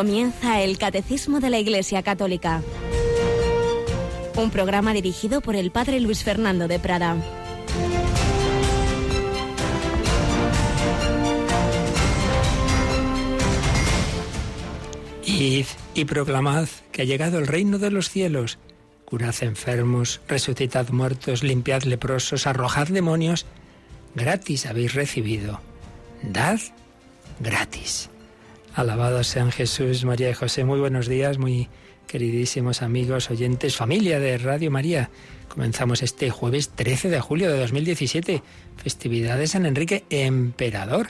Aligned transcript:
Comienza 0.00 0.62
el 0.62 0.78
Catecismo 0.78 1.40
de 1.40 1.50
la 1.50 1.58
Iglesia 1.58 2.02
Católica. 2.02 2.62
Un 4.34 4.50
programa 4.50 4.94
dirigido 4.94 5.42
por 5.42 5.54
el 5.56 5.70
Padre 5.70 6.00
Luis 6.00 6.24
Fernando 6.24 6.68
de 6.68 6.78
Prada. 6.78 7.18
Id 15.26 15.66
y 15.92 16.04
proclamad 16.06 16.66
que 16.92 17.02
ha 17.02 17.04
llegado 17.04 17.38
el 17.38 17.46
reino 17.46 17.78
de 17.78 17.90
los 17.90 18.08
cielos. 18.08 18.58
Curad 19.04 19.34
enfermos, 19.42 20.22
resucitad 20.26 20.88
muertos, 20.88 21.42
limpiad 21.42 21.82
leprosos, 21.82 22.46
arrojad 22.46 22.88
demonios. 22.88 23.44
Gratis 24.14 24.64
habéis 24.64 24.94
recibido. 24.94 25.60
Dad 26.22 26.58
gratis. 27.38 28.09
Alabado 28.74 29.24
sean 29.24 29.50
Jesús, 29.50 30.04
María 30.04 30.30
y 30.30 30.34
José. 30.34 30.64
Muy 30.64 30.78
buenos 30.78 31.08
días, 31.08 31.38
muy 31.38 31.68
queridísimos 32.06 32.82
amigos, 32.82 33.28
oyentes, 33.28 33.76
familia 33.76 34.20
de 34.20 34.38
Radio 34.38 34.70
María. 34.70 35.10
Comenzamos 35.48 36.04
este 36.04 36.30
jueves 36.30 36.68
13 36.68 37.10
de 37.10 37.20
julio 37.20 37.50
de 37.50 37.58
2017, 37.58 38.44
festividades 38.76 39.50
San 39.50 39.66
Enrique 39.66 40.04
Emperador, 40.08 41.08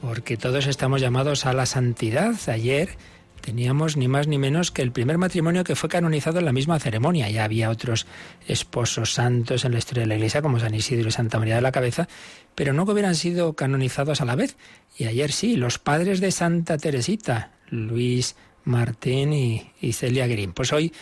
porque 0.00 0.38
todos 0.38 0.66
estamos 0.66 1.02
llamados 1.02 1.44
a 1.44 1.52
la 1.52 1.66
santidad. 1.66 2.36
Ayer 2.48 2.96
teníamos 3.42 3.98
ni 3.98 4.08
más 4.08 4.26
ni 4.26 4.38
menos 4.38 4.70
que 4.70 4.80
el 4.80 4.90
primer 4.90 5.18
matrimonio 5.18 5.64
que 5.64 5.76
fue 5.76 5.90
canonizado 5.90 6.38
en 6.38 6.46
la 6.46 6.52
misma 6.52 6.80
ceremonia. 6.80 7.28
Ya 7.28 7.44
había 7.44 7.68
otros 7.68 8.06
esposos 8.48 9.12
santos 9.12 9.66
en 9.66 9.72
la 9.72 9.78
historia 9.78 10.04
de 10.04 10.06
la 10.06 10.14
Iglesia, 10.14 10.40
como 10.40 10.58
San 10.58 10.74
Isidro 10.74 11.08
y 11.08 11.12
Santa 11.12 11.38
María 11.38 11.56
de 11.56 11.60
la 11.60 11.70
Cabeza, 11.70 12.08
pero 12.54 12.72
no 12.72 12.86
que 12.86 12.92
hubieran 12.92 13.14
sido 13.14 13.54
canonizados 13.54 14.20
a 14.20 14.24
la 14.24 14.36
vez. 14.36 14.56
Y 14.96 15.04
ayer 15.04 15.32
sí, 15.32 15.56
los 15.56 15.78
padres 15.78 16.20
de 16.20 16.30
Santa 16.30 16.78
Teresita, 16.78 17.50
Luis 17.68 18.36
Martín 18.64 19.32
y, 19.32 19.92
Celia 19.92 20.26
Green. 20.26 20.52
Pues 20.52 20.72
hoy 20.72 20.92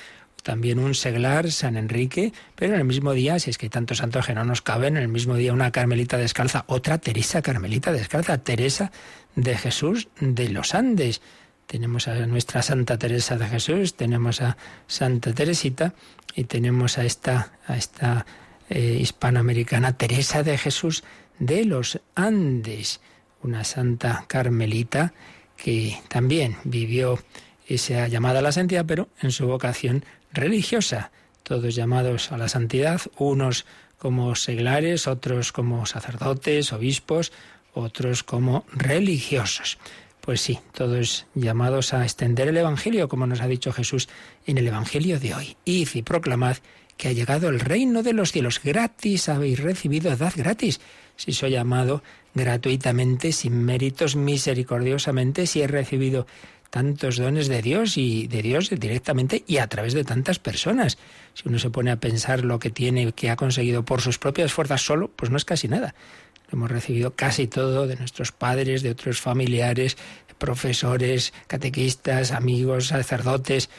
también 0.42 0.78
un 0.80 0.94
seglar, 0.94 1.52
San 1.52 1.76
Enrique, 1.76 2.32
pero 2.56 2.74
en 2.74 2.80
el 2.80 2.86
mismo 2.86 3.12
día, 3.12 3.38
si 3.38 3.50
es 3.50 3.58
que 3.58 3.66
hay 3.66 3.70
tantos 3.70 3.98
santos 3.98 4.26
que 4.26 4.34
no 4.34 4.44
nos 4.44 4.60
caben, 4.60 4.96
en 4.96 5.04
el 5.04 5.08
mismo 5.08 5.36
día 5.36 5.52
una 5.52 5.70
Carmelita 5.70 6.16
descalza, 6.18 6.64
otra 6.66 6.98
Teresa 6.98 7.42
Carmelita 7.42 7.92
descalza, 7.92 8.38
Teresa 8.38 8.90
de 9.36 9.56
Jesús 9.56 10.08
de 10.20 10.48
los 10.48 10.74
Andes. 10.74 11.20
Tenemos 11.68 12.08
a 12.08 12.26
nuestra 12.26 12.60
Santa 12.60 12.98
Teresa 12.98 13.36
de 13.36 13.46
Jesús, 13.46 13.94
tenemos 13.94 14.42
a 14.42 14.56
Santa 14.88 15.32
Teresita 15.32 15.94
y 16.34 16.44
tenemos 16.44 16.98
a 16.98 17.04
esta, 17.04 17.52
a 17.66 17.76
esta 17.76 18.26
eh, 18.68 18.98
hispanoamericana 19.00 19.96
Teresa 19.96 20.42
de 20.42 20.58
Jesús 20.58 21.04
de 21.42 21.64
los 21.64 21.98
Andes, 22.14 23.00
una 23.42 23.64
santa 23.64 24.24
carmelita 24.28 25.12
que 25.56 25.98
también 26.08 26.56
vivió 26.62 27.18
esa 27.66 28.06
llamada 28.06 28.38
a 28.38 28.42
la 28.42 28.52
santidad, 28.52 28.86
pero 28.86 29.08
en 29.20 29.32
su 29.32 29.48
vocación 29.48 30.04
religiosa. 30.32 31.10
Todos 31.42 31.74
llamados 31.74 32.30
a 32.30 32.38
la 32.38 32.48
santidad, 32.48 33.00
unos 33.18 33.66
como 33.98 34.36
seglares, 34.36 35.08
otros 35.08 35.50
como 35.50 35.84
sacerdotes, 35.84 36.72
obispos, 36.72 37.32
otros 37.74 38.22
como 38.22 38.64
religiosos. 38.72 39.78
Pues 40.20 40.40
sí, 40.40 40.60
todos 40.72 41.26
llamados 41.34 41.92
a 41.92 42.04
extender 42.04 42.46
el 42.46 42.56
Evangelio, 42.56 43.08
como 43.08 43.26
nos 43.26 43.40
ha 43.40 43.48
dicho 43.48 43.72
Jesús 43.72 44.08
en 44.46 44.58
el 44.58 44.68
Evangelio 44.68 45.18
de 45.18 45.34
hoy. 45.34 45.56
Id 45.64 45.88
y 45.94 46.02
proclamad 46.02 46.58
que 46.96 47.08
ha 47.08 47.12
llegado 47.12 47.48
el 47.48 47.58
reino 47.58 48.04
de 48.04 48.12
los 48.12 48.30
cielos. 48.30 48.60
Gratis 48.62 49.28
habéis 49.28 49.58
recibido, 49.58 50.14
dad 50.16 50.34
gratis 50.36 50.80
si 51.16 51.32
soy 51.32 51.50
llamado 51.52 52.02
gratuitamente, 52.34 53.32
sin 53.32 53.64
méritos, 53.64 54.16
misericordiosamente, 54.16 55.46
si 55.46 55.62
he 55.62 55.66
recibido 55.66 56.26
tantos 56.70 57.18
dones 57.18 57.48
de 57.48 57.60
Dios 57.60 57.98
y 57.98 58.28
de 58.28 58.40
Dios 58.40 58.70
directamente 58.70 59.44
y 59.46 59.58
a 59.58 59.66
través 59.66 59.92
de 59.92 60.04
tantas 60.04 60.38
personas. 60.38 60.96
Si 61.34 61.46
uno 61.46 61.58
se 61.58 61.68
pone 61.68 61.90
a 61.90 61.96
pensar 61.96 62.44
lo 62.44 62.58
que 62.58 62.70
tiene, 62.70 63.12
que 63.12 63.28
ha 63.28 63.36
conseguido 63.36 63.84
por 63.84 64.00
sus 64.00 64.18
propias 64.18 64.54
fuerzas 64.54 64.80
solo, 64.80 65.08
pues 65.08 65.30
no 65.30 65.36
es 65.36 65.44
casi 65.44 65.68
nada. 65.68 65.94
Hemos 66.50 66.70
recibido 66.70 67.14
casi 67.14 67.46
todo 67.46 67.86
de 67.86 67.96
nuestros 67.96 68.32
padres, 68.32 68.82
de 68.82 68.90
otros 68.90 69.20
familiares, 69.20 69.98
profesores, 70.38 71.32
catequistas, 71.46 72.32
amigos, 72.32 72.88
sacerdotes, 72.88 73.70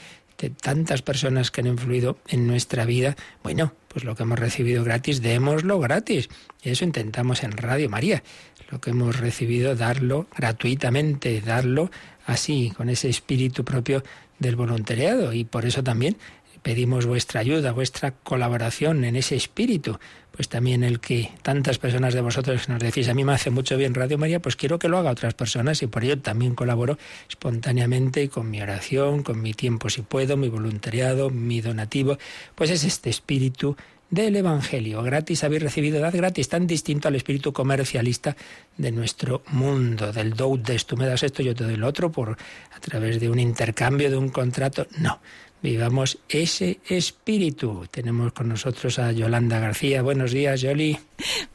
de 0.43 0.49
tantas 0.49 1.01
personas 1.01 1.51
que 1.51 1.61
han 1.61 1.67
influido 1.67 2.17
en 2.27 2.47
nuestra 2.47 2.83
vida. 2.83 3.15
Bueno, 3.43 3.73
pues 3.87 4.03
lo 4.03 4.13
que 4.13 4.23
hemos 4.23 4.37
recibido 4.37 4.83
gratis, 4.83 5.21
démoslo 5.21 5.79
gratis. 5.79 6.27
Y 6.61 6.69
eso 6.69 6.83
intentamos 6.83 7.43
en 7.43 7.53
Radio 7.53 7.89
María. 7.89 8.23
Lo 8.69 8.81
que 8.81 8.89
hemos 8.89 9.17
recibido, 9.17 9.73
darlo 9.77 10.27
gratuitamente, 10.35 11.39
darlo 11.39 11.91
así, 12.25 12.73
con 12.75 12.89
ese 12.89 13.07
espíritu 13.07 13.63
propio 13.63 14.03
del 14.37 14.57
voluntariado. 14.57 15.31
Y 15.31 15.45
por 15.45 15.65
eso 15.65 15.81
también 15.81 16.17
pedimos 16.63 17.05
vuestra 17.05 17.41
ayuda, 17.41 17.73
vuestra 17.73 18.11
colaboración 18.11 19.03
en 19.03 19.15
ese 19.15 19.35
espíritu. 19.35 19.99
Pues 20.31 20.49
también 20.49 20.83
el 20.83 20.99
que 20.99 21.29
tantas 21.43 21.77
personas 21.77 22.15
de 22.15 22.21
vosotros 22.21 22.67
nos 22.67 22.79
decís, 22.79 23.07
a 23.07 23.13
mí 23.13 23.23
me 23.23 23.33
hace 23.33 23.51
mucho 23.51 23.77
bien 23.77 23.93
Radio 23.93 24.17
María, 24.17 24.41
pues 24.41 24.55
quiero 24.55 24.79
que 24.79 24.87
lo 24.87 24.97
haga 24.97 25.11
otras 25.11 25.35
personas 25.35 25.83
y 25.83 25.87
por 25.87 26.03
ello 26.03 26.19
también 26.19 26.55
colaboro 26.55 26.97
espontáneamente 27.29 28.29
con 28.29 28.49
mi 28.49 28.59
oración, 28.59 29.21
con 29.21 29.41
mi 29.41 29.53
tiempo 29.53 29.89
si 29.91 30.01
puedo, 30.01 30.35
mi 30.35 30.49
voluntariado, 30.49 31.29
mi 31.29 31.61
donativo. 31.61 32.17
Pues 32.55 32.71
es 32.71 32.83
este 32.83 33.11
espíritu 33.11 33.75
del 34.13 34.35
Evangelio. 34.35 35.01
Gratis 35.01 35.43
habéis 35.43 35.63
recibido, 35.63 35.99
dad 35.99 36.13
gratis, 36.15 36.47
tan 36.47 36.67
distinto 36.67 37.07
al 37.07 37.15
espíritu 37.15 37.51
comercialista 37.51 38.35
de 38.77 38.91
nuestro 38.91 39.41
mundo, 39.47 40.13
del 40.13 40.33
do 40.35 40.55
des, 40.55 40.85
tú 40.85 40.97
me 40.97 41.07
das 41.07 41.23
esto, 41.23 41.41
yo 41.41 41.55
te 41.55 41.63
doy 41.63 41.77
lo 41.77 41.87
otro, 41.87 42.11
por 42.11 42.37
a 42.75 42.79
través 42.79 43.19
de 43.19 43.29
un 43.29 43.39
intercambio, 43.39 44.11
de 44.11 44.17
un 44.17 44.29
contrato. 44.29 44.85
No, 44.99 45.19
vivamos 45.63 46.19
ese 46.27 46.79
espíritu. 46.87 47.87
Tenemos 47.89 48.33
con 48.33 48.49
nosotros 48.49 48.99
a 48.99 49.11
Yolanda 49.13 49.59
García. 49.59 50.01
Buenos 50.01 50.31
días, 50.31 50.61
Yoli. 50.61 50.99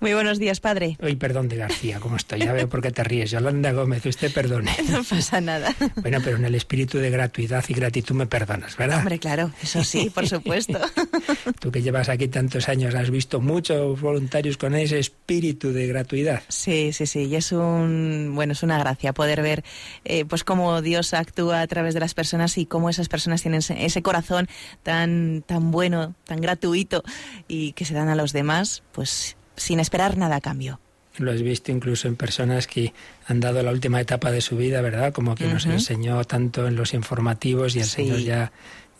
Muy 0.00 0.14
buenos 0.14 0.38
días, 0.38 0.60
padre. 0.60 0.96
Hoy 1.02 1.16
perdón 1.16 1.48
de 1.48 1.56
García, 1.56 2.00
¿cómo 2.00 2.16
estoy? 2.16 2.40
Ya 2.40 2.52
veo 2.52 2.68
por 2.68 2.80
qué 2.80 2.90
te 2.90 3.04
ríes. 3.04 3.30
Yolanda 3.30 3.70
Gómez, 3.72 4.04
usted 4.06 4.32
perdone. 4.32 4.74
No 4.88 5.04
pasa 5.04 5.40
nada. 5.40 5.74
Bueno, 5.96 6.18
pero 6.24 6.38
en 6.38 6.46
el 6.46 6.54
espíritu 6.54 6.98
de 6.98 7.10
gratuidad 7.10 7.62
y 7.68 7.74
gratitud 7.74 8.14
me 8.14 8.26
perdonas, 8.26 8.74
¿verdad? 8.76 9.00
Hombre, 9.00 9.18
claro, 9.18 9.52
eso 9.62 9.84
sí, 9.84 10.08
por 10.08 10.26
supuesto. 10.26 10.80
Tú 11.60 11.70
que 11.70 11.82
llevas 11.82 12.08
aquí 12.08 12.28
tantos 12.28 12.70
años, 12.70 12.94
has 12.94 13.10
visto 13.10 13.40
muchos 13.40 14.00
voluntarios 14.00 14.56
con 14.56 14.74
ese 14.74 14.98
espíritu 14.98 15.17
de 15.28 15.86
gratuidad. 15.86 16.42
Sí, 16.48 16.92
sí, 16.94 17.06
sí. 17.06 17.24
Y 17.24 17.36
es 17.36 17.52
un, 17.52 18.32
bueno, 18.34 18.54
es 18.54 18.62
una 18.62 18.78
gracia 18.78 19.12
poder 19.12 19.42
ver, 19.42 19.62
eh, 20.04 20.24
pues 20.24 20.42
cómo 20.42 20.80
Dios 20.80 21.12
actúa 21.12 21.60
a 21.60 21.66
través 21.66 21.92
de 21.92 22.00
las 22.00 22.14
personas 22.14 22.56
y 22.56 22.64
cómo 22.64 22.88
esas 22.88 23.10
personas 23.10 23.42
tienen 23.42 23.60
ese 23.60 24.02
corazón 24.02 24.48
tan, 24.82 25.44
tan 25.46 25.70
bueno, 25.70 26.14
tan 26.24 26.40
gratuito 26.40 27.02
y 27.46 27.72
que 27.72 27.84
se 27.84 27.92
dan 27.92 28.08
a 28.08 28.14
los 28.14 28.32
demás, 28.32 28.82
pues 28.92 29.36
sin 29.56 29.80
esperar 29.80 30.16
nada 30.16 30.36
a 30.36 30.40
cambio. 30.40 30.80
Lo 31.18 31.30
has 31.32 31.42
visto 31.42 31.72
incluso 31.72 32.08
en 32.08 32.16
personas 32.16 32.66
que 32.66 32.94
han 33.26 33.40
dado 33.40 33.62
la 33.62 33.72
última 33.72 34.00
etapa 34.00 34.30
de 34.30 34.40
su 34.40 34.56
vida, 34.56 34.80
¿verdad? 34.80 35.12
Como 35.12 35.34
que 35.34 35.46
nos 35.46 35.66
enseñó 35.66 36.24
tanto 36.24 36.66
en 36.66 36.76
los 36.76 36.94
informativos 36.94 37.76
y 37.76 37.80
el 37.80 37.86
Señor 37.86 38.20
ya 38.20 38.52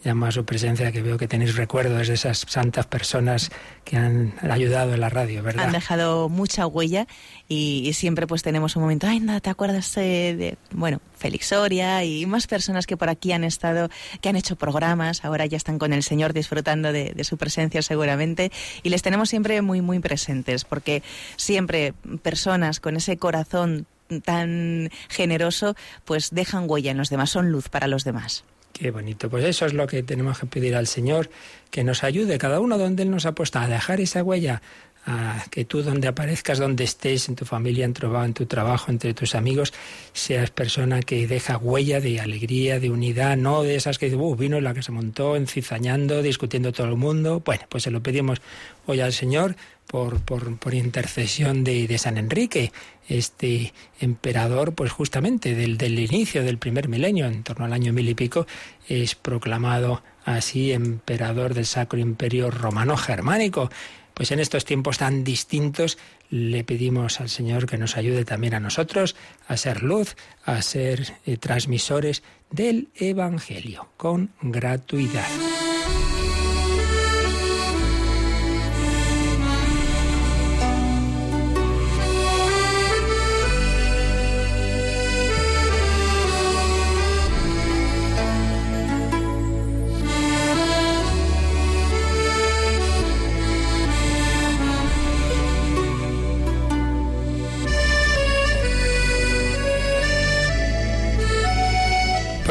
llama 0.04 0.28
a 0.28 0.32
su 0.32 0.44
presencia 0.44 0.92
que 0.92 1.02
veo 1.02 1.18
que 1.18 1.26
tenéis 1.26 1.56
recuerdos 1.56 2.08
de 2.08 2.14
esas 2.14 2.44
santas 2.48 2.86
personas 2.86 3.50
que 3.84 3.96
han 3.96 4.34
ayudado 4.48 4.94
en 4.94 5.00
la 5.00 5.08
radio, 5.08 5.42
¿verdad? 5.42 5.66
Han 5.66 5.72
dejado 5.72 6.28
mucha 6.28 6.66
huella 6.66 7.06
y, 7.48 7.90
siempre 7.94 8.26
pues 8.26 8.42
tenemos 8.42 8.76
un 8.76 8.82
momento, 8.82 9.06
ay, 9.08 9.18
nada, 9.20 9.40
¿te 9.40 9.50
acuerdas 9.50 9.92
de, 9.94 10.56
bueno, 10.70 11.00
Félix 11.16 11.46
Soria 11.46 12.04
y 12.04 12.26
más 12.26 12.46
personas 12.46 12.86
que 12.86 12.96
por 12.96 13.08
aquí 13.08 13.32
han 13.32 13.42
estado, 13.42 13.88
que 14.20 14.28
han 14.28 14.36
hecho 14.36 14.56
programas, 14.56 15.24
ahora 15.24 15.46
ya 15.46 15.56
están 15.56 15.78
con 15.78 15.92
el 15.92 16.02
Señor 16.02 16.32
disfrutando 16.32 16.92
de, 16.92 17.12
de 17.14 17.24
su 17.24 17.36
presencia 17.36 17.82
seguramente 17.82 18.52
y 18.82 18.90
les 18.90 19.02
tenemos 19.02 19.28
siempre 19.28 19.60
muy, 19.62 19.80
muy 19.80 19.98
presentes 19.98 20.64
porque 20.64 21.02
siempre 21.36 21.92
personas 22.22 22.78
con 22.78 22.96
ese 22.96 23.16
corazón 23.16 23.86
tan 24.24 24.90
generoso 25.08 25.74
pues 26.04 26.30
dejan 26.30 26.64
huella 26.68 26.92
en 26.92 26.98
los 26.98 27.10
demás, 27.10 27.30
son 27.30 27.50
luz 27.50 27.68
para 27.68 27.88
los 27.88 28.04
demás. 28.04 28.44
Qué 28.78 28.92
bonito. 28.92 29.28
Pues 29.28 29.44
eso 29.44 29.66
es 29.66 29.74
lo 29.74 29.88
que 29.88 30.04
tenemos 30.04 30.38
que 30.38 30.46
pedir 30.46 30.76
al 30.76 30.86
Señor, 30.86 31.30
que 31.70 31.82
nos 31.82 32.04
ayude, 32.04 32.38
cada 32.38 32.60
uno 32.60 32.78
donde 32.78 33.02
Él 33.02 33.10
nos 33.10 33.26
ha 33.26 33.32
puesto, 33.32 33.58
a 33.58 33.66
dejar 33.66 34.00
esa 34.00 34.22
huella, 34.22 34.62
a 35.04 35.44
que 35.50 35.64
tú 35.64 35.82
donde 35.82 36.06
aparezcas, 36.06 36.58
donde 36.58 36.84
estés, 36.84 37.28
en 37.28 37.34
tu 37.34 37.44
familia, 37.44 37.84
en 37.84 37.94
tu, 38.34 38.46
trabajo, 38.46 38.92
entre 38.92 39.14
tus 39.14 39.34
amigos, 39.34 39.72
seas 40.12 40.50
persona 40.50 41.00
que 41.00 41.26
deja 41.26 41.56
huella 41.56 42.00
de 42.00 42.20
alegría, 42.20 42.78
de 42.78 42.90
unidad, 42.90 43.36
no 43.36 43.64
de 43.64 43.74
esas 43.74 43.98
que 43.98 44.14
uh, 44.14 44.36
vino 44.36 44.60
la 44.60 44.74
que 44.74 44.82
se 44.82 44.92
montó 44.92 45.34
encizañando, 45.34 46.22
discutiendo 46.22 46.72
todo 46.72 46.86
el 46.86 46.96
mundo. 46.96 47.42
Bueno, 47.44 47.64
pues 47.68 47.82
se 47.82 47.90
lo 47.90 48.00
pedimos 48.00 48.40
hoy 48.86 49.00
al 49.00 49.12
Señor 49.12 49.56
por, 49.88 50.20
por, 50.20 50.56
por 50.58 50.74
intercesión 50.74 51.64
de, 51.64 51.88
de, 51.88 51.98
San 51.98 52.18
Enrique, 52.18 52.70
este 53.08 53.72
emperador, 54.00 54.74
pues 54.74 54.92
justamente 54.92 55.54
del, 55.54 55.78
del 55.78 55.98
inicio 55.98 56.44
del 56.44 56.58
primer 56.58 56.88
milenio, 56.88 57.26
en 57.26 57.42
torno 57.42 57.64
al 57.64 57.72
año 57.72 57.92
mil 57.92 58.08
y 58.08 58.14
pico, 58.14 58.46
es 58.88 59.14
proclamado 59.14 60.02
así 60.24 60.72
emperador 60.72 61.54
del 61.54 61.66
Sacro 61.66 61.98
Imperio 61.98 62.50
Romano 62.50 62.96
Germánico 62.96 63.70
Pues 64.14 64.30
en 64.32 64.40
estos 64.40 64.64
tiempos 64.64 64.98
tan 64.98 65.24
distintos 65.24 65.96
le 66.28 66.64
pedimos 66.64 67.20
al 67.20 67.28
Señor 67.28 67.66
que 67.66 67.78
nos 67.78 67.96
ayude 67.96 68.24
también 68.24 68.54
a 68.54 68.60
nosotros 68.60 69.16
a 69.46 69.56
ser 69.56 69.82
luz, 69.82 70.16
a 70.44 70.60
ser 70.60 71.14
eh, 71.24 71.36
transmisores 71.36 72.22
del 72.50 72.88
Evangelio 72.96 73.88
con 73.96 74.30
gratuidad. 74.42 75.67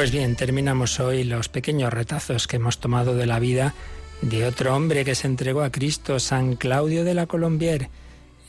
Pues 0.08 0.14
bien, 0.14 0.38
terminamos 0.38 1.02
hoy 1.02 1.26
los 1.26 1.50
pequeños 1.50 1.92
retazos 1.92 2.48
que 2.48 2.56
hemos 2.56 2.78
tomado 2.78 3.14
de 3.14 3.26
la 3.26 3.40
vida 3.40 3.74
de 4.22 4.46
otro 4.46 4.74
hombre 4.74 5.04
que 5.04 5.16
se 5.16 5.28
entregó 5.28 5.64
a 5.64 5.70
Cristo, 5.70 6.18
San 6.22 6.56
Claudio 6.56 7.04
de 7.04 7.14
la 7.14 7.26
Colombier, 7.26 7.90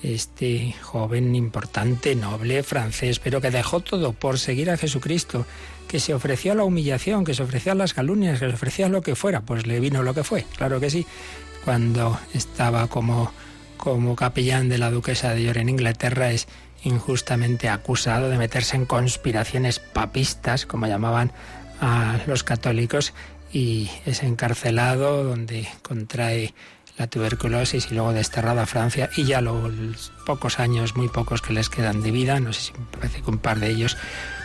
este 0.00 0.76
joven 0.80 1.34
importante, 1.34 2.14
noble, 2.14 2.62
francés, 2.62 3.18
pero 3.18 3.40
que 3.40 3.50
dejó 3.50 3.80
todo 3.80 4.12
por 4.12 4.38
seguir 4.38 4.70
a 4.70 4.76
Jesucristo, 4.76 5.46
que 5.88 5.98
se 5.98 6.14
ofreció 6.14 6.52
a 6.52 6.54
la 6.54 6.62
humillación, 6.62 7.24
que 7.24 7.34
se 7.34 7.42
ofreció 7.42 7.72
a 7.72 7.74
las 7.74 7.92
calumnias, 7.92 8.38
que 8.38 8.48
se 8.48 8.54
ofreció 8.54 8.86
a 8.86 8.90
lo 8.90 9.02
que 9.02 9.16
fuera, 9.16 9.40
pues 9.40 9.66
le 9.66 9.80
vino 9.80 10.04
lo 10.04 10.14
que 10.14 10.22
fue, 10.22 10.46
claro 10.56 10.78
que 10.78 10.90
sí, 10.90 11.06
cuando 11.64 12.20
estaba 12.34 12.86
como, 12.86 13.32
como 13.78 14.14
capellán 14.14 14.68
de 14.68 14.78
la 14.78 14.92
duquesa 14.92 15.34
de 15.34 15.42
York 15.42 15.58
en 15.58 15.70
Inglaterra 15.70 16.30
es 16.30 16.46
injustamente 16.82 17.68
acusado 17.68 18.28
de 18.28 18.38
meterse 18.38 18.76
en 18.76 18.86
conspiraciones 18.86 19.78
papistas, 19.78 20.66
como 20.66 20.86
llamaban 20.86 21.32
a 21.80 22.18
los 22.26 22.44
católicos, 22.44 23.12
y 23.52 23.90
es 24.04 24.22
encarcelado 24.22 25.24
donde 25.24 25.68
contrae 25.82 26.54
la 26.98 27.06
tuberculosis 27.06 27.88
y 27.90 27.94
luego 27.94 28.12
desterrado 28.12 28.60
a 28.60 28.66
Francia 28.66 29.08
y 29.16 29.24
ya 29.24 29.40
los 29.40 30.12
pocos 30.26 30.58
años, 30.58 30.96
muy 30.96 31.08
pocos 31.08 31.40
que 31.40 31.52
les 31.52 31.68
quedan 31.68 32.02
de 32.02 32.10
vida, 32.10 32.40
no 32.40 32.52
sé 32.52 32.60
si 32.60 32.72
me 32.72 32.86
parece 32.86 33.22
que 33.22 33.30
un 33.30 33.38
par 33.38 33.60
de 33.60 33.70
ellos, 33.70 33.96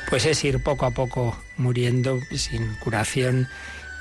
pues 0.10 0.26
es 0.26 0.44
ir 0.44 0.62
poco 0.64 0.86
a 0.86 0.92
poco 0.92 1.36
muriendo 1.58 2.20
sin 2.36 2.76
curación 2.84 3.48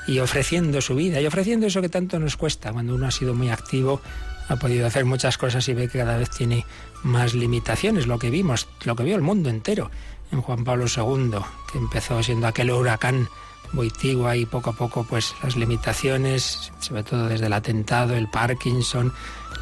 y 0.06 0.18
ofreciendo 0.18 0.80
su 0.80 0.94
vida 0.94 1.20
y 1.20 1.26
ofreciendo 1.26 1.66
eso 1.66 1.80
que 1.80 1.88
tanto 1.88 2.18
nos 2.18 2.36
cuesta. 2.36 2.72
Cuando 2.72 2.94
uno 2.94 3.06
ha 3.06 3.10
sido 3.10 3.34
muy 3.34 3.48
activo, 3.50 4.02
ha 4.48 4.56
podido 4.56 4.86
hacer 4.86 5.04
muchas 5.04 5.38
cosas 5.38 5.66
y 5.68 5.74
ve 5.74 5.88
que 5.88 5.98
cada 5.98 6.18
vez 6.18 6.28
tiene 6.30 6.66
más 7.02 7.34
limitaciones, 7.34 8.06
lo 8.06 8.18
que 8.18 8.30
vimos, 8.30 8.68
lo 8.84 8.96
que 8.96 9.04
vio 9.04 9.16
el 9.16 9.22
mundo 9.22 9.50
entero 9.50 9.90
en 10.30 10.40
Juan 10.40 10.64
Pablo 10.64 10.86
II, 10.86 11.38
que 11.70 11.78
empezó 11.78 12.22
siendo 12.22 12.46
aquel 12.46 12.70
huracán 12.70 13.28
Boitigua 13.72 14.36
y 14.36 14.44
poco 14.44 14.70
a 14.70 14.72
poco 14.74 15.04
pues 15.04 15.34
las 15.42 15.56
limitaciones, 15.56 16.72
sobre 16.80 17.02
todo 17.02 17.26
desde 17.26 17.46
el 17.46 17.52
atentado, 17.52 18.14
el 18.14 18.28
Parkinson, 18.28 19.12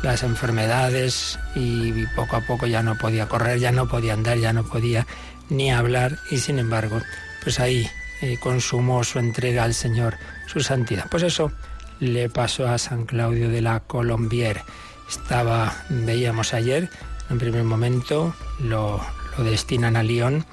las 0.02 0.22
enfermedades 0.22 1.38
y 1.54 2.06
poco 2.16 2.36
a 2.36 2.40
poco 2.40 2.66
ya 2.66 2.82
no 2.82 2.96
podía 2.96 3.28
correr, 3.28 3.60
ya 3.60 3.70
no 3.70 3.86
podía 3.86 4.14
andar, 4.14 4.38
ya 4.38 4.52
no 4.52 4.64
podía 4.64 5.06
ni 5.48 5.70
hablar 5.70 6.18
y 6.30 6.38
sin 6.38 6.58
embargo 6.58 7.00
pues 7.42 7.60
ahí 7.60 7.88
eh, 8.20 8.36
consumó 8.40 9.04
su 9.04 9.18
entrega 9.18 9.64
al 9.64 9.74
Señor, 9.74 10.16
su 10.46 10.60
santidad. 10.60 11.06
Pues 11.10 11.22
eso 11.22 11.52
le 12.00 12.28
pasó 12.28 12.68
a 12.68 12.78
San 12.78 13.06
Claudio 13.06 13.48
de 13.48 13.62
la 13.62 13.80
Colombier. 13.80 14.62
Estaba, 15.08 15.74
veíamos 15.88 16.52
ayer, 16.54 16.90
en 17.30 17.38
primer 17.38 17.64
momento 17.64 18.34
lo, 18.58 19.00
destinan 19.38 19.96
a 19.96 20.02
Lyon, 20.02 20.44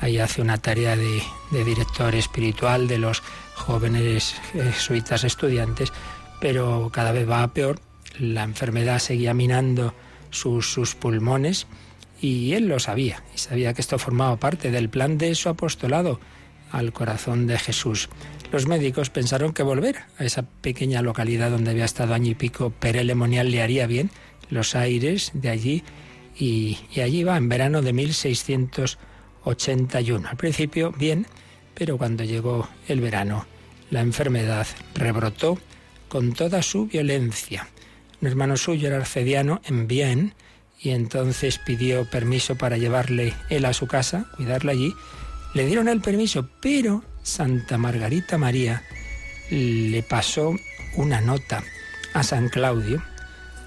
ahí 0.00 0.18
hace 0.18 0.42
una 0.42 0.58
tarea 0.58 0.96
de, 0.96 1.22
director 1.50 2.14
espiritual 2.14 2.88
de 2.88 2.98
los 2.98 3.22
jóvenes 3.54 4.34
jesuitas 4.52 5.24
estudiantes, 5.24 5.92
pero 6.40 6.90
cada 6.92 7.12
vez 7.12 7.28
va 7.28 7.42
a 7.42 7.52
peor, 7.52 7.80
la 8.18 8.42
enfermedad 8.42 8.98
seguía 8.98 9.34
minando 9.34 9.94
sus, 10.30 10.72
sus 10.72 10.94
pulmones 10.94 11.66
y 12.20 12.54
él 12.54 12.66
lo 12.66 12.80
sabía, 12.80 13.22
y 13.34 13.38
sabía 13.38 13.74
que 13.74 13.80
esto 13.80 13.98
formaba 13.98 14.36
parte 14.36 14.70
del 14.70 14.88
plan 14.88 15.18
de 15.18 15.34
su 15.34 15.48
apostolado 15.48 16.18
al 16.72 16.92
corazón 16.92 17.46
de 17.46 17.58
Jesús. 17.58 18.08
Los 18.50 18.66
médicos 18.66 19.10
pensaron 19.10 19.52
que 19.52 19.62
volver 19.62 20.00
a 20.18 20.24
esa 20.24 20.42
pequeña 20.42 21.02
localidad 21.02 21.50
donde 21.50 21.70
había 21.70 21.84
estado 21.84 22.14
año 22.14 22.30
y 22.30 22.34
pico 22.34 22.70
Perelemonial 22.70 23.50
le 23.50 23.62
haría 23.62 23.86
bien, 23.86 24.10
los 24.50 24.74
aires 24.74 25.30
de 25.34 25.50
allí 25.50 25.84
y, 26.38 26.78
allí 27.00 27.24
va 27.24 27.36
en 27.36 27.48
verano 27.48 27.82
de 27.82 27.92
1681. 27.92 30.28
Al 30.28 30.36
principio 30.36 30.92
bien, 30.92 31.26
pero 31.74 31.98
cuando 31.98 32.22
llegó 32.24 32.68
el 32.88 33.00
verano, 33.00 33.46
la 33.90 34.00
enfermedad 34.00 34.66
rebrotó 34.94 35.58
con 36.08 36.32
toda 36.32 36.62
su 36.62 36.86
violencia. 36.86 37.68
Un 38.20 38.28
hermano 38.28 38.56
suyo 38.56 38.88
era 38.88 38.98
arcediano 38.98 39.60
en 39.64 39.86
Vienne 39.86 40.34
y 40.80 40.90
entonces 40.90 41.58
pidió 41.58 42.08
permiso 42.10 42.56
para 42.56 42.76
llevarle 42.76 43.34
él 43.50 43.64
a 43.64 43.72
su 43.72 43.86
casa, 43.86 44.26
cuidarla 44.36 44.72
allí. 44.72 44.92
Le 45.54 45.66
dieron 45.66 45.88
el 45.88 46.00
permiso, 46.00 46.48
pero 46.60 47.04
Santa 47.22 47.78
Margarita 47.78 48.36
María 48.38 48.82
le 49.50 50.02
pasó 50.02 50.54
una 50.96 51.20
nota 51.20 51.62
a 52.14 52.22
San 52.22 52.48
Claudio 52.48 53.02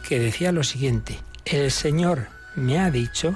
que 0.08 0.20
decía 0.20 0.52
lo 0.52 0.64
siguiente, 0.64 1.20
el 1.46 1.72
Señor 1.72 2.35
me 2.56 2.80
ha 2.80 2.92
dicho 2.92 3.36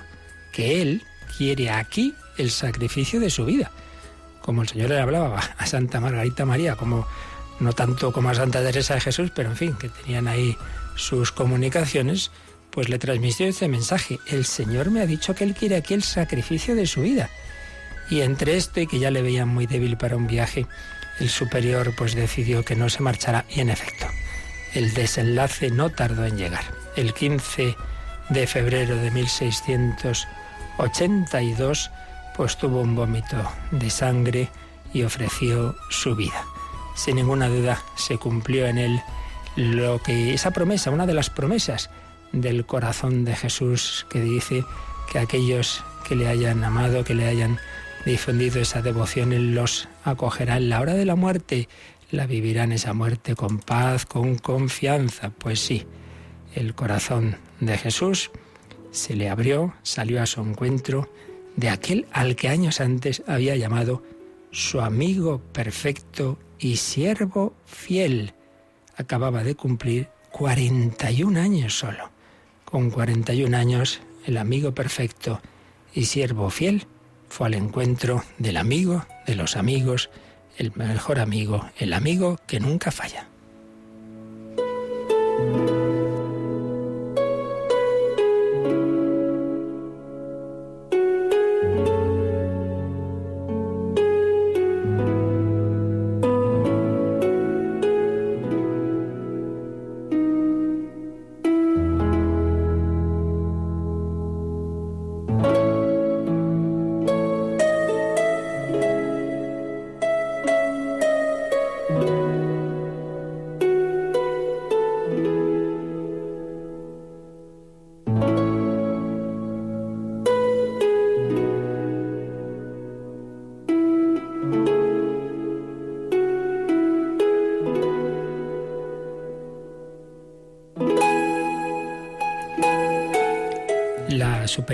que 0.51 0.81
Él 0.81 1.03
quiere 1.37 1.69
aquí 1.69 2.15
el 2.37 2.51
sacrificio 2.51 3.19
de 3.19 3.29
su 3.29 3.45
vida. 3.45 3.71
Como 4.41 4.61
el 4.61 4.67
Señor 4.67 4.89
le 4.89 4.99
hablaba 4.99 5.39
a 5.57 5.65
Santa 5.65 5.99
Margarita 5.99 6.45
María, 6.45 6.75
como 6.75 7.07
no 7.59 7.73
tanto 7.73 8.11
como 8.11 8.29
a 8.29 8.35
Santa 8.35 8.63
Teresa 8.63 8.95
de 8.95 9.01
Jesús, 9.01 9.31
pero 9.33 9.49
en 9.49 9.57
fin, 9.57 9.73
que 9.73 9.89
tenían 9.89 10.27
ahí 10.27 10.57
sus 10.95 11.31
comunicaciones, 11.31 12.31
pues 12.71 12.89
le 12.89 12.99
transmitió 12.99 13.47
ese 13.47 13.67
mensaje. 13.67 14.19
El 14.27 14.45
Señor 14.45 14.91
me 14.91 15.01
ha 15.01 15.05
dicho 15.05 15.35
que 15.35 15.43
Él 15.43 15.53
quiere 15.53 15.75
aquí 15.75 15.93
el 15.93 16.03
sacrificio 16.03 16.75
de 16.75 16.87
su 16.87 17.01
vida. 17.01 17.29
Y 18.09 18.21
entre 18.21 18.57
esto 18.57 18.79
y 18.79 18.87
que 18.87 18.99
ya 18.99 19.11
le 19.11 19.21
veían 19.21 19.49
muy 19.49 19.67
débil 19.67 19.97
para 19.97 20.15
un 20.15 20.27
viaje, 20.27 20.65
el 21.19 21.29
superior 21.29 21.93
pues 21.95 22.15
decidió 22.15 22.63
que 22.63 22.75
no 22.75 22.89
se 22.89 23.03
marchara 23.03 23.45
y 23.49 23.59
en 23.59 23.69
efecto, 23.69 24.07
el 24.73 24.93
desenlace 24.93 25.69
no 25.69 25.89
tardó 25.89 26.25
en 26.25 26.37
llegar. 26.37 26.63
El 26.95 27.13
15 27.13 27.75
de 28.29 28.47
febrero 28.47 28.95
de 28.95 29.11
1682, 29.11 31.91
pues 32.35 32.57
tuvo 32.57 32.81
un 32.81 32.95
vómito 32.95 33.37
de 33.71 33.89
sangre 33.89 34.49
y 34.93 35.03
ofreció 35.03 35.75
su 35.89 36.15
vida. 36.15 36.43
Sin 36.95 37.17
ninguna 37.17 37.47
duda 37.47 37.81
se 37.95 38.17
cumplió 38.17 38.67
en 38.67 38.77
él 38.77 39.01
lo 39.55 40.01
que 40.01 40.33
esa 40.33 40.51
promesa, 40.51 40.91
una 40.91 41.05
de 41.05 41.13
las 41.13 41.29
promesas 41.29 41.89
del 42.31 42.65
corazón 42.65 43.25
de 43.25 43.35
Jesús 43.35 44.05
que 44.09 44.21
dice 44.21 44.63
que 45.11 45.19
aquellos 45.19 45.83
que 46.07 46.15
le 46.15 46.27
hayan 46.27 46.63
amado, 46.63 47.03
que 47.03 47.15
le 47.15 47.27
hayan 47.27 47.59
difundido 48.05 48.61
esa 48.61 48.81
devoción, 48.81 49.33
Él 49.33 49.53
los 49.53 49.87
acogerá 50.03 50.57
en 50.57 50.69
la 50.69 50.81
hora 50.81 50.93
de 50.93 51.05
la 51.05 51.15
muerte, 51.15 51.67
la 52.11 52.25
vivirán 52.25 52.71
esa 52.71 52.93
muerte 52.93 53.35
con 53.35 53.59
paz, 53.59 54.05
con 54.05 54.37
confianza. 54.37 55.29
Pues 55.29 55.59
sí, 55.59 55.85
el 56.55 56.73
corazón 56.73 57.37
de 57.59 57.77
Jesús 57.77 58.31
se 58.91 59.15
le 59.15 59.29
abrió, 59.29 59.73
salió 59.83 60.21
a 60.21 60.25
su 60.25 60.41
encuentro 60.41 61.09
de 61.55 61.69
aquel 61.69 62.07
al 62.11 62.35
que 62.35 62.49
años 62.49 62.79
antes 62.81 63.23
había 63.27 63.55
llamado 63.55 64.03
su 64.51 64.81
amigo 64.81 65.39
perfecto 65.53 66.37
y 66.57 66.77
siervo 66.77 67.53
fiel. 67.65 68.33
Acababa 68.95 69.43
de 69.43 69.55
cumplir 69.55 70.09
41 70.31 71.39
años 71.39 71.77
solo. 71.77 72.09
Con 72.65 72.89
41 72.89 73.55
años, 73.55 74.01
el 74.25 74.37
amigo 74.37 74.73
perfecto 74.73 75.41
y 75.93 76.05
siervo 76.05 76.49
fiel 76.49 76.85
fue 77.29 77.47
al 77.47 77.53
encuentro 77.53 78.23
del 78.37 78.57
amigo 78.57 79.05
de 79.25 79.35
los 79.35 79.55
amigos, 79.55 80.09
el 80.57 80.71
mejor 80.75 81.19
amigo, 81.19 81.69
el 81.77 81.93
amigo 81.93 82.37
que 82.47 82.59
nunca 82.59 82.91
falla. 82.91 83.27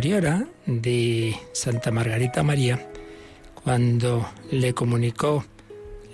De 0.05 1.35
Santa 1.51 1.89
Margarita 1.89 2.43
María, 2.43 2.91
cuando 3.55 4.29
le 4.51 4.71
comunicó 4.75 5.43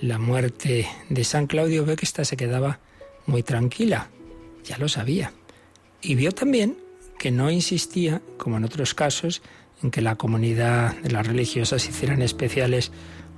la 0.01 0.17
muerte 0.17 0.87
de 1.09 1.23
San 1.25 1.45
Claudio, 1.45 1.83
ve 1.83 1.97
que 1.97 2.05
ésta 2.05 2.23
se 2.23 2.37
quedaba 2.37 2.79
muy 3.25 3.43
tranquila, 3.43 4.07
ya 4.63 4.77
lo 4.77 4.87
sabía. 4.87 5.33
Y 6.01 6.15
vio 6.15 6.31
también 6.31 6.77
que 7.19 7.31
no 7.31 7.51
insistía, 7.51 8.21
como 8.37 8.55
en 8.55 8.63
otros 8.63 8.93
casos, 8.93 9.41
en 9.83 9.91
que 9.91 9.99
la 9.99 10.15
comunidad 10.15 10.95
de 11.01 11.11
las 11.11 11.27
religiosas 11.27 11.85
hicieran 11.89 12.21
especiales 12.21 12.93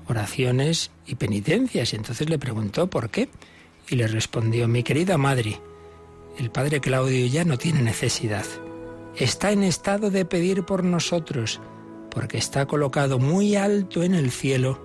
oraciones 0.08 0.92
y 1.08 1.16
penitencias. 1.16 1.94
Y 1.94 1.96
entonces 1.96 2.30
le 2.30 2.38
preguntó 2.38 2.92
por 2.92 3.10
qué. 3.10 3.28
Y 3.90 3.96
le 3.96 4.06
respondió, 4.06 4.68
mi 4.68 4.84
querida 4.84 5.18
madre, 5.18 5.60
el 6.38 6.52
padre 6.52 6.80
Claudio 6.80 7.26
ya 7.26 7.44
no 7.44 7.58
tiene 7.58 7.82
necesidad. 7.82 8.46
Está 9.16 9.52
en 9.52 9.64
estado 9.64 10.10
de 10.10 10.26
pedir 10.26 10.64
por 10.64 10.84
nosotros, 10.84 11.62
porque 12.10 12.38
está 12.38 12.66
colocado 12.66 13.20
muy 13.20 13.56
alto 13.56 14.04
en 14.04 14.16
el 14.16 14.32
cielo 14.32 14.84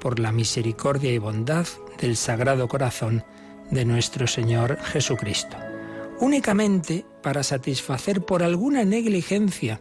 por 0.00 0.18
la 0.18 0.32
misericordia 0.32 1.12
y 1.12 1.18
bondad 1.18 1.66
del 1.98 2.16
Sagrado 2.16 2.68
Corazón 2.68 3.24
de 3.70 3.84
nuestro 3.84 4.26
Señor 4.26 4.78
Jesucristo. 4.82 5.56
Únicamente 6.20 7.06
para 7.22 7.42
satisfacer 7.42 8.22
por 8.22 8.42
alguna 8.42 8.84
negligencia 8.84 9.80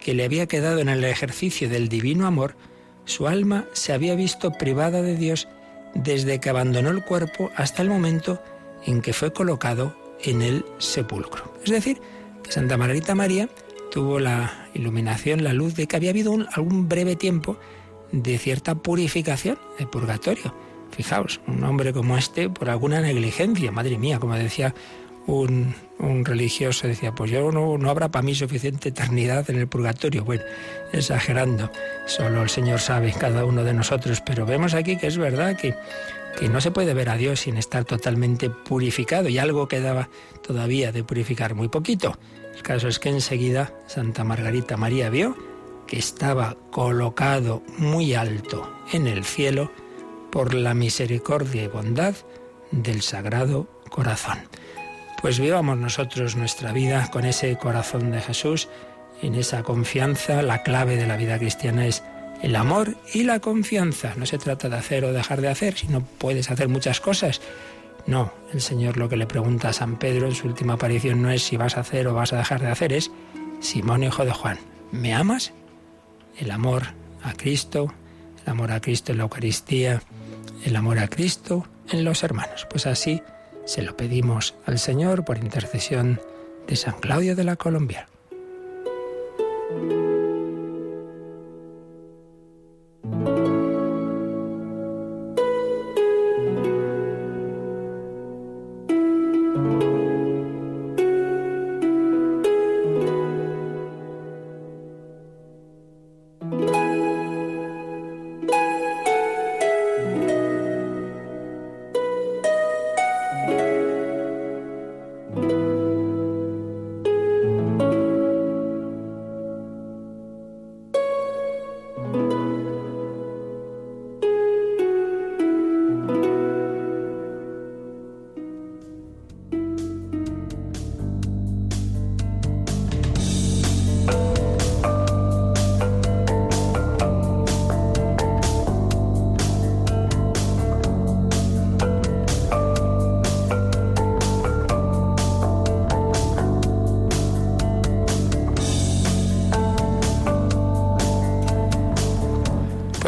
que 0.00 0.14
le 0.14 0.24
había 0.24 0.46
quedado 0.46 0.80
en 0.80 0.88
el 0.88 1.04
ejercicio 1.04 1.68
del 1.68 1.88
divino 1.88 2.26
amor, 2.26 2.56
su 3.04 3.28
alma 3.28 3.66
se 3.72 3.92
había 3.92 4.16
visto 4.16 4.52
privada 4.52 5.02
de 5.02 5.16
Dios 5.16 5.46
desde 5.94 6.40
que 6.40 6.50
abandonó 6.50 6.90
el 6.90 7.04
cuerpo 7.04 7.50
hasta 7.54 7.82
el 7.82 7.88
momento 7.88 8.42
en 8.84 9.00
que 9.02 9.12
fue 9.12 9.32
colocado 9.32 9.96
en 10.22 10.42
el 10.42 10.64
sepulcro. 10.78 11.54
Es 11.64 11.70
decir, 11.70 12.00
Santa 12.48 12.76
Margarita 12.76 13.14
María 13.14 13.48
tuvo 13.90 14.18
la 14.20 14.68
iluminación, 14.74 15.44
la 15.44 15.52
luz 15.52 15.74
de 15.74 15.86
que 15.86 15.96
había 15.96 16.10
habido 16.10 16.34
algún 16.52 16.88
breve 16.88 17.16
tiempo 17.16 17.56
de 18.12 18.38
cierta 18.38 18.74
purificación 18.74 19.58
de 19.78 19.86
purgatorio. 19.86 20.54
Fijaos, 20.90 21.40
un 21.46 21.62
hombre 21.64 21.92
como 21.92 22.16
este, 22.16 22.48
por 22.48 22.70
alguna 22.70 23.00
negligencia, 23.00 23.72
madre 23.72 23.98
mía, 23.98 24.18
como 24.18 24.34
decía 24.34 24.74
un, 25.26 25.74
religioso, 26.24 26.86
decía, 26.86 27.12
pues 27.12 27.30
yo 27.30 27.50
no, 27.50 27.78
no 27.78 27.90
habrá 27.90 28.10
para 28.10 28.22
mí 28.22 28.34
suficiente 28.34 28.90
eternidad 28.90 29.48
en 29.50 29.56
el 29.56 29.66
purgatorio. 29.66 30.24
Bueno, 30.24 30.44
exagerando, 30.92 31.70
solo 32.06 32.42
el 32.42 32.48
Señor 32.48 32.80
sabe, 32.80 33.12
cada 33.12 33.44
uno 33.44 33.64
de 33.64 33.74
nosotros, 33.74 34.22
pero 34.24 34.46
vemos 34.46 34.74
aquí 34.74 34.96
que 34.96 35.08
es 35.08 35.18
verdad 35.18 35.56
que, 35.56 35.74
que 36.38 36.48
no 36.48 36.60
se 36.60 36.70
puede 36.70 36.94
ver 36.94 37.08
a 37.08 37.16
Dios 37.16 37.40
sin 37.40 37.56
estar 37.56 37.84
totalmente 37.84 38.50
purificado 38.50 39.28
y 39.28 39.38
algo 39.38 39.68
quedaba 39.68 40.08
todavía 40.46 40.92
de 40.92 41.02
purificar, 41.02 41.54
muy 41.54 41.68
poquito. 41.68 42.18
El 42.54 42.62
caso 42.62 42.88
es 42.88 42.98
que 42.98 43.08
enseguida 43.08 43.72
Santa 43.86 44.24
Margarita 44.24 44.76
María 44.76 45.10
vio 45.10 45.36
que 45.86 45.98
estaba 45.98 46.56
colocado 46.70 47.62
muy 47.78 48.14
alto 48.14 48.70
en 48.92 49.06
el 49.06 49.24
cielo 49.24 49.70
por 50.30 50.54
la 50.54 50.74
misericordia 50.74 51.64
y 51.64 51.68
bondad 51.68 52.14
del 52.70 53.02
Sagrado 53.02 53.68
Corazón. 53.88 54.38
Pues 55.22 55.40
vivamos 55.40 55.78
nosotros 55.78 56.36
nuestra 56.36 56.72
vida 56.72 57.08
con 57.10 57.24
ese 57.24 57.56
corazón 57.56 58.10
de 58.10 58.20
Jesús, 58.20 58.68
en 59.22 59.34
esa 59.34 59.62
confianza. 59.62 60.42
La 60.42 60.62
clave 60.62 60.96
de 60.96 61.06
la 61.06 61.16
vida 61.16 61.38
cristiana 61.38 61.86
es 61.86 62.02
el 62.42 62.56
amor 62.56 62.96
y 63.12 63.24
la 63.24 63.40
confianza. 63.40 64.14
No 64.16 64.26
se 64.26 64.38
trata 64.38 64.68
de 64.68 64.76
hacer 64.76 65.04
o 65.04 65.12
dejar 65.12 65.40
de 65.40 65.48
hacer, 65.48 65.76
si 65.76 65.88
no 65.88 66.02
puedes 66.02 66.50
hacer 66.50 66.68
muchas 66.68 67.00
cosas. 67.00 67.40
No, 68.06 68.32
el 68.52 68.60
Señor 68.60 68.96
lo 68.96 69.08
que 69.08 69.16
le 69.16 69.26
pregunta 69.26 69.68
a 69.68 69.72
San 69.72 69.98
Pedro 69.98 70.26
en 70.26 70.34
su 70.34 70.46
última 70.46 70.74
aparición 70.74 71.22
no 71.22 71.30
es 71.30 71.42
si 71.42 71.56
vas 71.56 71.76
a 71.76 71.80
hacer 71.80 72.06
o 72.06 72.14
vas 72.14 72.32
a 72.32 72.38
dejar 72.38 72.60
de 72.60 72.68
hacer, 72.68 72.92
es 72.92 73.10
Simón, 73.60 74.04
hijo 74.04 74.24
de 74.24 74.32
Juan, 74.32 74.58
¿me 74.92 75.12
amas? 75.12 75.52
El 76.38 76.50
amor 76.50 76.84
a 77.22 77.32
Cristo, 77.32 77.92
el 78.44 78.50
amor 78.50 78.70
a 78.70 78.80
Cristo 78.80 79.10
en 79.10 79.18
la 79.18 79.24
Eucaristía, 79.24 80.02
el 80.64 80.76
amor 80.76 80.98
a 80.98 81.08
Cristo 81.08 81.66
en 81.90 82.04
los 82.04 82.22
hermanos. 82.22 82.66
Pues 82.70 82.86
así 82.86 83.22
se 83.64 83.82
lo 83.82 83.96
pedimos 83.96 84.54
al 84.66 84.78
Señor 84.78 85.24
por 85.24 85.38
intercesión 85.38 86.20
de 86.68 86.76
San 86.76 87.00
Claudio 87.00 87.34
de 87.34 87.44
la 87.44 87.56
Colombia. 87.56 88.08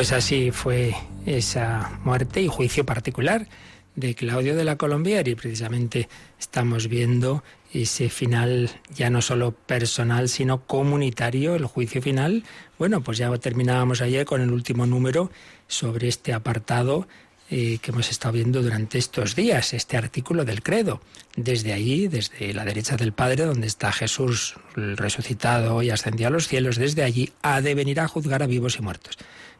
Pues 0.08 0.24
así 0.24 0.52
fue 0.52 0.94
esa 1.26 2.00
muerte 2.02 2.40
y 2.40 2.48
juicio 2.48 2.86
particular 2.86 3.46
de 3.94 4.14
Claudio 4.14 4.56
de 4.56 4.64
la 4.64 4.76
Colombier 4.76 5.28
y 5.28 5.34
precisamente 5.34 6.08
estamos 6.40 6.88
viendo 6.88 7.44
ese 7.74 8.08
final 8.08 8.70
ya 8.88 9.10
no 9.10 9.20
solo 9.20 9.52
personal 9.52 10.30
sino 10.30 10.64
comunitario, 10.64 11.56
el 11.56 11.66
juicio 11.66 12.00
final. 12.00 12.44
Bueno, 12.78 13.02
pues 13.02 13.18
ya 13.18 13.36
terminábamos 13.36 14.00
ayer 14.00 14.24
con 14.24 14.40
el 14.40 14.50
último 14.50 14.86
número 14.86 15.30
sobre 15.66 16.08
este 16.08 16.32
apartado 16.32 17.06
eh, 17.50 17.76
que 17.82 17.90
hemos 17.90 18.08
estado 18.10 18.32
viendo 18.32 18.62
durante 18.62 18.96
estos 18.96 19.36
días, 19.36 19.74
este 19.74 19.98
artículo 19.98 20.46
del 20.46 20.62
credo. 20.62 21.02
Desde 21.36 21.74
allí, 21.74 22.08
desde 22.08 22.54
la 22.54 22.64
derecha 22.64 22.96
del 22.96 23.12
Padre, 23.12 23.44
donde 23.44 23.66
está 23.66 23.92
Jesús 23.92 24.54
resucitado 24.74 25.82
y 25.82 25.90
ascendió 25.90 26.28
a 26.28 26.30
los 26.30 26.48
cielos, 26.48 26.76
desde 26.76 27.02
allí 27.02 27.30
ha 27.42 27.60
de 27.60 27.74
venir 27.74 28.00
a 28.00 28.08
juzgar 28.08 28.42
a 28.42 28.46
vivos 28.46 28.78
y 28.78 28.82
muertos. 28.82 29.18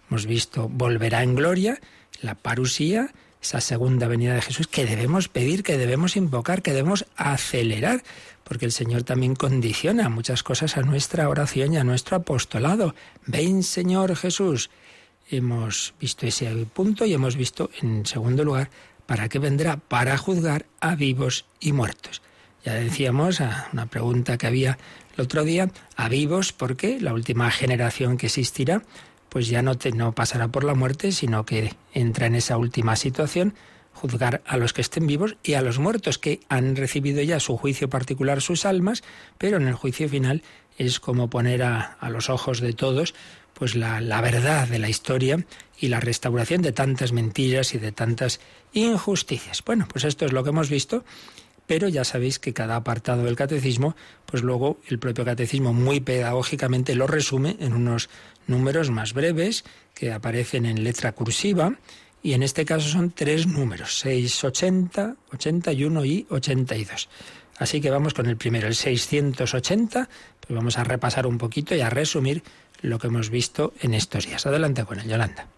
Hemos 0.09 0.27
visto 0.27 0.69
volverá 0.69 1.23
en 1.23 1.35
gloria, 1.35 1.81
la 2.23 2.35
parusía, 2.35 3.11
esa 3.43 3.61
segunda 3.61 4.09
venida 4.09 4.35
de 4.35 4.43
Jesús 4.43 4.67
que 4.67 4.85
debemos 4.85 5.29
pedir, 5.29 5.63
que 5.63 5.79
debemos 5.79 6.17
invocar, 6.17 6.63
que 6.63 6.73
debemos 6.73 7.07
acelerar, 7.17 8.03
porque 8.45 8.65
el 8.65 8.73
Señor 8.73 9.05
también 9.05 9.37
condiciona 9.37 10.09
muchas 10.09 10.43
cosas 10.43 10.77
a 10.77 10.83
nuestra 10.83 11.29
oración 11.29 11.75
y 11.75 11.77
a 11.77 11.85
nuestro 11.85 12.17
apostolado. 12.17 12.95
Ven, 13.27 13.63
Señor 13.63 14.17
Jesús. 14.17 14.71
Hemos 15.31 15.95
visto 16.01 16.27
ese 16.27 16.51
punto 16.73 17.05
y 17.05 17.13
hemos 17.13 17.37
visto, 17.37 17.71
en 17.83 18.07
segundo 18.07 18.45
lugar, 18.45 18.71
para 19.05 19.29
qué 19.29 19.39
vendrá, 19.39 19.77
para 19.77 20.17
juzgar 20.17 20.65
a 20.81 20.95
vivos 20.95 21.45
y 21.61 21.73
muertos. 21.73 22.23
Ya 22.65 22.75
decíamos, 22.75 23.41
a 23.41 23.69
una 23.73 23.87
pregunta 23.87 24.39
que 24.39 24.47
había 24.47 24.79
el 25.17 25.25
otro 25.25 25.45
día, 25.45 25.71
a 25.97 26.09
vivos, 26.09 26.53
porque 26.53 26.99
la 27.01 27.13
última 27.13 27.51
generación 27.51 28.17
que 28.17 28.27
existirá 28.27 28.83
pues 29.29 29.49
ya 29.49 29.63
no, 29.63 29.77
te, 29.77 29.93
no 29.93 30.13
pasará 30.13 30.49
por 30.49 30.65
la 30.65 30.75
muerte, 30.75 31.13
sino 31.13 31.45
que 31.45 31.75
entra 31.93 32.27
en 32.27 32.35
esa 32.35 32.57
última 32.57 32.97
situación, 32.97 33.55
juzgar 33.93 34.43
a 34.47 34.57
los 34.57 34.73
que 34.73 34.81
estén 34.81 35.07
vivos 35.07 35.37
y 35.43 35.55
a 35.55 35.63
los 35.63 35.79
muertos 35.79 36.19
que 36.19 36.41
han 36.49 36.77
recibido 36.77 37.23
ya 37.23 37.41
su 37.41 37.57
juicio 37.57 37.89
particular, 37.91 38.41
sus 38.41 38.65
almas, 38.65 39.03
pero 39.39 39.57
en 39.57 39.67
el 39.67 39.75
juicio 39.75 40.09
final 40.09 40.43
es 40.79 41.01
como 41.01 41.29
poner 41.29 41.63
a, 41.63 41.97
a 42.01 42.09
los 42.09 42.31
ojos 42.31 42.61
de 42.61 42.73
todos 42.73 43.15
pues 43.59 43.75
la, 43.75 44.01
la, 44.01 44.21
verdad 44.21 44.69
de 44.69 44.79
la 44.79 44.89
historia 44.89 45.45
y 45.81 45.89
la 45.89 45.99
restauración 45.99 46.63
de 46.63 46.71
tantas 46.71 47.13
mentiras 47.13 47.75
y 47.75 47.79
de 47.79 47.91
tantas 47.91 48.39
injusticias. 48.73 49.65
Bueno, 49.65 49.89
pues 49.91 50.05
esto 50.05 50.27
es 50.27 50.33
lo 50.33 50.45
que 50.45 50.51
hemos 50.51 50.71
visto, 50.71 51.05
pero 51.69 51.87
ya 51.87 52.03
sabéis 52.03 52.41
que 52.41 52.55
cada 52.55 52.75
apartado 52.75 53.23
del 53.23 53.37
catecismo, 53.37 53.95
pues 54.27 54.43
luego 54.43 54.81
el 54.89 54.99
propio 54.99 55.25
catecismo 55.25 55.73
muy 55.73 56.01
pedagógicamente 56.01 56.97
lo 56.97 57.07
resume 57.07 57.57
en 57.61 57.75
unos 57.75 58.09
números 58.47 58.91
más 58.91 59.13
breves 59.13 59.65
que 59.95 60.11
aparecen 60.11 60.65
en 60.65 60.83
letra 60.83 61.13
cursiva 61.13 61.75
y 62.23 62.33
en 62.33 62.43
este 62.43 62.65
caso 62.65 62.89
son 62.89 63.11
tres 63.11 63.47
números, 63.47 63.99
6, 64.01 64.45
80, 64.45 65.17
81 65.35 66.05
y 66.07 66.27
82. 66.31 67.09
Así 67.59 67.81
que 67.81 67.91
vamos 67.91 68.15
con 68.15 68.27
el 68.27 68.39
primero, 68.39 68.67
el 68.67 68.75
680, 68.75 70.09
pues 70.41 70.57
vamos 70.57 70.79
a 70.79 70.85
repasar 70.85 71.27
un 71.27 71.37
poquito 71.37 71.75
y 71.75 71.83
a 71.83 71.91
resumir 71.91 72.43
lo 72.81 72.99
que 72.99 73.09
hemos 73.09 73.29
visto 73.29 73.75
en 73.83 73.93
estos 73.93 74.27
días. 74.27 74.47
Adelante 74.47 74.85
con 74.85 75.01
él, 75.01 75.09
Yolanda. 75.09 75.49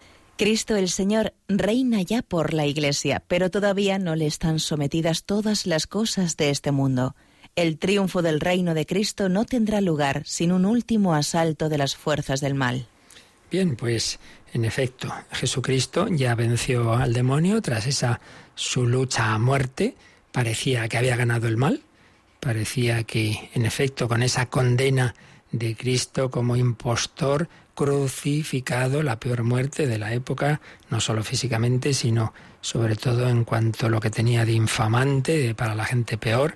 Cristo 0.41 0.75
el 0.75 0.89
Señor 0.89 1.35
reina 1.47 2.01
ya 2.01 2.23
por 2.23 2.55
la 2.55 2.65
Iglesia, 2.65 3.21
pero 3.27 3.51
todavía 3.51 3.99
no 3.99 4.15
le 4.15 4.25
están 4.25 4.57
sometidas 4.57 5.23
todas 5.23 5.67
las 5.67 5.85
cosas 5.85 6.35
de 6.35 6.49
este 6.49 6.71
mundo. 6.71 7.15
El 7.55 7.77
triunfo 7.77 8.23
del 8.23 8.39
reino 8.39 8.73
de 8.73 8.87
Cristo 8.87 9.29
no 9.29 9.45
tendrá 9.45 9.81
lugar 9.81 10.23
sin 10.25 10.51
un 10.51 10.65
último 10.65 11.13
asalto 11.13 11.69
de 11.69 11.77
las 11.77 11.95
fuerzas 11.95 12.41
del 12.41 12.55
mal. 12.55 12.87
Bien, 13.51 13.75
pues 13.75 14.17
en 14.51 14.65
efecto, 14.65 15.13
Jesucristo 15.31 16.07
ya 16.09 16.33
venció 16.33 16.93
al 16.93 17.13
demonio 17.13 17.61
tras 17.61 17.85
esa 17.85 18.19
su 18.55 18.87
lucha 18.87 19.35
a 19.35 19.37
muerte. 19.37 19.95
Parecía 20.31 20.87
que 20.87 20.97
había 20.97 21.17
ganado 21.17 21.47
el 21.47 21.57
mal, 21.57 21.83
parecía 22.39 23.03
que 23.03 23.51
en 23.53 23.67
efecto 23.67 24.07
con 24.07 24.23
esa 24.23 24.47
condena 24.47 25.13
de 25.51 25.75
Cristo 25.75 26.31
como 26.31 26.55
impostor 26.55 27.47
crucificado, 27.81 29.01
la 29.01 29.19
peor 29.19 29.41
muerte 29.41 29.87
de 29.87 29.97
la 29.97 30.13
época, 30.13 30.61
no 30.91 31.01
solo 31.01 31.23
físicamente, 31.23 31.95
sino 31.95 32.31
sobre 32.61 32.95
todo 32.95 33.27
en 33.27 33.43
cuanto 33.43 33.87
a 33.87 33.89
lo 33.89 33.99
que 33.99 34.11
tenía 34.11 34.45
de 34.45 34.51
infamante 34.51 35.55
para 35.55 35.73
la 35.73 35.85
gente 35.85 36.15
peor, 36.15 36.55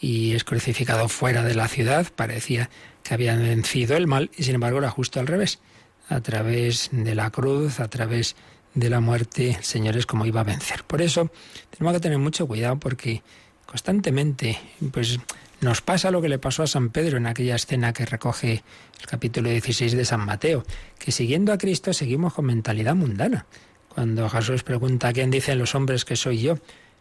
y 0.00 0.32
es 0.32 0.42
crucificado 0.42 1.08
fuera 1.08 1.44
de 1.44 1.54
la 1.54 1.68
ciudad, 1.68 2.08
parecía 2.16 2.68
que 3.04 3.14
había 3.14 3.36
vencido 3.36 3.96
el 3.96 4.08
mal, 4.08 4.28
y 4.36 4.42
sin 4.42 4.56
embargo 4.56 4.78
era 4.78 4.90
justo 4.90 5.20
al 5.20 5.28
revés. 5.28 5.60
A 6.08 6.20
través 6.20 6.88
de 6.90 7.14
la 7.14 7.30
cruz, 7.30 7.78
a 7.78 7.86
través 7.86 8.34
de 8.74 8.90
la 8.90 8.98
muerte, 8.98 9.50
el 9.50 9.64
Señor 9.64 9.96
es 9.96 10.04
como 10.04 10.26
iba 10.26 10.40
a 10.40 10.44
vencer. 10.44 10.82
Por 10.82 11.00
eso 11.00 11.30
tenemos 11.70 11.94
que 11.94 12.00
tener 12.00 12.18
mucho 12.18 12.48
cuidado 12.48 12.76
porque 12.80 13.22
constantemente, 13.66 14.58
pues 14.90 15.20
nos 15.60 15.80
pasa 15.80 16.10
lo 16.10 16.20
que 16.20 16.28
le 16.28 16.38
pasó 16.38 16.62
a 16.62 16.66
San 16.66 16.90
Pedro 16.90 17.16
en 17.16 17.26
aquella 17.26 17.56
escena 17.56 17.92
que 17.92 18.04
recoge 18.04 18.62
el 19.00 19.06
capítulo 19.06 19.48
16 19.48 19.92
de 19.92 20.04
San 20.04 20.24
Mateo, 20.24 20.64
que 20.98 21.12
siguiendo 21.12 21.52
a 21.52 21.58
Cristo 21.58 21.92
seguimos 21.92 22.34
con 22.34 22.46
mentalidad 22.46 22.94
mundana. 22.94 23.46
Cuando 23.88 24.28
Jesús 24.28 24.62
pregunta, 24.62 25.12
¿quién 25.12 25.30
dicen 25.30 25.58
los 25.58 25.74
hombres 25.74 26.04
que 26.04 26.16
soy 26.16 26.42
yo? 26.42 26.58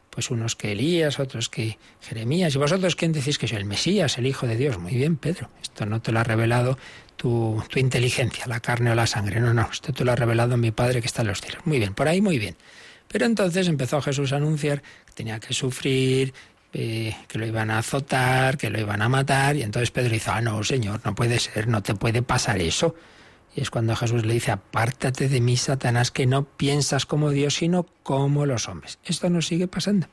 Pues 0.10 0.32
unos 0.32 0.56
que 0.56 0.72
Elías, 0.72 1.20
otros 1.20 1.50
que 1.50 1.78
Jeremías. 2.00 2.56
¿Y 2.56 2.58
vosotros 2.58 2.96
quién 2.96 3.12
decís 3.12 3.38
que 3.38 3.50
soy 3.50 3.58
el 3.58 3.66
Mesías, 3.66 4.18
el 4.18 4.28
Hijo 4.28 4.48
de 4.48 4.56
Dios? 4.56 4.78
Muy 4.78 4.96
bien, 4.96 5.18
Pedro. 5.18 5.50
Esto 5.62 5.86
no 5.86 6.02
te 6.02 6.14
lo 6.14 6.22
ha 6.22 6.24
revelado 6.24 6.78
tu, 7.18 7.62
tu 7.70 7.80
inteligencia, 7.80 8.46
la 8.48 8.62
carne 8.62 8.92
o 8.92 8.96
la 8.96 9.08
sangre. 9.08 9.42
No, 9.42 9.54
no. 9.54 9.68
Esto 9.70 9.92
te 9.92 10.06
lo 10.06 10.14
ha 10.14 10.16
revelado 10.16 10.56
mi 10.56 10.72
Padre 10.72 11.02
que 11.02 11.08
está 11.08 11.24
en 11.24 11.28
los 11.28 11.42
cielos. 11.42 11.66
Muy 11.66 11.80
bien, 11.80 11.94
por 11.94 12.08
ahí 12.08 12.22
muy 12.22 12.40
bien. 12.40 12.56
Pero 13.10 13.26
entonces 13.26 13.68
empezó 13.68 14.02
Jesús 14.02 14.32
a 14.32 14.38
anunciar 14.38 14.82
que 14.82 15.14
tenía 15.14 15.40
que 15.42 15.54
sufrir, 15.54 16.34
eh, 16.78 17.16
que 17.30 17.40
lo 17.40 17.46
iban 17.46 17.72
a 17.72 17.78
azotar, 17.78 18.58
que 18.58 18.70
lo 18.70 18.78
iban 18.78 19.02
a 19.02 19.08
matar. 19.08 19.56
Y 19.56 19.64
entonces 19.64 19.92
Pedro 19.92 20.12
dice, 20.12 20.30
ah, 20.32 20.42
no, 20.42 20.62
Señor, 20.62 21.00
no 21.06 21.16
puede 21.16 21.40
ser, 21.40 21.70
no 21.70 21.82
te 21.82 21.96
puede 21.96 22.22
pasar 22.22 22.60
eso. 22.60 22.96
Y 23.56 23.62
es 23.62 23.70
cuando 23.70 23.96
Jesús 23.96 24.26
le 24.26 24.34
dice, 24.34 24.52
apártate 24.52 25.30
de 25.30 25.40
mí, 25.40 25.56
Satanás, 25.56 26.12
que 26.12 26.26
no 26.26 26.44
piensas 26.44 27.06
como 27.06 27.30
Dios, 27.30 27.56
sino 27.56 27.86
como 28.04 28.46
los 28.46 28.68
hombres. 28.68 29.00
Esto 29.06 29.30
nos 29.30 29.48
sigue 29.48 29.70
pasando. 29.70 30.08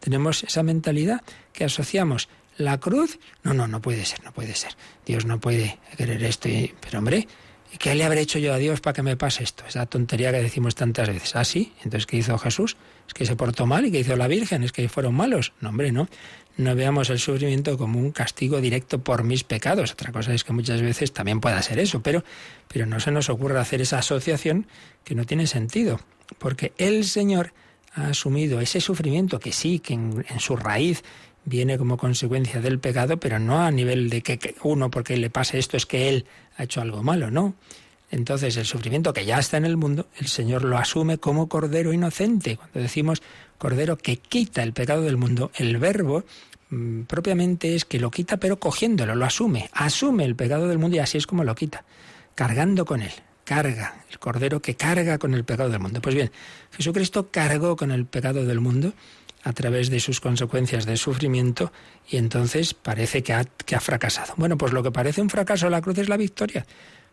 Tenemos 0.00 0.44
esa 0.44 0.62
mentalidad 0.62 1.22
que 1.54 1.64
asociamos 1.64 2.28
la 2.58 2.78
cruz. 2.78 3.18
No, 3.42 3.54
no, 3.54 3.66
no 3.66 3.80
puede 3.80 4.04
ser, 4.04 4.22
no 4.22 4.32
puede 4.32 4.54
ser. 4.54 4.76
Dios 5.06 5.24
no 5.24 5.40
puede 5.40 5.78
querer 5.96 6.22
esto. 6.24 6.50
Pero 6.82 6.98
hombre, 6.98 7.26
¿qué 7.78 7.94
le 7.94 8.04
habré 8.04 8.20
hecho 8.20 8.38
yo 8.38 8.52
a 8.52 8.58
Dios 8.58 8.80
para 8.80 8.94
que 8.94 9.02
me 9.02 9.16
pase 9.16 9.44
esto? 9.44 9.64
Esa 9.66 9.86
tontería 9.86 10.30
que 10.30 10.42
decimos 10.42 10.74
tantas 10.74 11.08
veces. 11.08 11.36
¿Ah, 11.36 11.44
sí? 11.44 11.72
Entonces, 11.78 12.06
¿qué 12.06 12.16
hizo 12.16 12.36
Jesús? 12.38 12.76
¿Es 13.06 13.14
que 13.14 13.26
se 13.26 13.36
portó 13.36 13.66
mal? 13.66 13.84
¿Y 13.86 13.90
qué 13.90 14.00
hizo 14.00 14.16
la 14.16 14.28
Virgen? 14.28 14.62
¿Es 14.62 14.72
que 14.72 14.88
fueron 14.88 15.14
malos? 15.14 15.52
No, 15.60 15.70
hombre, 15.70 15.92
no 15.92 16.08
no 16.56 16.74
veamos 16.74 17.10
el 17.10 17.18
sufrimiento 17.18 17.78
como 17.78 17.98
un 17.98 18.12
castigo 18.12 18.60
directo 18.60 19.02
por 19.02 19.24
mis 19.24 19.44
pecados. 19.44 19.92
Otra 19.92 20.12
cosa 20.12 20.34
es 20.34 20.44
que 20.44 20.52
muchas 20.52 20.82
veces 20.82 21.12
también 21.12 21.40
pueda 21.40 21.60
ser 21.62 21.78
eso, 21.78 22.02
pero, 22.02 22.24
pero 22.68 22.86
no 22.86 23.00
se 23.00 23.10
nos 23.10 23.30
ocurre 23.30 23.58
hacer 23.58 23.80
esa 23.80 23.98
asociación 23.98 24.66
que 25.04 25.14
no 25.14 25.24
tiene 25.24 25.46
sentido, 25.46 26.00
porque 26.38 26.72
el 26.78 27.04
Señor 27.04 27.52
ha 27.94 28.08
asumido 28.08 28.60
ese 28.60 28.80
sufrimiento 28.80 29.38
que 29.38 29.52
sí, 29.52 29.78
que 29.78 29.94
en, 29.94 30.24
su 30.38 30.56
raíz 30.56 31.02
viene 31.44 31.78
como 31.78 31.96
consecuencia 31.96 32.60
del 32.60 32.78
pecado, 32.78 33.18
pero 33.18 33.38
no 33.38 33.60
a 33.60 33.70
nivel 33.70 34.08
de 34.10 34.22
que 34.22 34.54
uno 34.62 34.90
porque 34.90 35.16
le 35.16 35.30
pase 35.30 35.58
esto 35.58 35.76
es 35.76 35.86
que 35.86 36.08
él 36.08 36.26
ha 36.56 36.64
hecho 36.64 36.80
algo 36.80 37.02
malo, 37.02 37.30
no. 37.30 37.54
Entonces 38.10 38.56
el 38.58 38.66
sufrimiento 38.66 39.14
que 39.14 39.24
ya 39.24 39.38
está 39.38 39.56
en 39.56 39.64
el 39.64 39.78
mundo, 39.78 40.06
el 40.18 40.28
Señor 40.28 40.64
lo 40.64 40.76
asume 40.76 41.16
como 41.16 41.48
cordero 41.48 41.94
inocente. 41.94 42.56
Cuando 42.56 42.80
decimos 42.80 43.22
cordero 43.56 43.96
que 43.96 44.18
quita 44.18 44.62
el 44.62 44.74
pecado 44.74 45.02
del 45.02 45.16
mundo, 45.16 45.50
el 45.54 45.78
verbo 45.78 46.24
mm, 46.68 47.02
propiamente 47.02 47.74
es 47.74 47.86
que 47.86 47.98
lo 47.98 48.10
quita 48.10 48.36
pero 48.36 48.58
cogiéndolo, 48.58 49.14
lo 49.14 49.24
asume, 49.24 49.70
asume 49.72 50.24
el 50.24 50.36
pecado 50.36 50.68
del 50.68 50.78
mundo 50.78 50.96
y 50.96 51.00
así 51.00 51.16
es 51.16 51.26
como 51.26 51.42
lo 51.42 51.54
quita, 51.54 51.84
cargando 52.34 52.84
con 52.84 53.00
él, 53.00 53.12
carga, 53.44 54.04
el 54.10 54.18
cordero 54.18 54.60
que 54.60 54.74
carga 54.74 55.16
con 55.16 55.32
el 55.32 55.44
pecado 55.44 55.70
del 55.70 55.80
mundo. 55.80 56.02
Pues 56.02 56.14
bien, 56.14 56.30
Jesucristo 56.72 57.30
cargó 57.30 57.76
con 57.76 57.90
el 57.92 58.04
pecado 58.04 58.44
del 58.44 58.60
mundo 58.60 58.92
a 59.44 59.52
través 59.52 59.90
de 59.90 60.00
sus 60.00 60.20
consecuencias 60.20 60.86
de 60.86 60.96
sufrimiento 60.96 61.72
y 62.08 62.16
entonces 62.16 62.74
parece 62.74 63.22
que 63.22 63.32
ha, 63.32 63.44
que 63.44 63.74
ha 63.74 63.80
fracasado. 63.80 64.34
Bueno, 64.36 64.56
pues 64.56 64.72
lo 64.72 64.82
que 64.82 64.90
parece 64.90 65.20
un 65.20 65.30
fracaso 65.30 65.68
la 65.68 65.80
cruz 65.80 65.98
es 65.98 66.08
la 66.08 66.16
victoria. 66.16 66.66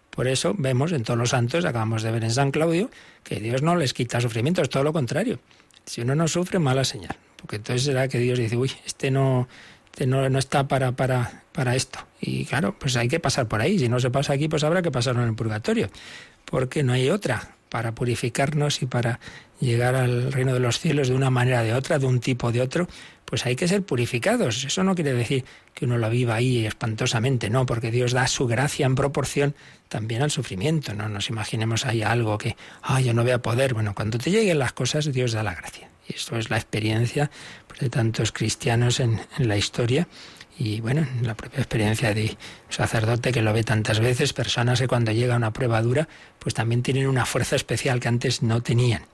Por 0.10 0.28
eso 0.28 0.54
vemos 0.58 0.92
en 0.92 1.04
todos 1.04 1.18
los 1.18 1.30
santos, 1.30 1.66
acabamos 1.66 2.04
de 2.04 2.12
ver 2.12 2.24
en 2.24 2.32
San 2.32 2.52
Claudio, 2.52 2.90
que 3.24 3.40
Dios 3.40 3.62
no 3.62 3.76
les 3.76 3.94
quita 3.94 4.20
sufrimiento, 4.22 4.62
es 4.62 4.70
todo 4.70 4.84
lo 4.84 4.94
contrario. 4.94 5.40
Si 5.86 6.02
uno 6.02 6.16
no 6.16 6.28
sufre, 6.28 6.60
mala 6.60 6.84
señal. 6.84 7.16
Porque 7.38 7.58
entonces 7.58 7.84
será 7.84 8.08
que 8.08 8.20
Dios 8.20 8.38
dice, 8.38 8.58
uy, 8.58 8.72
este 8.86 9.12
no, 9.12 9.48
este 9.92 10.08
no, 10.08 10.30
no 10.30 10.40
está 10.40 10.68
para, 10.68 10.92
para, 10.92 11.44
para 11.52 11.76
esto. 11.76 12.00
Y 12.20 12.46
claro, 12.46 12.76
pues 12.78 12.96
hay 12.96 13.08
que 13.08 13.20
pasar 13.20 13.48
por 13.48 13.62
ahí. 13.62 13.80
Si 13.80 13.88
no 13.88 14.00
se 14.00 14.10
pasa 14.10 14.34
aquí, 14.34 14.48
pues 14.50 14.64
habrá 14.64 14.82
que 14.82 14.92
pasarlo 14.92 15.22
en 15.22 15.30
el 15.30 15.36
purgatorio. 15.36 15.90
Porque 16.46 16.84
no 16.84 16.94
hay 16.94 17.10
otra 17.10 17.56
para 17.70 17.94
purificarnos 17.94 18.82
y 18.82 18.86
para 18.86 19.20
llegar 19.60 19.96
al 19.96 20.32
reino 20.32 20.54
de 20.54 20.60
los 20.60 20.80
cielos 20.80 21.10
de 21.10 21.16
una 21.16 21.30
manera 21.30 21.64
de 21.64 21.74
otra, 21.74 22.00
de 22.00 22.06
un 22.06 22.20
tipo 22.20 22.48
o 22.48 22.52
de 22.52 22.62
otro, 22.62 22.88
pues 23.26 23.46
hay 23.46 23.56
que 23.56 23.68
ser 23.68 23.84
purificados. 23.84 24.64
Eso 24.64 24.84
no 24.84 24.96
quiere 24.96 25.14
decir 25.14 25.46
que 25.74 25.86
uno 25.86 25.98
lo 25.98 26.10
viva 26.10 26.36
ahí 26.36 26.66
espantosamente, 26.66 27.50
no, 27.50 27.66
porque 27.66 27.92
Dios 27.92 28.12
da 28.12 28.28
su 28.28 28.48
gracia 28.48 28.86
en 28.86 28.96
proporción 28.96 29.56
también 29.88 30.22
al 30.22 30.32
sufrimiento. 30.32 30.94
No 30.94 31.10
nos 31.10 31.30
imaginemos 31.30 31.86
ahí 31.86 32.02
algo 32.02 32.38
que, 32.38 32.56
ay, 32.82 33.06
yo 33.06 33.14
no 33.14 33.24
voy 33.24 33.32
a 33.32 33.42
poder. 33.42 33.74
Bueno, 33.74 33.94
cuando 33.94 34.18
te 34.18 34.32
lleguen 34.32 34.60
las 34.60 34.74
cosas, 34.74 35.12
Dios 35.12 35.34
da 35.34 35.44
la 35.44 35.54
gracia. 35.54 35.90
Y 36.08 36.16
esto 36.16 36.38
es 36.38 36.50
la 36.50 36.58
experiencia 36.58 37.30
de 37.80 37.90
tantos 37.90 38.32
cristianos 38.32 39.00
en, 39.00 39.22
en 39.38 39.48
la 39.48 39.58
historia 39.58 40.08
y 40.60 40.82
bueno, 40.82 41.08
la 41.22 41.36
propia 41.36 41.60
experiencia 41.60 42.14
de 42.14 42.38
sacerdote 42.68 43.32
que 43.32 43.42
lo 43.42 43.54
ve 43.54 43.64
tantas 43.64 44.02
veces, 44.02 44.34
personas 44.34 44.82
que 44.82 44.90
cuando 44.90 45.14
llega 45.14 45.38
una 45.38 45.54
prueba 45.54 45.82
dura, 45.82 46.10
pues 46.38 46.54
también 46.54 46.84
tienen 46.84 47.08
una 47.08 47.26
fuerza 47.26 47.56
especial 47.56 48.02
que 48.02 48.10
antes 48.10 48.44
no 48.44 48.62
tenían. 48.62 49.06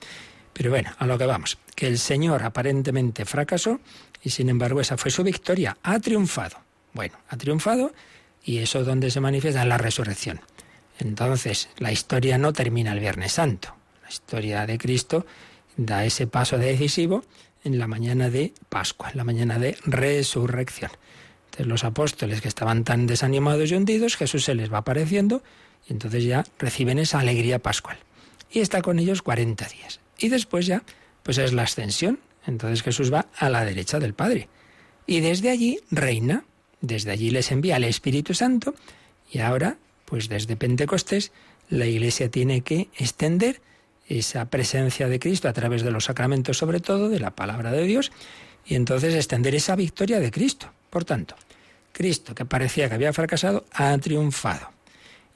Pero 0.52 0.70
bueno, 0.70 0.90
a 0.98 1.06
lo 1.06 1.16
que 1.16 1.24
vamos, 1.24 1.56
que 1.76 1.86
el 1.86 1.98
Señor 1.98 2.42
aparentemente 2.42 3.24
fracasó 3.24 3.78
y 4.24 4.30
sin 4.30 4.48
embargo 4.48 4.80
esa 4.80 4.96
fue 4.96 5.12
su 5.12 5.22
victoria, 5.22 5.78
ha 5.84 6.00
triunfado. 6.00 6.56
Bueno, 6.92 7.14
ha 7.28 7.36
triunfado 7.36 7.92
y 8.42 8.58
eso 8.58 8.82
donde 8.82 9.12
se 9.12 9.20
manifiesta 9.20 9.62
en 9.62 9.68
la 9.68 9.78
resurrección. 9.78 10.40
Entonces, 10.98 11.68
la 11.78 11.92
historia 11.92 12.38
no 12.38 12.52
termina 12.52 12.92
el 12.92 12.98
Viernes 12.98 13.32
Santo. 13.32 13.72
La 14.02 14.08
historia 14.08 14.66
de 14.66 14.78
Cristo 14.78 15.26
da 15.76 16.04
ese 16.04 16.26
paso 16.26 16.58
decisivo 16.58 17.22
en 17.62 17.78
la 17.78 17.86
mañana 17.86 18.30
de 18.30 18.52
Pascua, 18.68 19.10
en 19.10 19.18
la 19.18 19.24
mañana 19.24 19.60
de 19.60 19.78
resurrección. 19.84 20.90
Entonces 21.56 21.66
los 21.68 21.84
apóstoles 21.84 22.42
que 22.42 22.48
estaban 22.48 22.84
tan 22.84 23.06
desanimados 23.06 23.70
y 23.70 23.74
hundidos, 23.74 24.16
Jesús 24.16 24.44
se 24.44 24.54
les 24.54 24.70
va 24.70 24.78
apareciendo 24.78 25.42
y 25.88 25.94
entonces 25.94 26.22
ya 26.24 26.44
reciben 26.58 26.98
esa 26.98 27.20
alegría 27.20 27.58
pascual. 27.58 27.96
Y 28.50 28.60
está 28.60 28.82
con 28.82 28.98
ellos 28.98 29.22
40 29.22 29.66
días. 29.68 30.00
Y 30.18 30.28
después 30.28 30.66
ya, 30.66 30.82
pues 31.22 31.38
es 31.38 31.54
la 31.54 31.62
ascensión. 31.62 32.20
Entonces 32.46 32.82
Jesús 32.82 33.10
va 33.10 33.26
a 33.38 33.48
la 33.48 33.64
derecha 33.64 33.98
del 33.98 34.12
Padre. 34.12 34.48
Y 35.06 35.20
desde 35.20 35.48
allí 35.48 35.80
reina, 35.90 36.44
desde 36.82 37.10
allí 37.10 37.30
les 37.30 37.50
envía 37.50 37.78
el 37.78 37.84
Espíritu 37.84 38.34
Santo 38.34 38.74
y 39.32 39.38
ahora, 39.38 39.78
pues 40.04 40.28
desde 40.28 40.56
Pentecostés, 40.56 41.32
la 41.70 41.86
Iglesia 41.86 42.30
tiene 42.30 42.60
que 42.60 42.88
extender 42.98 43.62
esa 44.08 44.44
presencia 44.50 45.08
de 45.08 45.18
Cristo 45.18 45.48
a 45.48 45.54
través 45.54 45.82
de 45.82 45.90
los 45.90 46.04
sacramentos, 46.04 46.58
sobre 46.58 46.80
todo 46.80 47.08
de 47.08 47.18
la 47.18 47.30
palabra 47.30 47.72
de 47.72 47.82
Dios, 47.84 48.12
y 48.66 48.74
entonces 48.74 49.14
extender 49.14 49.54
esa 49.54 49.74
victoria 49.74 50.20
de 50.20 50.30
Cristo. 50.30 50.70
Por 50.96 51.04
tanto, 51.04 51.36
Cristo, 51.92 52.34
que 52.34 52.46
parecía 52.46 52.88
que 52.88 52.94
había 52.94 53.12
fracasado, 53.12 53.66
ha 53.70 53.98
triunfado. 53.98 54.70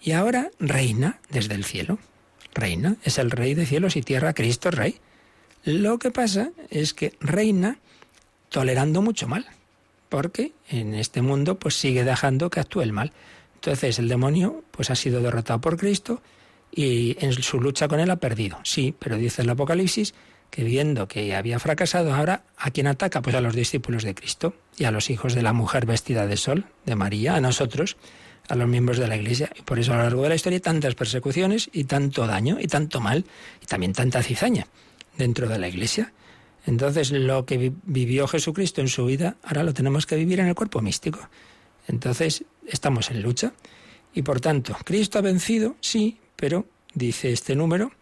Y 0.00 0.12
ahora 0.12 0.50
reina 0.58 1.20
desde 1.28 1.54
el 1.54 1.66
cielo. 1.66 1.98
Reina, 2.54 2.96
es 3.04 3.18
el 3.18 3.30
rey 3.30 3.52
de 3.52 3.66
cielos 3.66 3.94
y 3.96 4.00
tierra, 4.00 4.32
Cristo 4.32 4.70
es 4.70 4.74
rey. 4.74 5.00
Lo 5.64 5.98
que 5.98 6.10
pasa 6.10 6.52
es 6.70 6.94
que 6.94 7.12
reina 7.20 7.76
tolerando 8.48 9.02
mucho 9.02 9.28
mal, 9.28 9.44
porque 10.08 10.52
en 10.70 10.94
este 10.94 11.20
mundo 11.20 11.58
pues 11.58 11.74
sigue 11.74 12.04
dejando 12.04 12.48
que 12.48 12.60
actúe 12.60 12.80
el 12.80 12.94
mal. 12.94 13.12
Entonces 13.56 13.98
el 13.98 14.08
demonio 14.08 14.64
pues 14.70 14.88
ha 14.88 14.94
sido 14.94 15.20
derrotado 15.20 15.60
por 15.60 15.76
Cristo 15.76 16.22
y 16.72 17.22
en 17.22 17.34
su 17.34 17.60
lucha 17.60 17.86
con 17.86 18.00
él 18.00 18.10
ha 18.10 18.16
perdido. 18.16 18.58
Sí, 18.64 18.94
pero 18.98 19.18
dice 19.18 19.42
el 19.42 19.50
Apocalipsis 19.50 20.14
que 20.50 20.64
viendo 20.64 21.08
que 21.08 21.34
había 21.34 21.58
fracasado, 21.58 22.14
ahora 22.14 22.44
¿a 22.56 22.70
quién 22.70 22.86
ataca? 22.86 23.22
Pues 23.22 23.36
a 23.36 23.40
los 23.40 23.54
discípulos 23.54 24.02
de 24.02 24.14
Cristo 24.14 24.54
y 24.76 24.84
a 24.84 24.90
los 24.90 25.10
hijos 25.10 25.34
de 25.34 25.42
la 25.42 25.52
mujer 25.52 25.86
vestida 25.86 26.26
de 26.26 26.36
sol, 26.36 26.66
de 26.86 26.96
María, 26.96 27.36
a 27.36 27.40
nosotros, 27.40 27.96
a 28.48 28.56
los 28.56 28.68
miembros 28.68 28.98
de 28.98 29.06
la 29.06 29.16
Iglesia. 29.16 29.50
Y 29.56 29.62
por 29.62 29.78
eso 29.78 29.92
a 29.92 29.96
lo 29.96 30.02
largo 30.02 30.22
de 30.24 30.30
la 30.30 30.34
historia 30.34 30.60
tantas 30.60 30.94
persecuciones 30.94 31.70
y 31.72 31.84
tanto 31.84 32.26
daño 32.26 32.58
y 32.60 32.66
tanto 32.66 33.00
mal 33.00 33.24
y 33.62 33.66
también 33.66 33.92
tanta 33.92 34.22
cizaña 34.22 34.66
dentro 35.16 35.48
de 35.48 35.58
la 35.58 35.68
Iglesia. 35.68 36.12
Entonces 36.66 37.12
lo 37.12 37.46
que 37.46 37.72
vivió 37.84 38.26
Jesucristo 38.26 38.80
en 38.80 38.88
su 38.88 39.06
vida, 39.06 39.36
ahora 39.44 39.62
lo 39.62 39.72
tenemos 39.72 40.06
que 40.06 40.16
vivir 40.16 40.40
en 40.40 40.46
el 40.46 40.54
cuerpo 40.54 40.82
místico. 40.82 41.20
Entonces 41.86 42.44
estamos 42.66 43.10
en 43.10 43.22
lucha. 43.22 43.52
Y 44.12 44.22
por 44.22 44.40
tanto, 44.40 44.76
¿Cristo 44.84 45.18
ha 45.18 45.22
vencido? 45.22 45.76
Sí, 45.80 46.18
pero 46.36 46.66
dice 46.94 47.32
este 47.32 47.54
número 47.54 47.92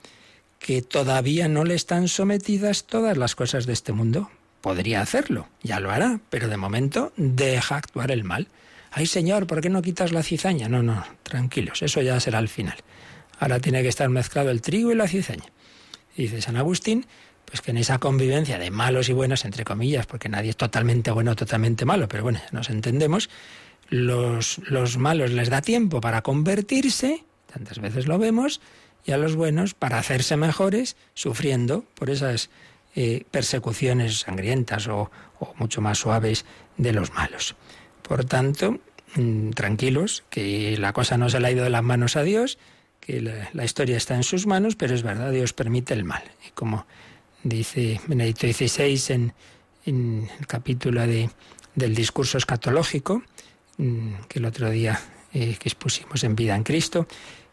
que 0.58 0.82
todavía 0.82 1.48
no 1.48 1.64
le 1.64 1.74
están 1.74 2.08
sometidas 2.08 2.84
todas 2.84 3.16
las 3.16 3.34
cosas 3.34 3.66
de 3.66 3.72
este 3.72 3.92
mundo. 3.92 4.30
Podría 4.60 5.00
hacerlo, 5.00 5.48
ya 5.62 5.80
lo 5.80 5.90
hará, 5.90 6.20
pero 6.30 6.48
de 6.48 6.56
momento 6.56 7.12
deja 7.16 7.76
actuar 7.76 8.10
el 8.10 8.24
mal. 8.24 8.48
Ay 8.90 9.06
Señor, 9.06 9.46
¿por 9.46 9.60
qué 9.60 9.70
no 9.70 9.82
quitas 9.82 10.12
la 10.12 10.22
cizaña? 10.22 10.68
No, 10.68 10.82
no, 10.82 11.04
tranquilos, 11.22 11.82
eso 11.82 12.02
ya 12.02 12.18
será 12.20 12.38
el 12.38 12.48
final. 12.48 12.76
Ahora 13.38 13.60
tiene 13.60 13.82
que 13.82 13.88
estar 13.88 14.08
mezclado 14.08 14.50
el 14.50 14.60
trigo 14.60 14.90
y 14.90 14.96
la 14.96 15.06
cizaña. 15.06 15.44
Dice 16.16 16.42
San 16.42 16.56
Agustín, 16.56 17.06
pues 17.44 17.60
que 17.60 17.70
en 17.70 17.78
esa 17.78 17.98
convivencia 17.98 18.58
de 18.58 18.70
malos 18.70 19.08
y 19.08 19.12
buenos, 19.12 19.44
entre 19.44 19.64
comillas, 19.64 20.06
porque 20.06 20.28
nadie 20.28 20.50
es 20.50 20.56
totalmente 20.56 21.10
bueno 21.12 21.32
o 21.32 21.36
totalmente 21.36 21.84
malo, 21.84 22.08
pero 22.08 22.24
bueno, 22.24 22.40
nos 22.52 22.68
entendemos, 22.68 23.30
los, 23.88 24.58
los 24.68 24.98
malos 24.98 25.30
les 25.30 25.48
da 25.48 25.62
tiempo 25.62 26.00
para 26.00 26.22
convertirse, 26.22 27.24
tantas 27.50 27.78
veces 27.78 28.06
lo 28.06 28.18
vemos, 28.18 28.60
y 29.04 29.12
a 29.12 29.18
los 29.18 29.36
buenos 29.36 29.74
para 29.74 29.98
hacerse 29.98 30.36
mejores, 30.36 30.96
sufriendo 31.14 31.84
por 31.94 32.10
esas 32.10 32.50
eh, 32.94 33.24
persecuciones 33.30 34.20
sangrientas 34.20 34.88
o, 34.88 35.10
mucho 35.56 35.80
más 35.80 35.98
suaves 35.98 36.44
de 36.78 36.92
los 36.92 37.12
malos. 37.12 37.54
Por 38.02 38.24
tanto, 38.24 38.80
mm, 39.14 39.50
tranquilos, 39.50 40.24
que 40.30 40.76
la 40.78 40.92
cosa 40.92 41.16
no 41.16 41.30
se 41.30 41.38
le 41.38 41.46
ha 41.46 41.50
ido 41.52 41.62
de 41.62 41.70
las 41.70 41.84
manos 41.84 42.16
a 42.16 42.22
Dios, 42.22 42.58
que 43.00 43.20
la, 43.52 43.64
historia 43.64 43.96
está 43.96 44.16
en 44.16 44.24
sus 44.24 44.46
manos, 44.46 44.74
pero 44.74 44.94
es 44.94 45.02
verdad, 45.04 45.30
Dios 45.30 45.52
permite 45.52 45.94
el 45.94 46.04
mal. 46.04 46.24
Y 46.46 46.50
como 46.50 46.86
dice 47.44 48.00
Benedicto 48.08 48.46
XVI 48.48 49.22
en, 49.86 50.28
el 50.40 50.46
capítulo 50.46 51.06
de, 51.06 51.30
del 51.76 51.94
discurso 51.94 52.36
escatológico, 52.36 53.22
mm, 53.76 54.14
que 54.28 54.40
el 54.40 54.44
otro 54.44 54.70
día 54.70 55.00
eh, 55.32 55.56
que 55.58 55.68
expusimos 55.68 56.24
en 56.24 56.34
Vida 56.34 56.56
en 56.56 56.64
Cristo, 56.64 57.06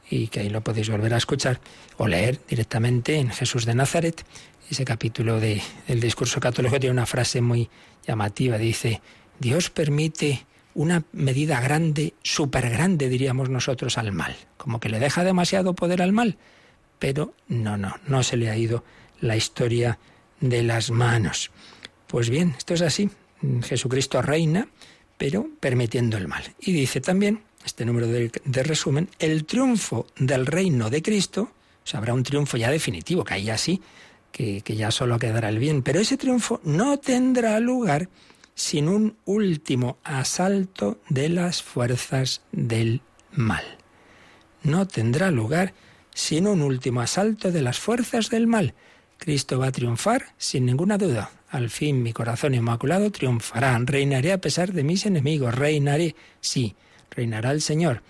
y 0.10 0.28
que 0.28 0.42
ahí 0.42 0.50
lo 0.50 0.62
podéis 0.62 0.90
volver 0.90 1.14
a 1.14 1.18
escuchar 1.18 1.60
o 1.98 2.08
leer 2.08 2.40
directamente 2.48 3.18
en 3.18 3.30
Jesús 3.30 3.66
de 3.66 3.76
Nazaret. 3.76 4.26
Ese 4.70 4.86
capítulo 4.86 5.40
de, 5.40 5.62
del 5.88 6.00
discurso 6.00 6.40
católico 6.40 6.80
tiene 6.80 6.94
una 6.94 7.06
frase 7.06 7.42
muy 7.42 7.70
llamativa. 8.06 8.58
Dice, 8.58 9.02
Dios 9.40 9.70
permite 9.70 10.46
una 10.74 11.04
medida 11.14 11.62
grande, 11.62 12.14
súper 12.22 12.70
grande, 12.70 13.10
diríamos 13.10 13.50
nosotros, 13.50 13.98
al 13.98 14.12
mal. 14.12 14.36
Como 14.58 14.80
que 14.80 14.90
le 14.90 15.00
deja 15.00 15.24
demasiado 15.24 15.74
poder 15.74 16.02
al 16.02 16.12
mal. 16.12 16.38
Pero 17.00 17.34
no, 17.48 17.78
no, 17.78 17.96
no 18.08 18.24
se 18.24 18.38
le 18.38 18.50
ha 18.50 18.58
ido 18.58 18.84
la 19.22 19.38
historia 19.38 20.00
de 20.40 20.64
las 20.64 20.92
manos. 20.92 21.52
Pues 22.08 22.30
bien, 22.30 22.56
esto 22.58 22.74
es 22.74 22.82
así. 22.82 23.10
Jesucristo 23.64 24.22
reina, 24.22 24.68
pero 25.18 25.48
permitiendo 25.60 26.18
el 26.18 26.28
mal. 26.28 26.44
Y 26.60 26.74
dice 26.74 27.02
también 27.02 27.42
este 27.66 27.86
número 27.86 28.08
de, 28.08 28.64
resumen, 28.64 29.10
el 29.20 29.46
triunfo 29.46 30.08
del 30.18 30.46
reino 30.46 30.90
de 30.90 31.02
Cristo, 31.02 31.52
habrá 31.94 32.14
un 32.14 32.24
triunfo 32.24 32.58
ya 32.58 32.70
definitivo, 32.70 33.24
que 33.24 33.34
ahí 33.34 33.44
ya 33.46 33.58
sí, 33.58 33.82
que, 34.32 34.62
que 34.62 34.76
ya 34.76 34.92
solo 34.92 35.18
quedará 35.20 35.50
el 35.50 35.60
bien, 35.60 35.82
pero 35.82 36.00
ese 36.00 36.18
triunfo 36.18 36.62
no 36.64 36.98
tendrá 37.00 37.60
lugar 37.60 38.10
sin 38.54 38.88
un 38.88 39.18
último 39.26 39.98
asalto 40.04 41.00
de 41.10 41.30
las 41.30 41.62
fuerzas 41.62 42.42
del 42.52 43.02
mal. 43.32 43.64
No 44.64 44.88
tendrá 44.88 45.30
lugar 45.32 45.74
sin 46.14 46.48
un 46.48 46.62
último 46.62 47.02
asalto 47.02 47.52
de 47.52 47.62
las 47.62 47.80
fuerzas 47.80 48.30
del 48.30 48.48
mal. 48.48 48.74
Cristo 49.18 49.60
va 49.60 49.68
a 49.68 49.72
triunfar 49.72 50.34
sin 50.38 50.66
ninguna 50.66 50.98
duda. 50.98 51.32
Al 51.50 51.70
fin 51.70 52.02
mi 52.02 52.14
corazón 52.14 52.54
inmaculado 52.54 53.12
triunfará. 53.12 53.78
Reinaré 53.84 54.32
a 54.32 54.42
pesar 54.42 54.74
de 54.74 54.84
mis 54.84 55.06
enemigos. 55.06 55.54
Reinaré, 55.54 56.16
sí, 56.42 56.76
reinará 57.16 57.52
el 57.52 57.62
Señor. 57.62 58.02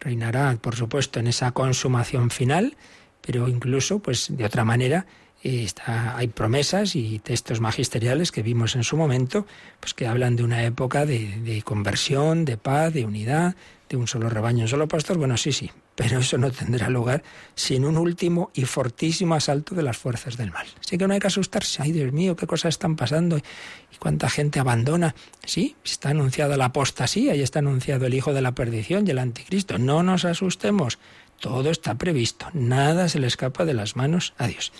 Reinará, 0.00 0.56
por 0.60 0.76
supuesto, 0.76 1.20
en 1.20 1.26
esa 1.26 1.52
consumación 1.52 2.30
final, 2.30 2.76
pero 3.20 3.48
incluso, 3.48 3.98
pues, 3.98 4.28
de 4.30 4.44
otra 4.44 4.64
manera, 4.64 5.06
eh, 5.42 5.62
está, 5.64 6.16
hay 6.16 6.28
promesas 6.28 6.96
y 6.96 7.18
textos 7.18 7.60
magisteriales 7.60 8.32
que 8.32 8.42
vimos 8.42 8.76
en 8.76 8.84
su 8.84 8.96
momento, 8.96 9.46
pues 9.78 9.94
que 9.94 10.06
hablan 10.06 10.36
de 10.36 10.44
una 10.44 10.64
época 10.64 11.06
de, 11.06 11.40
de 11.40 11.62
conversión, 11.62 12.44
de 12.44 12.56
paz, 12.56 12.92
de 12.92 13.04
unidad, 13.04 13.56
de 13.88 13.96
un 13.96 14.06
solo 14.06 14.28
rebaño, 14.28 14.62
un 14.62 14.68
solo 14.68 14.88
pastor. 14.88 15.18
Bueno, 15.18 15.36
sí, 15.36 15.52
sí, 15.52 15.70
pero 16.00 16.20
eso 16.20 16.38
no 16.38 16.50
tendrá 16.50 16.88
lugar 16.88 17.22
sin 17.54 17.84
un 17.84 17.98
último 17.98 18.50
y 18.54 18.64
fortísimo 18.64 19.34
asalto 19.34 19.74
de 19.74 19.82
las 19.82 19.98
fuerzas 19.98 20.38
del 20.38 20.50
mal. 20.50 20.66
Así 20.80 20.96
que 20.96 21.06
no 21.06 21.12
hay 21.12 21.20
que 21.20 21.26
asustarse. 21.26 21.82
Ay, 21.82 21.92
Dios 21.92 22.10
mío, 22.10 22.36
qué 22.36 22.46
cosas 22.46 22.70
están 22.70 22.96
pasando 22.96 23.36
y 23.36 23.96
cuánta 23.98 24.30
gente 24.30 24.58
abandona. 24.58 25.14
Sí, 25.44 25.76
está 25.84 26.08
anunciada 26.08 26.56
la 26.56 26.64
apostasía 26.64 27.36
y 27.36 27.42
está 27.42 27.58
anunciado 27.58 28.06
el 28.06 28.14
hijo 28.14 28.32
de 28.32 28.40
la 28.40 28.52
perdición 28.52 29.06
y 29.06 29.10
el 29.10 29.18
anticristo. 29.18 29.76
No 29.76 30.02
nos 30.02 30.24
asustemos. 30.24 30.98
Todo 31.38 31.70
está 31.70 31.96
previsto. 31.96 32.46
Nada 32.54 33.10
se 33.10 33.18
le 33.18 33.26
escapa 33.26 33.66
de 33.66 33.74
las 33.74 33.94
manos 33.94 34.32
a 34.38 34.46
Dios. 34.46 34.72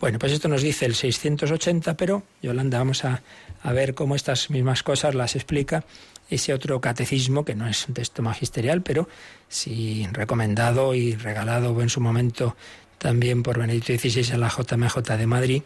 Bueno, 0.00 0.18
pues 0.18 0.32
esto 0.32 0.48
nos 0.48 0.62
dice 0.62 0.86
el 0.86 0.94
680, 0.94 1.94
pero 1.94 2.22
Yolanda, 2.42 2.78
vamos 2.78 3.04
a, 3.04 3.22
a 3.62 3.72
ver 3.72 3.94
cómo 3.94 4.16
estas 4.16 4.48
mismas 4.48 4.82
cosas 4.82 5.14
las 5.14 5.36
explica 5.36 5.84
ese 6.30 6.54
otro 6.54 6.80
catecismo, 6.80 7.44
que 7.44 7.54
no 7.54 7.68
es 7.68 7.86
un 7.86 7.92
texto 7.92 8.22
magisterial, 8.22 8.80
pero 8.80 9.08
sí 9.48 10.08
recomendado 10.12 10.94
y 10.94 11.16
regalado 11.16 11.82
en 11.82 11.90
su 11.90 12.00
momento 12.00 12.56
también 12.96 13.42
por 13.42 13.58
Benedicto 13.58 13.92
XVI 13.92 14.32
a 14.32 14.38
la 14.38 14.48
JMJ 14.48 15.16
de 15.18 15.26
Madrid, 15.26 15.62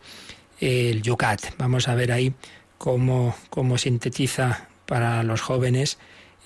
el 0.61 1.03
Yucat. 1.03 1.57
Vamos 1.59 1.87
a 1.87 1.95
ver 1.95 2.11
ahí 2.11 2.35
cómo, 2.77 3.37
cómo 3.51 3.79
sintetiza 3.79 4.69
para 4.87 5.23
los 5.23 5.43
jóvenes 5.43 5.99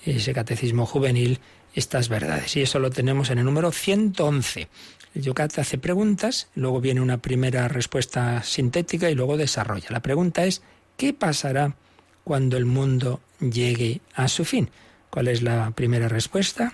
ese 0.05 0.33
catecismo 0.33 0.85
juvenil 0.85 1.39
estas 1.73 2.09
verdades. 2.09 2.55
Y 2.55 2.61
eso 2.61 2.79
lo 2.79 2.89
tenemos 2.89 3.29
en 3.29 3.39
el 3.39 3.45
número 3.45 3.71
111. 3.71 4.67
El 5.15 5.23
Yucat 5.23 5.57
hace 5.59 5.77
preguntas, 5.77 6.49
luego 6.55 6.81
viene 6.81 7.01
una 7.01 7.17
primera 7.17 7.67
respuesta 7.67 8.43
sintética 8.43 9.09
y 9.09 9.15
luego 9.15 9.37
desarrolla. 9.37 9.87
La 9.89 10.01
pregunta 10.01 10.45
es, 10.45 10.61
¿qué 10.97 11.13
pasará 11.13 11.75
cuando 12.23 12.57
el 12.57 12.65
mundo 12.65 13.21
llegue 13.39 14.01
a 14.13 14.27
su 14.27 14.45
fin. 14.45 14.69
¿Cuál 15.09 15.27
es 15.27 15.41
la 15.41 15.71
primera 15.71 16.07
respuesta? 16.07 16.73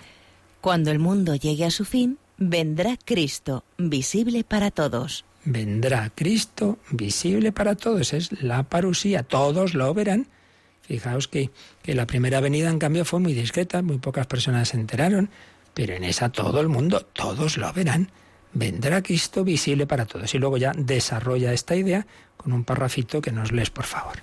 Cuando 0.60 0.90
el 0.90 0.98
mundo 0.98 1.34
llegue 1.34 1.64
a 1.64 1.70
su 1.70 1.84
fin, 1.84 2.18
vendrá 2.36 2.98
Cristo, 3.02 3.64
visible 3.78 4.44
para 4.44 4.70
todos. 4.70 5.24
Vendrá 5.44 6.10
Cristo, 6.14 6.78
visible 6.90 7.52
para 7.52 7.76
todos. 7.76 8.12
Es 8.12 8.42
la 8.42 8.64
parusía, 8.64 9.22
todos 9.22 9.74
lo 9.74 9.94
verán. 9.94 10.26
Fijaos 10.82 11.28
que, 11.28 11.50
que 11.82 11.94
la 11.94 12.06
primera 12.06 12.40
venida, 12.40 12.68
en 12.68 12.78
cambio, 12.78 13.04
fue 13.04 13.20
muy 13.20 13.32
discreta, 13.32 13.82
muy 13.82 13.98
pocas 13.98 14.26
personas 14.26 14.68
se 14.68 14.76
enteraron, 14.76 15.30
pero 15.72 15.94
en 15.94 16.04
esa 16.04 16.30
todo 16.30 16.60
el 16.60 16.68
mundo, 16.68 17.00
todos 17.12 17.56
lo 17.56 17.72
verán. 17.72 18.10
Vendrá 18.52 19.02
Cristo 19.02 19.44
visible 19.44 19.86
para 19.86 20.06
todos. 20.06 20.34
Y 20.34 20.38
luego 20.38 20.56
ya 20.56 20.72
desarrolla 20.76 21.52
esta 21.52 21.76
idea 21.76 22.06
con 22.36 22.52
un 22.52 22.64
parrafito 22.64 23.20
que 23.20 23.32
nos 23.32 23.52
lees, 23.52 23.70
por 23.70 23.84
favor. 23.84 24.16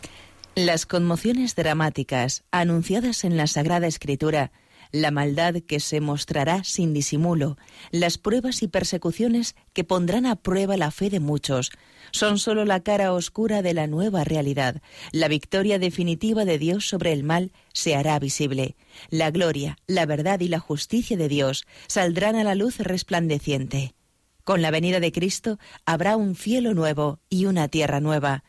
Las 0.56 0.86
conmociones 0.86 1.56
dramáticas 1.56 2.44
anunciadas 2.52 3.24
en 3.24 3.38
la 3.38 3.48
Sagrada 3.48 3.88
Escritura, 3.88 4.52
la 4.92 5.10
maldad 5.10 5.56
que 5.68 5.80
se 5.80 6.00
mostrará 6.00 6.64
sin 6.64 6.94
disimulo, 6.94 7.58
las 7.90 8.20
pruebas 8.20 8.62
y 8.62 8.68
persecuciones 8.68 9.56
que 9.74 9.84
pondrán 9.84 10.28
a 10.28 10.36
prueba 10.36 10.78
la 10.78 10.92
fe 10.92 11.10
de 11.10 11.20
muchos, 11.20 11.72
son 12.12 12.38
sólo 12.38 12.66
la 12.66 12.82
cara 12.82 13.12
oscura 13.14 13.64
de 13.64 13.74
la 13.74 13.88
nueva 13.88 14.24
realidad. 14.24 14.84
La 15.12 15.28
victoria 15.28 15.80
definitiva 15.80 16.46
de 16.46 16.60
Dios 16.60 16.88
sobre 16.88 17.12
el 17.12 17.24
mal 17.24 17.52
se 17.74 17.96
hará 17.96 18.20
visible. 18.20 18.76
La 19.10 19.32
gloria, 19.32 19.80
la 19.88 20.06
verdad 20.06 20.40
y 20.40 20.48
la 20.48 20.60
justicia 20.60 21.18
de 21.18 21.28
Dios 21.28 21.66
saldrán 21.88 22.36
a 22.36 22.44
la 22.44 22.54
luz 22.54 22.78
resplandeciente. 22.78 23.96
Con 24.44 24.62
la 24.62 24.72
venida 24.72 25.00
de 25.00 25.12
Cristo 25.12 25.60
habrá 25.86 26.18
un 26.18 26.36
cielo 26.36 26.74
nuevo 26.74 27.20
y 27.30 27.46
una 27.46 27.68
tierra 27.68 28.00
nueva 28.00 28.44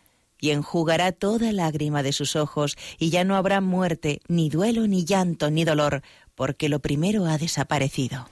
y 0.44 0.50
enjugará 0.50 1.12
toda 1.12 1.52
lágrima 1.52 2.02
de 2.02 2.12
sus 2.12 2.36
ojos, 2.36 2.76
y 2.98 3.08
ya 3.08 3.24
no 3.24 3.34
habrá 3.34 3.62
muerte, 3.62 4.20
ni 4.28 4.50
duelo, 4.50 4.86
ni 4.86 5.06
llanto, 5.06 5.50
ni 5.50 5.64
dolor, 5.64 6.02
porque 6.34 6.68
lo 6.68 6.80
primero 6.80 7.24
ha 7.24 7.38
desaparecido. 7.38 8.28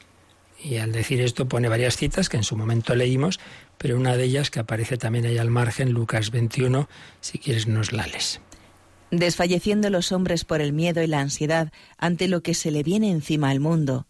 Y 0.62 0.76
al 0.76 0.92
decir 0.92 1.22
esto 1.22 1.48
pone 1.48 1.70
varias 1.70 1.96
citas 1.96 2.28
que 2.28 2.36
en 2.36 2.44
su 2.44 2.54
momento 2.54 2.94
leímos, 2.94 3.40
pero 3.78 3.96
una 3.96 4.14
de 4.14 4.24
ellas 4.24 4.50
que 4.50 4.60
aparece 4.60 4.98
también 4.98 5.24
ahí 5.24 5.38
al 5.38 5.50
margen, 5.50 5.92
Lucas 5.92 6.30
21, 6.30 6.86
si 7.22 7.38
quieres 7.38 7.66
nos 7.66 7.92
la 7.92 8.06
lees. 8.06 8.42
Desfalleciendo 9.10 9.88
los 9.88 10.12
hombres 10.12 10.44
por 10.44 10.60
el 10.60 10.74
miedo 10.74 11.02
y 11.02 11.06
la 11.06 11.20
ansiedad 11.20 11.72
ante 11.96 12.28
lo 12.28 12.42
que 12.42 12.52
se 12.52 12.70
le 12.70 12.82
viene 12.82 13.10
encima 13.10 13.48
al 13.48 13.60
mundo. 13.60 14.06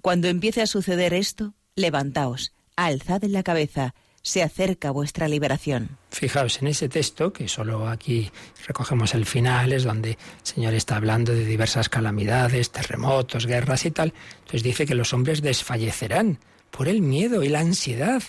Cuando 0.00 0.26
empiece 0.26 0.62
a 0.62 0.66
suceder 0.66 1.14
esto, 1.14 1.54
levantaos, 1.76 2.52
alzad 2.86 3.24
en 3.24 3.32
la 3.32 3.42
cabeza, 3.42 3.94
se 4.22 4.42
acerca 4.42 4.90
vuestra 4.90 5.28
liberación. 5.28 5.96
Fijaos 6.10 6.60
en 6.60 6.68
ese 6.68 6.88
texto, 6.88 7.32
que 7.32 7.48
solo 7.48 7.88
aquí 7.88 8.30
recogemos 8.66 9.14
el 9.14 9.24
final, 9.24 9.72
es 9.72 9.84
donde 9.84 10.10
el 10.10 10.16
Señor 10.42 10.74
está 10.74 10.96
hablando 10.96 11.32
de 11.32 11.44
diversas 11.44 11.88
calamidades, 11.88 12.70
terremotos, 12.70 13.46
guerras 13.46 13.86
y 13.86 13.90
tal. 13.90 14.12
Entonces 14.40 14.62
dice 14.62 14.86
que 14.86 14.94
los 14.94 15.14
hombres 15.14 15.40
desfallecerán 15.40 16.38
por 16.70 16.88
el 16.88 17.00
miedo 17.00 17.42
y 17.42 17.48
la 17.48 17.60
ansiedad 17.60 18.22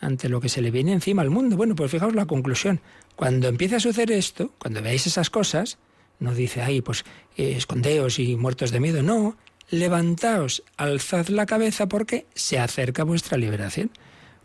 ante 0.00 0.28
lo 0.28 0.40
que 0.40 0.48
se 0.48 0.62
le 0.62 0.70
viene 0.70 0.92
encima 0.92 1.22
al 1.22 1.30
mundo. 1.30 1.56
Bueno, 1.56 1.74
pues 1.74 1.90
fijaos 1.90 2.14
la 2.14 2.26
conclusión. 2.26 2.80
Cuando 3.16 3.48
empiece 3.48 3.76
a 3.76 3.80
suceder 3.80 4.12
esto, 4.12 4.52
cuando 4.58 4.82
veáis 4.82 5.06
esas 5.06 5.30
cosas, 5.30 5.78
no 6.18 6.34
dice 6.34 6.62
ahí, 6.62 6.80
pues 6.80 7.04
eh, 7.36 7.54
escondeos 7.56 8.18
y 8.18 8.36
muertos 8.36 8.70
de 8.70 8.80
miedo. 8.80 9.02
No, 9.02 9.36
levantaos, 9.70 10.62
alzad 10.76 11.28
la 11.28 11.46
cabeza 11.46 11.88
porque 11.88 12.26
se 12.34 12.58
acerca 12.58 13.04
vuestra 13.04 13.38
liberación. 13.38 13.90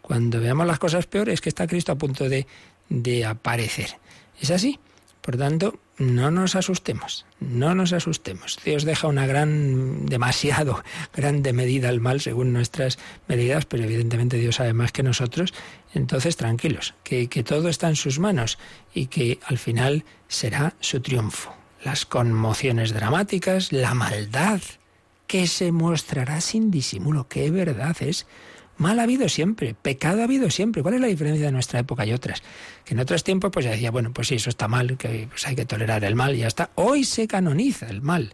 Cuando 0.01 0.39
veamos 0.39 0.67
las 0.67 0.79
cosas 0.79 1.07
peores, 1.07 1.35
es 1.35 1.41
que 1.41 1.49
está 1.49 1.67
Cristo 1.67 1.91
a 1.91 1.97
punto 1.97 2.29
de, 2.29 2.47
de 2.89 3.25
aparecer. 3.25 3.97
Es 4.39 4.51
así. 4.51 4.79
Por 5.21 5.37
tanto, 5.37 5.79
no 5.97 6.29
nos 6.29 6.55
asustemos, 6.55 7.25
no 7.39 7.73
nos 7.73 7.93
asustemos. 7.93 8.59
Dios 8.63 8.83
deja 8.83 9.07
una 9.07 9.25
gran, 9.25 10.05
demasiado 10.05 10.83
grande 11.15 11.51
medida 11.51 11.89
al 11.89 11.99
mal 11.99 12.21
según 12.21 12.53
nuestras 12.53 12.99
medidas, 13.27 13.65
pero 13.65 13.83
evidentemente 13.85 14.37
Dios 14.37 14.57
sabe 14.57 14.73
más 14.73 14.91
que 14.91 15.01
nosotros. 15.01 15.55
Entonces, 15.95 16.37
tranquilos, 16.37 16.93
que, 17.03 17.27
que 17.27 17.43
todo 17.43 17.69
está 17.69 17.89
en 17.89 17.95
sus 17.95 18.19
manos 18.19 18.59
y 18.93 19.07
que 19.07 19.39
al 19.47 19.57
final 19.57 20.05
será 20.27 20.75
su 20.79 20.99
triunfo. 20.99 21.55
Las 21.83 22.05
conmociones 22.05 22.93
dramáticas, 22.93 23.71
la 23.71 23.95
maldad, 23.95 24.61
que 25.27 25.47
se 25.47 25.71
mostrará 25.71 26.41
sin 26.41 26.71
disimulo. 26.71 27.27
Qué 27.27 27.51
verdad 27.51 27.95
es 27.99 28.25
Mal 28.77 28.99
ha 28.99 29.03
habido 29.03 29.29
siempre, 29.29 29.73
pecado 29.73 30.21
ha 30.21 30.25
habido 30.25 30.49
siempre. 30.49 30.83
¿Cuál 30.83 30.95
es 30.95 31.01
la 31.01 31.07
diferencia 31.07 31.45
de 31.45 31.51
nuestra 31.51 31.79
época 31.79 32.05
y 32.05 32.11
otras? 32.11 32.43
Que 32.83 32.93
en 32.93 32.99
otros 32.99 33.23
tiempos 33.23 33.51
pues 33.51 33.65
ya 33.65 33.71
decía, 33.71 33.89
bueno, 33.89 34.11
pues 34.11 34.27
sí, 34.27 34.35
eso 34.35 34.49
está 34.49 34.67
mal, 34.67 34.97
que 34.97 35.27
pues 35.29 35.47
hay 35.47 35.55
que 35.55 35.65
tolerar 35.65 36.03
el 36.03 36.15
mal 36.15 36.35
y 36.35 36.39
ya 36.39 36.47
está. 36.47 36.71
Hoy 36.75 37.05
se 37.05 37.27
canoniza 37.27 37.87
el 37.87 38.01
mal. 38.01 38.33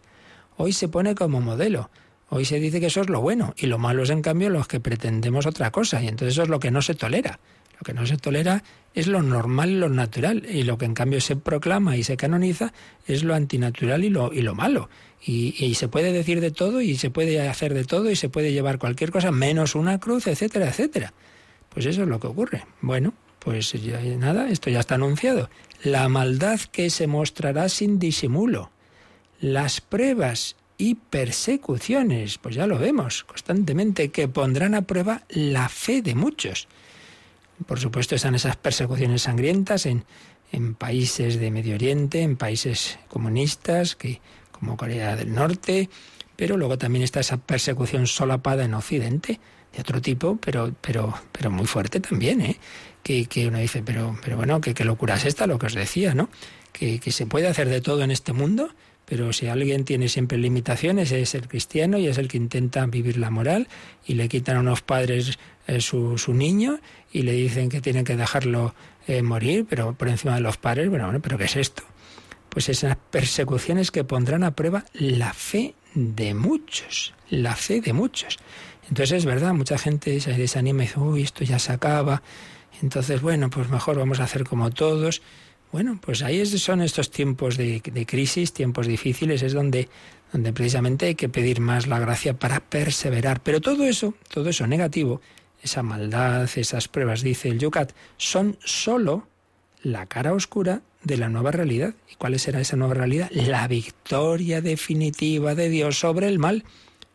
Hoy 0.56 0.72
se 0.72 0.88
pone 0.88 1.14
como 1.14 1.40
modelo. 1.40 1.90
Hoy 2.28 2.44
se 2.44 2.58
dice 2.58 2.80
que 2.80 2.86
eso 2.86 3.02
es 3.02 3.08
lo 3.08 3.20
bueno 3.20 3.54
y 3.56 3.66
lo 3.66 3.78
malo 3.78 4.02
es 4.02 4.10
en 4.10 4.22
cambio 4.22 4.50
los 4.50 4.66
que 4.66 4.80
pretendemos 4.80 5.46
otra 5.46 5.70
cosa 5.70 6.02
y 6.02 6.08
entonces 6.08 6.34
eso 6.34 6.42
es 6.42 6.48
lo 6.48 6.58
que 6.58 6.70
no 6.70 6.82
se 6.82 6.94
tolera. 6.94 7.38
Lo 7.74 7.84
que 7.84 7.94
no 7.94 8.06
se 8.06 8.16
tolera 8.16 8.62
es 8.94 9.06
lo 9.06 9.22
normal 9.22 9.70
y 9.70 9.76
lo 9.76 9.88
natural 9.88 10.46
y 10.48 10.62
lo 10.62 10.78
que 10.78 10.84
en 10.84 10.94
cambio 10.94 11.20
se 11.20 11.36
proclama 11.36 11.96
y 11.96 12.04
se 12.04 12.16
canoniza 12.16 12.72
es 13.06 13.24
lo 13.24 13.34
antinatural 13.34 14.04
y 14.04 14.10
lo, 14.10 14.32
y 14.32 14.42
lo 14.42 14.54
malo. 14.54 14.88
Y, 15.24 15.74
se 15.76 15.86
puede 15.86 16.12
decir 16.12 16.40
de 16.40 16.50
todo 16.50 16.80
y 16.80 16.96
se 16.96 17.10
puede 17.10 17.48
hacer 17.48 17.74
de 17.74 17.84
todo 17.84 18.10
y 18.10 18.16
se 18.16 18.28
puede 18.28 18.52
llevar 18.52 18.78
cualquier 18.78 19.12
cosa 19.12 19.30
menos 19.30 19.76
una 19.76 20.00
cruz, 20.00 20.26
etcétera, 20.26 20.68
etcétera. 20.68 21.12
Pues 21.68 21.86
eso 21.86 22.02
es 22.02 22.08
lo 22.08 22.18
que 22.18 22.26
ocurre. 22.26 22.64
Bueno, 22.80 23.14
pues 23.38 23.72
ya, 23.72 24.00
nada, 24.00 24.48
esto 24.48 24.68
ya 24.68 24.80
está 24.80 24.96
anunciado. 24.96 25.48
La 25.84 26.08
maldad 26.08 26.60
que 26.60 26.90
se 26.90 27.06
mostrará 27.06 27.68
sin 27.68 28.00
disimulo. 28.00 28.70
Las 29.40 29.80
pruebas 29.80 30.56
y 30.76 30.96
persecuciones, 30.96 32.38
pues 32.38 32.56
ya 32.56 32.66
lo 32.66 32.78
vemos 32.78 33.22
constantemente, 33.22 34.10
que 34.10 34.26
pondrán 34.26 34.74
a 34.74 34.82
prueba 34.82 35.22
la 35.28 35.68
fe 35.68 36.02
de 36.02 36.16
muchos. 36.16 36.66
Por 37.66 37.78
supuesto 37.78 38.14
están 38.14 38.34
esas 38.34 38.56
persecuciones 38.56 39.22
sangrientas 39.22 39.86
en, 39.86 40.04
en 40.52 40.74
países 40.74 41.38
de 41.38 41.50
Medio 41.50 41.74
Oriente, 41.74 42.22
en 42.22 42.36
países 42.36 42.98
comunistas, 43.08 43.96
que 43.96 44.20
como 44.50 44.76
Corea 44.76 45.16
del 45.16 45.34
Norte, 45.34 45.88
pero 46.36 46.56
luego 46.56 46.78
también 46.78 47.02
está 47.02 47.20
esa 47.20 47.36
persecución 47.36 48.06
solapada 48.06 48.64
en 48.64 48.74
Occidente, 48.74 49.40
de 49.74 49.80
otro 49.80 50.00
tipo, 50.00 50.38
pero, 50.40 50.74
pero, 50.80 51.14
pero 51.32 51.50
muy 51.50 51.66
fuerte 51.66 52.00
también, 52.00 52.40
¿eh? 52.40 52.58
Que, 53.02 53.26
que 53.26 53.48
uno 53.48 53.58
dice, 53.58 53.82
pero, 53.82 54.16
pero 54.22 54.36
bueno, 54.36 54.60
que 54.60 54.74
qué 54.74 54.84
locura 54.84 55.16
es 55.16 55.24
esta, 55.24 55.46
lo 55.46 55.58
que 55.58 55.66
os 55.66 55.74
decía, 55.74 56.14
¿no? 56.14 56.28
Que, 56.72 57.00
que 57.00 57.10
se 57.10 57.26
puede 57.26 57.48
hacer 57.48 57.68
de 57.68 57.80
todo 57.80 58.02
en 58.02 58.10
este 58.10 58.32
mundo, 58.32 58.70
pero 59.04 59.32
si 59.32 59.48
alguien 59.48 59.84
tiene 59.84 60.08
siempre 60.08 60.38
limitaciones 60.38 61.10
es 61.12 61.34
el 61.34 61.48
cristiano 61.48 61.98
y 61.98 62.06
es 62.06 62.18
el 62.18 62.28
que 62.28 62.36
intenta 62.36 62.86
vivir 62.86 63.18
la 63.18 63.30
moral 63.30 63.68
y 64.06 64.14
le 64.14 64.28
quitan 64.28 64.56
a 64.56 64.60
unos 64.60 64.82
padres 64.82 65.38
eh, 65.66 65.80
su, 65.80 66.18
su, 66.18 66.34
niño 66.34 66.80
y 67.12 67.22
le 67.22 67.32
dicen 67.32 67.68
que 67.68 67.80
tienen 67.80 68.04
que 68.04 68.16
dejarlo 68.16 68.74
eh, 69.06 69.22
morir, 69.22 69.66
pero 69.68 69.94
por 69.94 70.08
encima 70.08 70.34
de 70.34 70.40
los 70.40 70.56
padres, 70.56 70.88
bueno, 70.88 71.04
bueno, 71.06 71.20
pero 71.20 71.38
¿qué 71.38 71.44
es 71.44 71.56
esto? 71.56 71.82
pues 72.52 72.68
esas 72.68 72.96
persecuciones 73.10 73.90
que 73.90 74.04
pondrán 74.04 74.44
a 74.44 74.54
prueba 74.54 74.84
la 74.92 75.32
fe 75.32 75.74
de 75.94 76.34
muchos, 76.34 77.14
la 77.30 77.56
fe 77.56 77.80
de 77.80 77.94
muchos. 77.94 78.38
Entonces 78.88 79.18
es 79.18 79.24
verdad, 79.24 79.54
mucha 79.54 79.78
gente 79.78 80.20
se 80.20 80.34
desanima 80.34 80.82
y 80.82 80.86
dice, 80.86 81.00
uy, 81.00 81.22
esto 81.22 81.44
ya 81.44 81.58
se 81.58 81.72
acaba, 81.72 82.22
entonces 82.82 83.22
bueno, 83.22 83.48
pues 83.48 83.70
mejor 83.70 83.96
vamos 83.96 84.20
a 84.20 84.24
hacer 84.24 84.44
como 84.44 84.70
todos. 84.70 85.22
Bueno, 85.70 85.98
pues 86.02 86.22
ahí 86.22 86.44
son 86.44 86.82
estos 86.82 87.10
tiempos 87.10 87.56
de, 87.56 87.80
de 87.80 88.04
crisis, 88.04 88.52
tiempos 88.52 88.86
difíciles, 88.86 89.42
es 89.42 89.54
donde, 89.54 89.88
donde 90.30 90.52
precisamente 90.52 91.06
hay 91.06 91.14
que 91.14 91.30
pedir 91.30 91.60
más 91.60 91.86
la 91.86 91.98
gracia 91.98 92.34
para 92.34 92.60
perseverar. 92.60 93.42
Pero 93.42 93.62
todo 93.62 93.86
eso, 93.86 94.12
todo 94.28 94.50
eso 94.50 94.66
negativo, 94.66 95.22
esa 95.62 95.82
maldad, 95.82 96.48
esas 96.56 96.88
pruebas, 96.88 97.22
dice 97.22 97.48
el 97.48 97.58
Yucat, 97.58 97.92
son 98.16 98.58
solo 98.64 99.26
la 99.82 100.06
cara 100.06 100.32
oscura 100.32 100.82
de 101.02 101.16
la 101.16 101.28
nueva 101.28 101.50
realidad. 101.50 101.94
¿Y 102.10 102.16
cuál 102.16 102.38
será 102.38 102.60
esa 102.60 102.76
nueva 102.76 102.94
realidad? 102.94 103.30
La 103.32 103.66
victoria 103.68 104.60
definitiva 104.60 105.54
de 105.54 105.68
Dios 105.68 105.98
sobre 105.98 106.28
el 106.28 106.38
mal. 106.38 106.64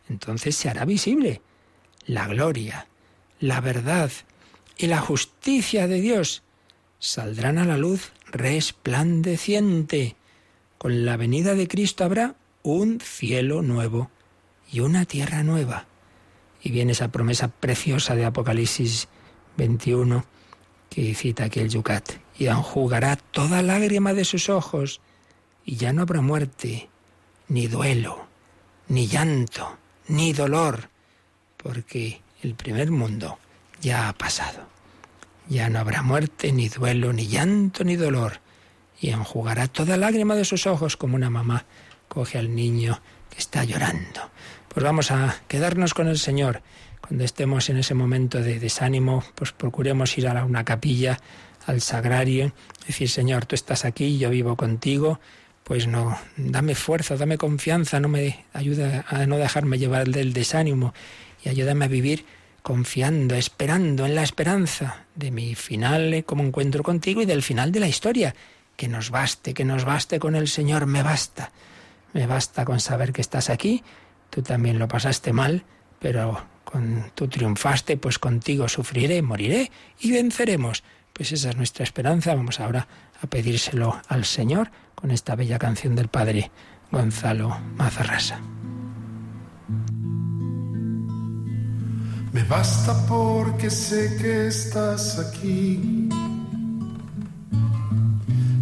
Entonces 0.08 0.56
se 0.56 0.68
hará 0.68 0.84
visible 0.84 1.42
la 2.06 2.26
gloria, 2.26 2.86
la 3.38 3.60
verdad 3.60 4.10
y 4.78 4.86
la 4.86 5.00
justicia 5.00 5.86
de 5.88 6.00
Dios 6.00 6.42
saldrán 7.00 7.58
a 7.58 7.64
la 7.64 7.76
luz 7.76 8.12
resplandeciente. 8.30 10.16
Con 10.78 11.04
la 11.04 11.16
venida 11.16 11.54
de 11.54 11.68
Cristo 11.68 12.04
habrá 12.04 12.36
un 12.62 13.00
cielo 13.00 13.62
nuevo 13.62 14.10
y 14.70 14.80
una 14.80 15.04
tierra 15.04 15.42
nueva. 15.42 15.86
Y 16.62 16.70
viene 16.70 16.92
esa 16.92 17.08
promesa 17.08 17.48
preciosa 17.48 18.14
de 18.14 18.24
Apocalipsis 18.24 19.08
21 19.56 20.24
que 20.88 21.14
cita 21.14 21.44
aquí 21.44 21.60
el 21.60 21.68
Yucat 21.68 22.12
y 22.38 22.46
enjugará 22.46 23.16
toda 23.16 23.62
lágrima 23.62 24.14
de 24.14 24.24
sus 24.24 24.48
ojos, 24.48 25.00
y 25.64 25.76
ya 25.76 25.92
no 25.92 26.02
habrá 26.02 26.20
muerte, 26.20 26.88
ni 27.48 27.66
duelo, 27.66 28.26
ni 28.88 29.06
llanto, 29.06 29.76
ni 30.06 30.32
dolor, 30.32 30.88
porque 31.56 32.22
el 32.42 32.54
primer 32.54 32.90
mundo 32.90 33.38
ya 33.80 34.08
ha 34.08 34.12
pasado. 34.12 34.66
Ya 35.48 35.68
no 35.68 35.80
habrá 35.80 36.02
muerte, 36.02 36.52
ni 36.52 36.68
duelo, 36.68 37.12
ni 37.12 37.26
llanto, 37.26 37.84
ni 37.84 37.96
dolor, 37.96 38.40
y 39.00 39.10
enjugará 39.10 39.66
toda 39.66 39.96
lágrima 39.96 40.34
de 40.34 40.44
sus 40.44 40.66
ojos 40.66 40.96
como 40.96 41.16
una 41.16 41.30
mamá 41.30 41.66
coge 42.06 42.38
al 42.38 42.54
niño 42.54 43.00
que 43.30 43.38
está 43.38 43.64
llorando. 43.64 44.30
Pues 44.68 44.84
vamos 44.84 45.10
a 45.10 45.36
quedarnos 45.48 45.94
con 45.94 46.08
el 46.08 46.18
Señor. 46.18 46.62
Cuando 47.00 47.24
estemos 47.24 47.68
en 47.70 47.78
ese 47.78 47.94
momento 47.94 48.40
de 48.40 48.58
desánimo, 48.60 49.24
pues 49.34 49.52
procuremos 49.52 50.16
ir 50.18 50.28
a 50.28 50.44
una 50.44 50.64
capilla 50.64 51.18
al 51.66 51.80
sagrario, 51.80 52.52
decir, 52.86 53.08
Señor, 53.08 53.46
tú 53.46 53.54
estás 53.54 53.84
aquí, 53.84 54.18
yo 54.18 54.30
vivo 54.30 54.56
contigo, 54.56 55.20
pues 55.64 55.86
no, 55.86 56.18
dame 56.36 56.74
fuerza, 56.74 57.16
dame 57.16 57.36
confianza, 57.36 58.00
no 58.00 58.08
me 58.08 58.46
ayuda 58.54 59.04
a 59.08 59.26
no 59.26 59.36
dejarme 59.36 59.78
llevar 59.78 60.08
del 60.08 60.32
desánimo 60.32 60.94
y 61.44 61.50
ayúdame 61.50 61.84
a 61.84 61.88
vivir 61.88 62.24
confiando, 62.62 63.34
esperando 63.34 64.06
en 64.06 64.14
la 64.14 64.22
esperanza 64.22 65.06
de 65.14 65.30
mi 65.30 65.54
final 65.54 66.12
eh, 66.12 66.22
como 66.24 66.42
encuentro 66.42 66.82
contigo 66.82 67.22
y 67.22 67.26
del 67.26 67.42
final 67.42 67.72
de 67.72 67.80
la 67.80 67.88
historia. 67.88 68.34
Que 68.76 68.88
nos 68.88 69.10
baste, 69.10 69.54
que 69.54 69.64
nos 69.64 69.84
baste 69.84 70.18
con 70.18 70.36
el 70.36 70.48
Señor, 70.48 70.86
me 70.86 71.02
basta. 71.02 71.50
Me 72.12 72.26
basta 72.26 72.64
con 72.64 72.80
saber 72.80 73.12
que 73.12 73.20
estás 73.20 73.50
aquí, 73.50 73.82
tú 74.30 74.42
también 74.42 74.78
lo 74.78 74.88
pasaste 74.88 75.32
mal, 75.32 75.64
pero 75.98 76.42
con 76.64 77.10
tú 77.14 77.28
triunfaste, 77.28 77.96
pues 77.96 78.18
contigo 78.18 78.68
sufriré, 78.68 79.22
moriré 79.22 79.70
y 80.00 80.12
venceremos. 80.12 80.84
Pues 81.12 81.32
esa 81.32 81.50
es 81.50 81.56
nuestra 81.56 81.82
esperanza. 81.82 82.34
Vamos 82.34 82.60
ahora 82.60 82.86
a 83.22 83.26
pedírselo 83.26 84.00
al 84.08 84.24
Señor 84.24 84.70
con 84.94 85.10
esta 85.10 85.34
bella 85.34 85.58
canción 85.58 85.96
del 85.96 86.08
Padre 86.08 86.50
Gonzalo 86.90 87.58
Mazarrasa. 87.76 88.40
Me 92.32 92.44
basta 92.44 93.06
porque 93.06 93.70
sé 93.70 94.16
que 94.20 94.48
estás 94.48 95.18
aquí, 95.18 96.08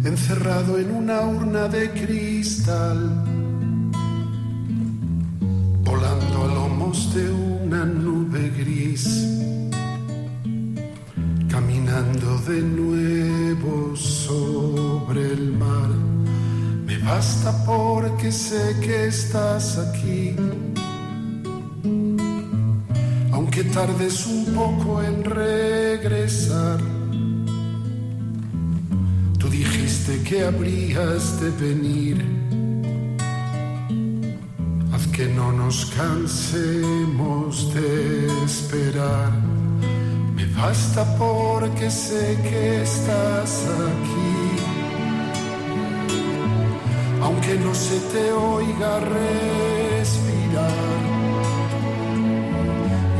encerrado 0.03 0.79
en 0.79 0.91
una 0.91 1.21
urna 1.21 1.67
de 1.67 1.91
cristal, 1.91 3.23
volando 5.87 6.43
a 6.43 6.47
lomos 6.47 7.13
de 7.13 7.31
una 7.31 7.85
nube 7.85 8.49
gris 8.57 9.05
caminando 11.47 12.37
de 12.49 12.61
nuevo 12.61 13.95
sobre 13.95 15.31
el 15.31 15.53
mar. 15.53 15.89
Me 16.85 16.97
basta 16.97 17.49
porque 17.65 18.31
sé 18.31 18.75
que 18.81 19.07
estás 19.07 19.77
aquí. 19.77 20.35
Aunque 23.31 23.63
tardes 23.63 24.27
un 24.27 24.45
poco 24.53 25.01
en 25.01 25.23
regresar. 25.23 26.79
Tú 29.39 29.47
dijiste 29.49 30.21
que 30.23 30.43
habrías 30.43 31.39
de 31.41 31.49
venir. 31.65 32.17
Haz 34.93 35.07
que 35.07 35.25
no 35.27 35.51
nos 35.51 35.85
cansemos 35.87 37.73
de 37.73 38.27
esperar. 38.45 39.31
Me 40.35 40.45
basta 40.45 41.03
porque 41.17 41.91
sé 41.91 42.37
que 42.41 42.81
estás 42.83 43.65
aquí. 43.89 44.37
Aunque 47.21 47.55
no 47.55 47.73
se 47.75 47.99
te 48.11 48.31
oiga 48.31 48.99
respirar. 48.99 50.77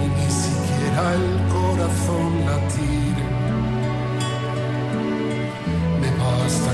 Y 0.04 0.06
ni 0.18 0.30
siquiera 0.44 1.04
el 1.20 1.30
corazón 1.56 2.32
latir. 2.46 3.18
Me 6.02 6.10
basta 6.24 6.72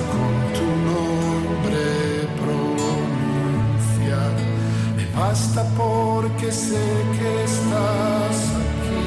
basta 5.24 5.64
porque 5.78 6.52
sé 6.52 6.86
que 7.16 7.30
estás 7.50 8.38
aquí. 8.62 9.06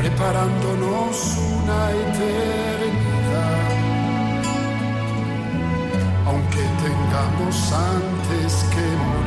Preparándonos 0.00 1.16
una 1.54 1.80
eternidad. 2.04 3.68
Aunque 6.28 6.62
tengamos 6.84 7.56
antes 7.94 8.52
que 8.72 8.84
morir. 9.04 9.21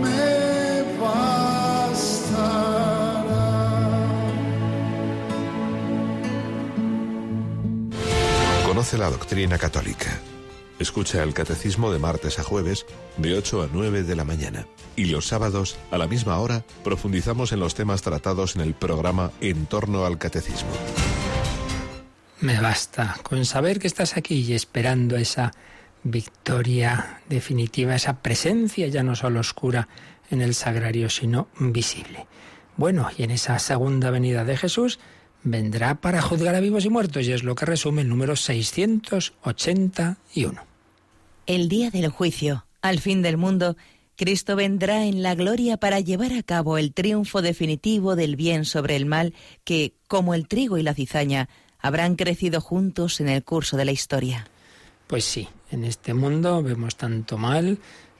Me 0.00 0.82
bastará. 1.00 2.22
Conoce 8.66 8.98
la 8.98 9.10
doctrina 9.10 9.58
católica. 9.58 10.20
Escucha 10.78 11.22
el 11.22 11.34
catecismo 11.34 11.92
de 11.92 11.98
martes 11.98 12.38
a 12.38 12.42
jueves 12.42 12.86
de 13.16 13.36
8 13.36 13.62
a 13.62 13.68
9 13.72 14.02
de 14.02 14.16
la 14.16 14.24
mañana. 14.24 14.66
Y 14.96 15.06
los 15.06 15.26
sábados, 15.26 15.76
a 15.90 15.98
la 15.98 16.08
misma 16.08 16.38
hora, 16.38 16.64
profundizamos 16.82 17.52
en 17.52 17.60
los 17.60 17.74
temas 17.74 18.02
tratados 18.02 18.56
en 18.56 18.62
el 18.62 18.74
programa 18.74 19.30
En 19.40 19.66
torno 19.66 20.04
al 20.04 20.18
catecismo. 20.18 20.70
Me 22.42 22.60
basta 22.60 23.16
con 23.22 23.44
saber 23.44 23.78
que 23.78 23.86
estás 23.86 24.16
aquí 24.16 24.40
y 24.40 24.54
esperando 24.54 25.16
esa 25.16 25.52
victoria 26.02 27.20
definitiva, 27.28 27.94
esa 27.94 28.20
presencia 28.20 28.88
ya 28.88 29.04
no 29.04 29.14
solo 29.14 29.38
oscura 29.38 29.86
en 30.28 30.40
el 30.40 30.54
sagrario, 30.54 31.08
sino 31.08 31.46
visible. 31.60 32.26
Bueno, 32.76 33.08
y 33.16 33.22
en 33.22 33.30
esa 33.30 33.60
segunda 33.60 34.10
venida 34.10 34.44
de 34.44 34.56
Jesús 34.56 34.98
vendrá 35.44 36.00
para 36.00 36.20
juzgar 36.20 36.56
a 36.56 36.60
vivos 36.60 36.84
y 36.84 36.90
muertos, 36.90 37.28
y 37.28 37.32
es 37.32 37.44
lo 37.44 37.54
que 37.54 37.64
resume 37.64 38.02
el 38.02 38.08
número 38.08 38.34
681. 38.34 40.66
El 41.46 41.68
día 41.68 41.90
del 41.90 42.08
juicio, 42.08 42.66
al 42.80 42.98
fin 42.98 43.22
del 43.22 43.36
mundo, 43.36 43.76
Cristo 44.16 44.56
vendrá 44.56 45.06
en 45.06 45.22
la 45.22 45.36
gloria 45.36 45.76
para 45.76 46.00
llevar 46.00 46.32
a 46.32 46.42
cabo 46.42 46.76
el 46.76 46.92
triunfo 46.92 47.40
definitivo 47.40 48.16
del 48.16 48.34
bien 48.34 48.64
sobre 48.64 48.96
el 48.96 49.06
mal 49.06 49.32
que, 49.62 49.94
como 50.08 50.34
el 50.34 50.48
trigo 50.48 50.76
y 50.76 50.82
la 50.82 50.94
cizaña, 50.94 51.48
habrán 51.82 52.16
crecido 52.16 52.60
juntos 52.60 53.20
en 53.20 53.28
el 53.28 53.42
curso 53.42 53.76
de 53.76 53.84
la 53.84 53.92
historia. 53.92 54.46
Pues 55.06 55.24
sí, 55.24 55.48
en 55.70 55.84
este 55.84 56.14
mundo 56.14 56.62
vemos 56.62 56.96
tanto 56.96 57.36
mal, 57.36 57.78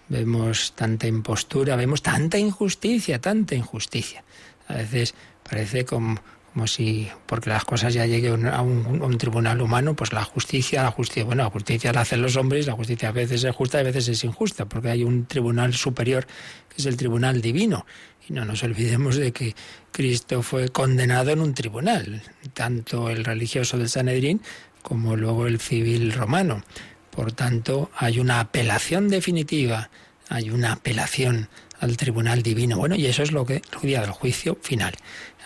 vemos 0.09 0.73
tanta 0.73 1.07
impostura, 1.07 1.77
vemos 1.77 2.03
tanta 2.03 2.39
injusticia, 2.39 3.21
tanta 3.21 3.55
injusticia. 3.55 4.25
A 4.69 4.75
veces 4.75 5.15
parece 5.49 5.85
como, 5.85 6.19
si, 6.67 7.09
porque 7.27 7.51
las 7.51 7.65
cosas 7.65 7.95
ya 7.95 8.05
lleguen 8.05 8.47
a 8.47 8.61
un, 8.61 9.17
tribunal 9.17 9.63
humano, 9.63 9.95
pues 9.95 10.13
la 10.13 10.25
justicia, 10.25 10.83
la 10.83 10.91
justicia, 10.91 11.25
bueno, 11.25 11.45
la 11.45 11.51
justicia 11.51 11.93
la 11.93 12.03
hacen 12.03 12.21
los 12.21 12.37
hombres, 12.37 12.67
la 12.67 12.75
justicia 12.75 13.09
a 13.09 13.13
veces 13.13 13.45
es 13.45 13.55
justa 13.55 13.79
a 13.79 13.83
veces 13.83 14.09
es 14.09 14.23
injusta, 14.25 14.67
porque 14.67 14.91
hay 14.91 15.05
un 15.05 15.27
tribunal 15.27 15.73
superior 15.73 16.27
que 16.69 16.77
es 16.77 16.87
el 16.87 16.97
tribunal 16.97 17.41
divino. 17.41 17.87
Y 18.29 18.33
no 18.33 18.45
nos 18.45 18.63
olvidemos 18.63 19.17
de 19.17 19.33
que 19.33 19.55
Cristo 19.91 20.43
fue 20.43 20.69
condenado 20.69 21.31
en 21.31 21.41
un 21.41 21.55
tribunal, 21.55 22.23
tanto 22.55 23.11
el 23.11 23.25
religioso 23.25 23.79
del 23.79 23.89
Sanedrín 23.89 24.41
como 24.83 25.17
luego 25.17 25.47
el 25.47 25.61
civil 25.61 26.13
romano. 26.13 26.63
Por 27.11 27.33
tanto, 27.33 27.91
hay 27.97 28.19
una 28.21 28.41
apelación 28.41 29.09
definitiva, 29.09 29.91
hay 30.29 30.51
una 30.51 30.73
apelación 30.73 31.49
al 31.81 31.97
tribunal 31.97 32.43
divino. 32.43 32.79
Bueno, 32.79 32.95
y 32.95 33.07
eso 33.07 33.23
es 33.23 33.33
lo 33.33 33.45
que 33.45 33.57
el 33.57 33.81
día 33.83 34.01
del 34.01 34.13
juicio 34.13 34.57
final. 34.63 34.95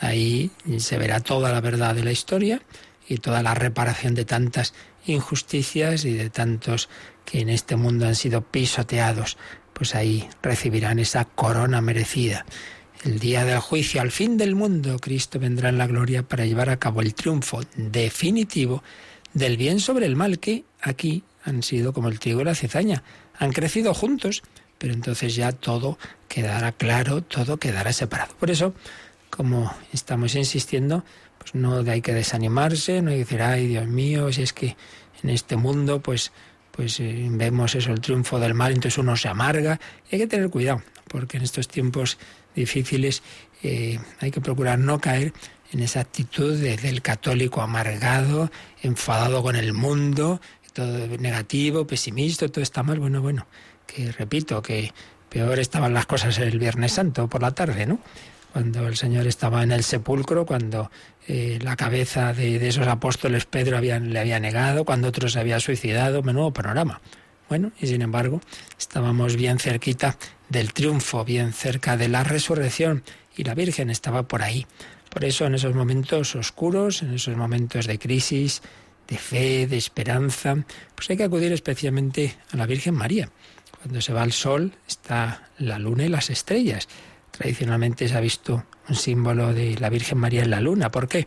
Ahí 0.00 0.50
se 0.78 0.98
verá 0.98 1.20
toda 1.20 1.50
la 1.50 1.60
verdad 1.60 1.94
de 1.94 2.04
la 2.04 2.12
historia 2.12 2.60
y 3.08 3.18
toda 3.18 3.42
la 3.42 3.54
reparación 3.54 4.14
de 4.14 4.24
tantas 4.24 4.74
injusticias 5.06 6.04
y 6.04 6.12
de 6.12 6.30
tantos 6.30 6.88
que 7.24 7.40
en 7.40 7.48
este 7.48 7.76
mundo 7.76 8.06
han 8.06 8.14
sido 8.14 8.42
pisoteados. 8.42 9.38
Pues 9.76 9.94
ahí 9.94 10.26
recibirán 10.40 10.98
esa 10.98 11.26
corona 11.26 11.82
merecida. 11.82 12.46
El 13.04 13.18
día 13.18 13.44
del 13.44 13.58
juicio, 13.58 14.00
al 14.00 14.10
fin 14.10 14.38
del 14.38 14.54
mundo, 14.54 14.98
Cristo 14.98 15.38
vendrá 15.38 15.68
en 15.68 15.76
la 15.76 15.86
gloria 15.86 16.22
para 16.22 16.46
llevar 16.46 16.70
a 16.70 16.78
cabo 16.78 17.02
el 17.02 17.14
triunfo 17.14 17.60
definitivo 17.76 18.82
del 19.34 19.58
bien 19.58 19.78
sobre 19.78 20.06
el 20.06 20.16
mal, 20.16 20.38
que 20.38 20.64
aquí 20.80 21.24
han 21.44 21.62
sido 21.62 21.92
como 21.92 22.08
el 22.08 22.18
trigo 22.18 22.40
y 22.40 22.44
la 22.44 22.54
cizaña. 22.54 23.02
Han 23.38 23.52
crecido 23.52 23.92
juntos, 23.92 24.42
pero 24.78 24.94
entonces 24.94 25.36
ya 25.36 25.52
todo 25.52 25.98
quedará 26.26 26.72
claro, 26.72 27.22
todo 27.22 27.58
quedará 27.58 27.92
separado. 27.92 28.34
Por 28.40 28.50
eso, 28.50 28.72
como 29.28 29.74
estamos 29.92 30.34
insistiendo, 30.36 31.04
pues 31.36 31.54
no 31.54 31.80
hay 31.80 32.00
que 32.00 32.14
desanimarse, 32.14 33.02
no 33.02 33.10
hay 33.10 33.18
que 33.18 33.24
decir, 33.24 33.42
ay 33.42 33.66
Dios 33.66 33.86
mío, 33.86 34.32
si 34.32 34.40
es 34.40 34.54
que 34.54 34.74
en 35.22 35.28
este 35.28 35.56
mundo 35.56 36.00
pues, 36.00 36.32
pues 36.76 37.00
eh, 37.00 37.26
vemos 37.30 37.74
eso, 37.74 37.90
el 37.90 38.00
triunfo 38.00 38.38
del 38.38 38.54
mal, 38.54 38.72
entonces 38.72 38.98
uno 38.98 39.16
se 39.16 39.28
amarga. 39.28 39.80
hay 40.12 40.18
que 40.18 40.26
tener 40.26 40.50
cuidado, 40.50 40.82
porque 41.08 41.38
en 41.38 41.42
estos 41.42 41.68
tiempos 41.68 42.18
difíciles 42.54 43.22
eh, 43.62 43.98
hay 44.20 44.30
que 44.30 44.40
procurar 44.40 44.78
no 44.78 45.00
caer 45.00 45.32
en 45.72 45.80
esa 45.80 46.00
actitud 46.00 46.56
del 46.56 47.02
católico 47.02 47.62
amargado, 47.62 48.50
enfadado 48.82 49.42
con 49.42 49.56
el 49.56 49.72
mundo, 49.72 50.40
todo 50.72 51.08
negativo, 51.18 51.86
pesimista, 51.86 52.46
todo 52.48 52.62
está 52.62 52.82
mal. 52.82 53.00
Bueno, 53.00 53.20
bueno, 53.20 53.46
que 53.86 54.12
repito, 54.12 54.62
que 54.62 54.92
peor 55.28 55.58
estaban 55.58 55.94
las 55.94 56.06
cosas 56.06 56.38
el 56.38 56.58
Viernes 56.58 56.92
Santo 56.92 57.28
por 57.28 57.42
la 57.42 57.52
tarde, 57.52 57.86
¿no? 57.86 57.98
Cuando 58.52 58.86
el 58.86 58.96
Señor 58.96 59.26
estaba 59.26 59.62
en 59.62 59.72
el 59.72 59.82
sepulcro, 59.82 60.46
cuando 60.46 60.90
eh, 61.28 61.58
la 61.62 61.76
cabeza 61.76 62.32
de, 62.32 62.66
esos 62.68 62.86
apóstoles 62.86 63.46
Pedro 63.46 63.80
le 63.80 64.18
había 64.18 64.40
negado, 64.40 64.84
cuando 64.84 65.08
otros 65.08 65.32
se 65.32 65.40
había 65.40 65.60
suicidado, 65.60 66.22
menudo 66.22 66.52
panorama. 66.52 67.00
Bueno, 67.48 67.72
y 67.80 67.86
sin 67.86 68.02
embargo, 68.02 68.40
estábamos 68.78 69.36
bien 69.36 69.58
cerquita 69.58 70.16
del 70.48 70.72
triunfo, 70.72 71.24
bien 71.24 71.52
cerca 71.52 71.96
de 71.96 72.08
la 72.08 72.24
resurrección, 72.24 73.04
y 73.36 73.44
la 73.44 73.54
Virgen 73.54 73.90
estaba 73.90 74.24
por 74.24 74.42
ahí. 74.42 74.66
Por 75.10 75.24
eso, 75.24 75.46
en 75.46 75.54
esos 75.54 75.74
momentos 75.74 76.34
oscuros, 76.34 77.02
en 77.02 77.14
esos 77.14 77.36
momentos 77.36 77.86
de 77.86 77.98
crisis, 77.98 78.62
de 79.08 79.18
fe, 79.18 79.66
de 79.66 79.76
esperanza, 79.76 80.56
pues 80.94 81.10
hay 81.10 81.16
que 81.16 81.24
acudir 81.24 81.52
especialmente 81.52 82.36
a 82.52 82.56
la 82.56 82.66
Virgen 82.66 82.94
María. 82.94 83.30
Cuando 83.80 84.00
se 84.00 84.12
va 84.12 84.24
el 84.24 84.32
sol 84.32 84.72
está 84.88 85.48
la 85.58 85.78
luna 85.78 86.04
y 86.04 86.08
las 86.08 86.30
estrellas. 86.30 86.88
Tradicionalmente 87.36 88.08
se 88.08 88.16
ha 88.16 88.20
visto 88.20 88.64
un 88.88 88.94
símbolo 88.94 89.52
de 89.52 89.76
la 89.78 89.90
Virgen 89.90 90.18
María 90.18 90.42
en 90.42 90.50
la 90.50 90.60
luna. 90.60 90.90
¿Por 90.90 91.06
qué? 91.06 91.26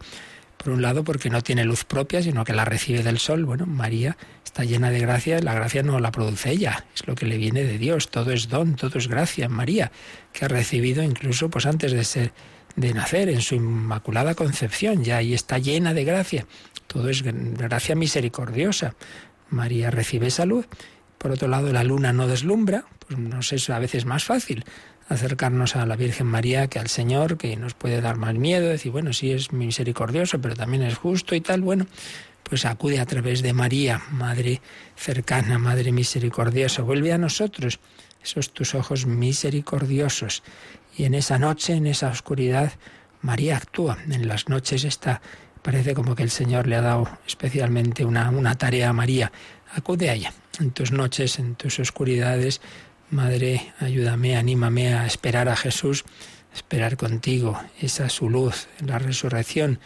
Por 0.57 0.73
un 0.73 0.81
lado, 0.81 1.03
porque 1.03 1.29
no 1.29 1.41
tiene 1.41 1.63
luz 1.63 1.85
propia, 1.85 2.21
sino 2.21 2.43
que 2.43 2.53
la 2.53 2.65
recibe 2.65 3.03
del 3.03 3.19
sol. 3.19 3.45
Bueno, 3.45 3.65
María 3.65 4.17
está 4.43 4.63
llena 4.63 4.89
de 4.89 4.99
gracia, 4.99 5.39
la 5.39 5.53
gracia 5.53 5.83
no 5.83 5.99
la 5.99 6.11
produce 6.11 6.51
ella, 6.51 6.85
es 6.95 7.07
lo 7.07 7.15
que 7.15 7.25
le 7.25 7.37
viene 7.37 7.63
de 7.63 7.77
Dios. 7.77 8.09
Todo 8.09 8.31
es 8.31 8.49
don, 8.49 8.75
todo 8.75 8.97
es 8.97 9.07
gracia 9.07 9.47
María, 9.49 9.91
que 10.33 10.45
ha 10.45 10.47
recibido 10.47 11.03
incluso 11.03 11.49
pues 11.49 11.65
antes 11.65 11.91
de 11.91 12.03
ser 12.03 12.33
de 12.75 12.93
nacer 12.93 13.29
en 13.29 13.41
su 13.41 13.55
inmaculada 13.55 14.35
concepción, 14.35 15.03
ya 15.03 15.17
ahí 15.17 15.33
está 15.33 15.57
llena 15.57 15.93
de 15.93 16.05
gracia. 16.05 16.45
Todo 16.87 17.09
es 17.09 17.23
gracia 17.23 17.95
misericordiosa. 17.95 18.95
María 19.49 19.91
recibe 19.91 20.29
salud. 20.29 20.65
Por 21.17 21.31
otro 21.31 21.47
lado, 21.49 21.73
la 21.73 21.83
luna 21.83 22.13
no 22.13 22.27
deslumbra, 22.27 22.85
pues 23.05 23.19
nos 23.19 23.51
es 23.51 23.69
a 23.69 23.79
veces 23.79 24.05
más 24.05 24.23
fácil 24.23 24.63
acercarnos 25.09 25.75
a 25.75 25.85
la 25.85 25.95
Virgen 25.95 26.27
María 26.27 26.67
que 26.67 26.79
al 26.79 26.87
Señor, 26.87 27.37
que 27.37 27.55
nos 27.57 27.73
puede 27.73 27.99
dar 27.99 28.15
más 28.15 28.35
miedo, 28.35 28.69
decir, 28.69 28.91
bueno, 28.91 29.11
sí 29.11 29.31
es 29.31 29.51
misericordioso, 29.51 30.39
pero 30.39 30.55
también 30.55 30.83
es 30.83 30.95
justo 30.95 31.35
y 31.35 31.41
tal, 31.41 31.61
bueno, 31.61 31.87
pues 32.43 32.65
acude 32.65 32.99
a 32.99 33.05
través 33.05 33.41
de 33.41 33.53
María, 33.53 34.01
Madre 34.11 34.61
cercana, 34.95 35.57
Madre 35.57 35.91
misericordiosa, 35.91 36.83
vuelve 36.83 37.11
a 37.11 37.17
nosotros 37.17 37.79
esos 38.23 38.53
tus 38.53 38.75
ojos 38.75 39.05
misericordiosos. 39.05 40.43
Y 40.95 41.05
en 41.05 41.13
esa 41.13 41.39
noche, 41.39 41.73
en 41.73 41.87
esa 41.87 42.09
oscuridad, 42.09 42.73
María 43.21 43.57
actúa. 43.57 43.97
En 44.09 44.27
las 44.27 44.49
noches 44.49 44.83
está 44.83 45.21
Parece 45.61 45.93
como 45.93 46.15
que 46.15 46.23
el 46.23 46.29
Señor 46.29 46.67
le 46.67 46.77
ha 46.77 46.81
dado 46.81 47.07
especialmente 47.27 48.05
una, 48.05 48.29
una 48.29 48.55
tarea 48.55 48.89
a 48.89 48.93
María. 48.93 49.31
Acude 49.73 50.09
a 50.09 50.13
ella 50.13 50.33
en 50.59 50.71
tus 50.71 50.91
noches, 50.91 51.37
en 51.39 51.55
tus 51.55 51.79
oscuridades. 51.79 52.61
Madre, 53.11 53.73
ayúdame, 53.79 54.37
anímame 54.37 54.93
a 54.93 55.07
esperar 55.07 55.49
a 55.49 55.55
Jesús, 55.55 56.05
esperar 56.53 56.95
contigo. 56.95 57.59
Esa 57.81 58.05
es 58.05 58.13
su 58.13 58.29
luz, 58.29 58.67
la 58.85 58.99
resurrección. 58.99 59.79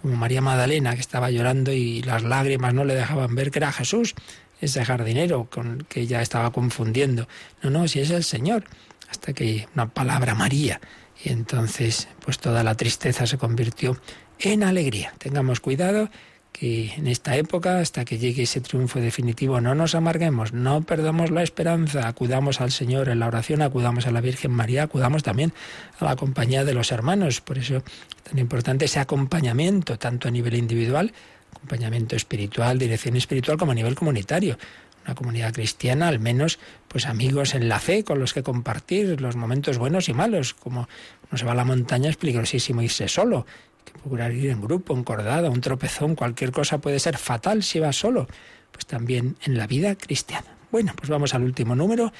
Como 0.00 0.14
María 0.14 0.40
Magdalena, 0.40 0.94
que 0.94 1.00
estaba 1.00 1.28
llorando 1.28 1.72
y 1.72 2.02
las 2.02 2.22
lágrimas 2.22 2.72
no 2.74 2.84
le 2.84 2.94
dejaban 2.94 3.34
ver 3.34 3.50
que 3.50 3.58
era 3.58 3.72
Jesús, 3.72 4.14
ese 4.60 4.84
jardinero 4.84 5.48
con 5.50 5.86
que 5.88 6.02
ella 6.02 6.22
estaba 6.22 6.52
confundiendo. 6.52 7.26
No, 7.62 7.70
no, 7.70 7.88
si 7.88 7.98
es 7.98 8.10
el 8.10 8.22
Señor. 8.22 8.64
Hasta 9.10 9.32
que 9.32 9.66
una 9.74 9.88
palabra 9.88 10.36
María. 10.36 10.80
Y 11.24 11.30
entonces, 11.30 12.06
pues 12.24 12.38
toda 12.38 12.62
la 12.62 12.76
tristeza 12.76 13.26
se 13.26 13.38
convirtió 13.38 14.00
en 14.38 14.62
alegría. 14.62 15.14
Tengamos 15.18 15.58
cuidado 15.58 16.10
que 16.58 16.92
en 16.96 17.06
esta 17.06 17.36
época, 17.36 17.78
hasta 17.78 18.04
que 18.04 18.18
llegue 18.18 18.42
ese 18.42 18.60
triunfo 18.60 19.00
definitivo, 19.00 19.60
no 19.60 19.76
nos 19.76 19.94
amarguemos, 19.94 20.52
no 20.52 20.82
perdamos 20.82 21.30
la 21.30 21.44
esperanza, 21.44 22.08
acudamos 22.08 22.60
al 22.60 22.72
Señor 22.72 23.08
en 23.08 23.20
la 23.20 23.28
oración, 23.28 23.62
acudamos 23.62 24.08
a 24.08 24.10
la 24.10 24.20
Virgen 24.20 24.50
María, 24.50 24.82
acudamos 24.82 25.22
también 25.22 25.52
a 26.00 26.04
la 26.04 26.16
compañía 26.16 26.64
de 26.64 26.74
los 26.74 26.90
hermanos. 26.90 27.40
Por 27.40 27.58
eso 27.58 27.76
es 27.76 28.22
tan 28.24 28.38
importante 28.38 28.86
ese 28.86 28.98
acompañamiento, 28.98 29.98
tanto 29.98 30.26
a 30.26 30.32
nivel 30.32 30.54
individual, 30.54 31.12
acompañamiento 31.54 32.16
espiritual, 32.16 32.76
dirección 32.76 33.14
espiritual, 33.14 33.56
como 33.56 33.70
a 33.70 33.76
nivel 33.76 33.94
comunitario. 33.94 34.58
Una 35.04 35.14
comunidad 35.14 35.54
cristiana, 35.54 36.08
al 36.08 36.18
menos, 36.18 36.58
pues 36.88 37.06
amigos 37.06 37.54
en 37.54 37.68
la 37.68 37.78
fe 37.78 38.02
con 38.02 38.18
los 38.18 38.34
que 38.34 38.42
compartir 38.42 39.20
los 39.20 39.36
momentos 39.36 39.78
buenos 39.78 40.08
y 40.08 40.12
malos. 40.12 40.54
Como 40.54 40.88
uno 41.30 41.38
se 41.38 41.44
va 41.44 41.52
a 41.52 41.54
la 41.54 41.64
montaña 41.64 42.10
es 42.10 42.16
peligrosísimo 42.16 42.82
irse 42.82 43.08
solo 43.08 43.46
procurar 43.90 44.32
ir 44.32 44.50
en 44.50 44.60
grupo, 44.60 44.96
encordado, 44.96 45.50
un 45.50 45.60
tropezón, 45.60 46.14
cualquier 46.14 46.52
cosa 46.52 46.78
puede 46.78 46.98
ser 46.98 47.18
fatal 47.18 47.62
si 47.62 47.78
va 47.78 47.92
solo, 47.92 48.26
pues 48.72 48.86
también 48.86 49.36
en 49.44 49.56
la 49.56 49.66
vida 49.66 49.94
cristiana. 49.94 50.56
Bueno, 50.70 50.92
pues 50.96 51.08
vamos 51.08 51.34
al 51.34 51.44
último 51.44 51.74
número 51.74 52.12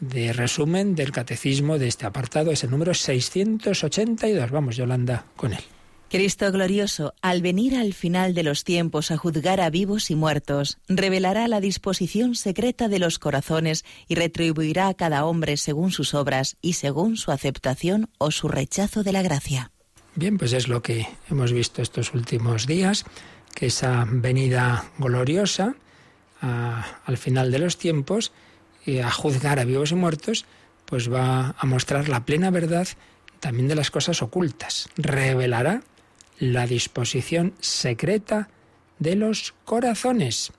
de 0.00 0.32
resumen 0.32 0.94
del 0.94 1.12
catecismo 1.12 1.78
de 1.78 1.88
este 1.88 2.06
apartado, 2.06 2.50
es 2.50 2.64
el 2.64 2.70
número 2.70 2.94
682. 2.94 4.50
Vamos, 4.50 4.76
Yolanda, 4.76 5.26
con 5.36 5.52
él. 5.52 5.64
Cristo 6.14 6.52
glorioso, 6.52 7.12
al 7.22 7.42
venir 7.42 7.74
al 7.74 7.92
final 7.92 8.34
de 8.34 8.44
los 8.44 8.62
tiempos 8.62 9.10
a 9.10 9.16
juzgar 9.16 9.60
a 9.60 9.68
vivos 9.68 10.12
y 10.12 10.14
muertos, 10.14 10.78
revelará 10.86 11.48
la 11.48 11.60
disposición 11.60 12.36
secreta 12.36 12.86
de 12.86 13.00
los 13.00 13.18
corazones 13.18 13.84
y 14.06 14.14
retribuirá 14.14 14.86
a 14.86 14.94
cada 14.94 15.24
hombre 15.24 15.56
según 15.56 15.90
sus 15.90 16.14
obras 16.14 16.56
y 16.60 16.74
según 16.74 17.16
su 17.16 17.32
aceptación 17.32 18.10
o 18.18 18.30
su 18.30 18.46
rechazo 18.46 19.02
de 19.02 19.12
la 19.12 19.22
gracia. 19.22 19.73
Bien, 20.16 20.38
pues 20.38 20.52
es 20.52 20.68
lo 20.68 20.80
que 20.80 21.08
hemos 21.28 21.52
visto 21.52 21.82
estos 21.82 22.14
últimos 22.14 22.66
días, 22.66 23.04
que 23.54 23.66
esa 23.66 24.06
venida 24.08 24.84
gloriosa 24.98 25.74
al 26.40 27.16
final 27.16 27.50
de 27.50 27.58
los 27.58 27.78
tiempos, 27.78 28.32
y 28.84 28.98
a 28.98 29.10
juzgar 29.10 29.58
a 29.58 29.64
vivos 29.64 29.92
y 29.92 29.94
muertos, 29.94 30.44
pues 30.84 31.10
va 31.10 31.54
a 31.58 31.66
mostrar 31.66 32.08
la 32.08 32.26
plena 32.26 32.50
verdad 32.50 32.86
también 33.40 33.66
de 33.66 33.74
las 33.74 33.90
cosas 33.90 34.20
ocultas. 34.22 34.90
Revelará 34.96 35.82
la 36.38 36.66
disposición 36.66 37.54
secreta 37.60 38.48
de 38.98 39.16
los 39.16 39.54
corazones 39.64 40.52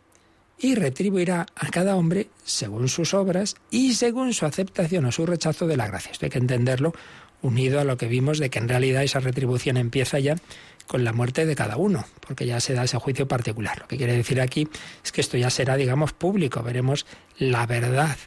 y 0.58 0.76
retribuirá 0.76 1.46
a 1.56 1.70
cada 1.70 1.96
hombre 1.96 2.30
según 2.44 2.88
sus 2.88 3.14
obras 3.14 3.56
y 3.70 3.94
según 3.94 4.34
su 4.34 4.46
aceptación 4.46 5.06
o 5.06 5.12
su 5.12 5.26
rechazo 5.26 5.68
de 5.68 5.78
la 5.78 5.88
gracia. 5.88 6.12
Esto 6.12 6.26
hay 6.26 6.32
que 6.32 6.40
entenderlo 6.40 6.94
unido 7.42 7.80
a 7.80 7.84
lo 7.84 7.98
que 7.98 8.08
vimos 8.08 8.40
de 8.40 8.50
que 8.50 8.60
en 8.60 8.68
realidad 8.68 9.04
esa 9.04 9.20
retribución 9.20 9.78
empieza 9.78 10.20
ya 10.20 10.36
con 10.88 11.04
la 11.04 11.14
muerte 11.14 11.46
de 11.46 11.56
cada 11.56 11.78
uno, 11.78 12.06
porque 12.26 12.46
ya 12.46 12.60
se 12.60 12.74
da 12.74 12.84
ese 12.84 12.98
juicio 12.98 13.28
particular. 13.28 13.80
Lo 13.80 13.88
que 13.88 13.98
quiere 13.98 14.16
decir 14.16 14.40
aquí 14.40 14.68
es 15.04 15.12
que 15.12 15.22
esto 15.22 15.38
ya 15.38 15.50
será, 15.50 15.76
digamos, 15.78 16.14
público, 16.14 16.62
veremos 16.62 17.06
la 17.38 17.66
verdad 17.66 18.18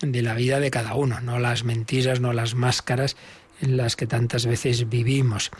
de 0.00 0.22
la 0.22 0.34
vida 0.34 0.60
de 0.60 0.70
cada 0.70 0.94
uno, 0.94 1.20
no 1.20 1.38
las 1.38 1.64
mentiras, 1.64 2.20
no 2.20 2.32
las 2.32 2.54
máscaras 2.54 3.16
en 3.60 3.76
las 3.76 3.96
que 3.96 4.06
tantas 4.06 4.46
veces 4.46 4.88
vivimos. 4.88 5.50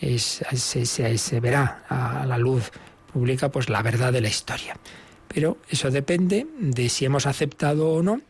se, 0.00 1.40
verá 1.40 1.84
a 1.88 2.26
la 2.26 2.38
luz 2.38 2.70
pública 3.12 3.50
pues 3.50 3.68
la 3.68 3.82
verdad 3.82 4.12
de 4.12 4.20
la 4.20 4.28
historia. 4.28 4.76
Pero 5.28 5.58
eso 5.68 5.90
depende 5.90 6.46
de 6.58 6.88
si 6.88 7.04
hemos 7.04 7.26
aceptado 7.26 7.90
o 7.90 8.02
no 8.02 8.20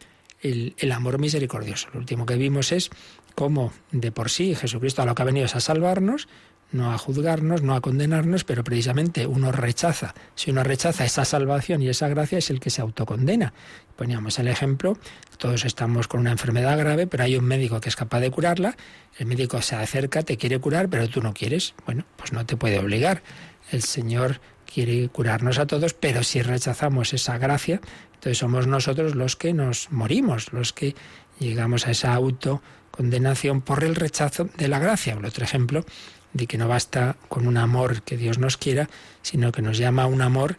el, 0.41 0.75
el 0.79 0.93
amor 0.93 1.19
misericordioso. 1.19 1.89
Lo 1.93 2.01
último 2.01 2.27
que 2.27 2.37
vimos 2.37 2.73
es 2.73 2.91
cómo 3.35 3.73
de 3.91 4.13
por 4.13 4.31
sí 4.31 4.55
Jesucristo 4.55 5.03
a 5.03 5.07
lo 5.07 5.15
que 5.15 5.23
ha 5.23 5.27
venido 5.27 5.47
es 5.47 5.57
a 5.57 5.61
salvarnos, 5.61 6.29
no 6.73 6.93
a 6.93 6.99
juzgarnos, 6.99 7.63
no 7.63 7.75
a 7.75 7.81
condenarnos, 7.81 8.45
pero 8.45 8.65
precisamente 8.65 9.27
uno 9.27 9.53
rechaza. 9.53 10.15
Si 10.35 10.51
uno 10.51 10.63
rechaza 10.65 11.05
esa 11.05 11.25
salvación 11.25 11.83
y 11.83 11.89
esa 11.89 12.09
gracia 12.09 12.39
es 12.39 12.51
el 12.51 12.61
que 12.61 12.71
se 12.71 12.81
autocondena. 12.81 13.53
Poníamos 13.97 14.39
el 14.39 14.49
ejemplo, 14.49 14.97
todos 15.39 15.65
estamos 15.65 16.09
con 16.09 16.21
una 16.21 16.33
enfermedad 16.33 16.79
grave, 16.79 17.07
pero 17.07 17.25
hay 17.25 17.37
un 17.37 17.45
médico 17.45 17.81
que 17.81 17.91
es 17.91 17.97
capaz 17.97 18.21
de 18.21 18.31
curarla, 18.31 18.77
el 19.19 19.27
médico 19.27 19.61
se 19.61 19.77
acerca, 19.77 20.23
te 20.23 20.39
quiere 20.39 20.59
curar, 20.59 20.89
pero 20.89 21.09
tú 21.09 21.21
no 21.21 21.35
quieres. 21.35 21.75
Bueno, 21.85 22.05
pues 22.17 22.33
no 22.33 22.47
te 22.47 22.57
puede 22.57 22.79
obligar. 22.79 23.23
El 23.71 23.83
Señor 23.83 24.41
quiere 24.73 25.09
curarnos 25.09 25.59
a 25.59 25.67
todos, 25.67 25.93
pero 25.93 26.23
si 26.23 26.41
rechazamos 26.41 27.13
esa 27.13 27.37
gracia, 27.37 27.81
entonces 28.15 28.39
somos 28.39 28.67
nosotros 28.67 29.15
los 29.15 29.37
que 29.37 29.53
nos 29.53 29.91
morimos, 29.91 30.53
los 30.53 30.73
que 30.73 30.95
llegamos 31.39 31.87
a 31.87 31.91
esa 31.91 32.19
autocondenación 32.93 33.63
por 33.63 33.85
el 33.85 33.95
rechazo 33.95 34.49
de 34.57 34.69
la 34.69 34.79
gracia. 34.79 35.17
otro 35.17 35.45
ejemplo 35.45 35.85
de 36.33 36.47
que 36.47 36.59
no 36.59 36.69
basta 36.69 37.17
con 37.29 37.47
un 37.47 37.57
amor 37.57 38.03
que 38.03 38.17
Dios 38.17 38.39
nos 38.39 38.57
quiera, 38.57 38.89
sino 39.23 39.53
que 39.53 39.63
nos 39.63 39.79
llama 39.79 40.07
un 40.07 40.23
amor 40.23 40.57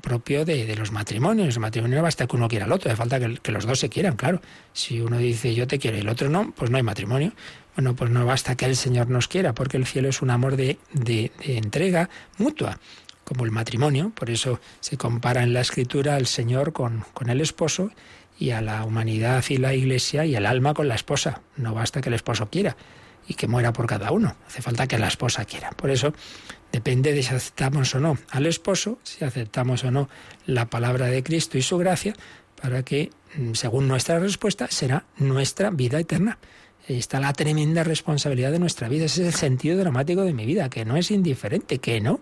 propio 0.00 0.44
de, 0.44 0.74
los 0.76 0.92
matrimonios. 0.92 1.54
El 1.54 1.60
matrimonio 1.60 1.96
no 1.96 2.02
basta 2.02 2.26
que 2.26 2.36
uno 2.36 2.48
quiera 2.48 2.64
al 2.64 2.72
otro, 2.72 2.90
hace 2.90 2.96
falta 2.96 3.18
que, 3.20 3.52
los 3.52 3.66
dos 3.66 3.78
se 3.78 3.88
quieran, 3.88 4.16
claro. 4.16 4.40
Si 4.72 5.00
uno 5.00 5.18
dice 5.18 5.54
yo 5.54 5.66
te 5.66 5.78
quiero 5.78 5.96
y 5.96 6.00
el 6.00 6.08
otro 6.08 6.28
no, 6.28 6.52
pues 6.52 6.70
no 6.70 6.76
hay 6.76 6.82
matrimonio. 6.82 7.32
Bueno, 7.76 7.94
pues 7.94 8.10
no 8.10 8.24
basta 8.24 8.56
que 8.56 8.64
el 8.64 8.76
Señor 8.76 9.10
nos 9.10 9.28
quiera, 9.28 9.52
porque 9.52 9.76
el 9.76 9.86
cielo 9.86 10.08
es 10.08 10.22
un 10.22 10.30
amor 10.30 10.56
de, 10.56 10.78
de 10.92 11.30
entrega 11.44 12.08
mutua, 12.38 12.78
como 13.24 13.44
el 13.44 13.50
matrimonio. 13.50 14.12
Por 14.14 14.30
eso 14.30 14.60
se 14.80 14.96
compara 14.96 15.42
en 15.42 15.52
la 15.52 15.60
escritura 15.60 16.14
al 16.16 16.26
Señor 16.26 16.72
con, 16.72 17.04
con 17.12 17.28
el 17.28 17.40
esposo 17.40 17.90
y 18.38 18.50
a 18.50 18.60
la 18.60 18.84
humanidad 18.84 19.44
y 19.48 19.56
la 19.56 19.74
iglesia 19.74 20.24
y 20.24 20.36
el 20.36 20.46
alma 20.46 20.74
con 20.74 20.88
la 20.88 20.94
esposa. 20.94 21.42
No 21.56 21.74
basta 21.74 22.00
que 22.00 22.08
el 22.08 22.14
esposo 22.14 22.48
quiera 22.50 22.76
y 23.28 23.34
que 23.34 23.48
muera 23.48 23.72
por 23.72 23.86
cada 23.86 24.12
uno. 24.12 24.36
Hace 24.46 24.62
falta 24.62 24.86
que 24.86 24.98
la 24.98 25.08
esposa 25.08 25.44
quiera. 25.44 25.70
Por 25.70 25.90
eso 25.90 26.12
depende 26.72 27.12
de 27.12 27.22
si 27.22 27.34
aceptamos 27.34 27.94
o 27.94 28.00
no 28.00 28.18
al 28.30 28.46
esposo, 28.46 28.98
si 29.02 29.24
aceptamos 29.24 29.84
o 29.84 29.90
no 29.90 30.08
la 30.46 30.66
palabra 30.66 31.06
de 31.06 31.22
Cristo 31.22 31.58
y 31.58 31.62
su 31.62 31.78
gracia, 31.78 32.14
para 32.60 32.82
que, 32.82 33.10
mm, 33.36 33.54
según 33.54 33.88
nuestra 33.88 34.18
respuesta, 34.18 34.68
será 34.70 35.04
nuestra 35.18 35.70
vida 35.70 35.98
eterna. 35.98 36.38
Ahí 36.88 36.98
está 36.98 37.18
la 37.20 37.32
tremenda 37.32 37.84
responsabilidad 37.84 38.52
de 38.52 38.58
nuestra 38.58 38.88
vida. 38.88 39.06
Ese 39.06 39.22
es 39.22 39.34
el 39.34 39.34
sentido 39.34 39.76
dramático 39.76 40.22
de 40.22 40.32
mi 40.32 40.46
vida, 40.46 40.70
que 40.70 40.84
no 40.84 40.96
es 40.96 41.10
indiferente, 41.10 41.78
que 41.78 42.00
no, 42.00 42.20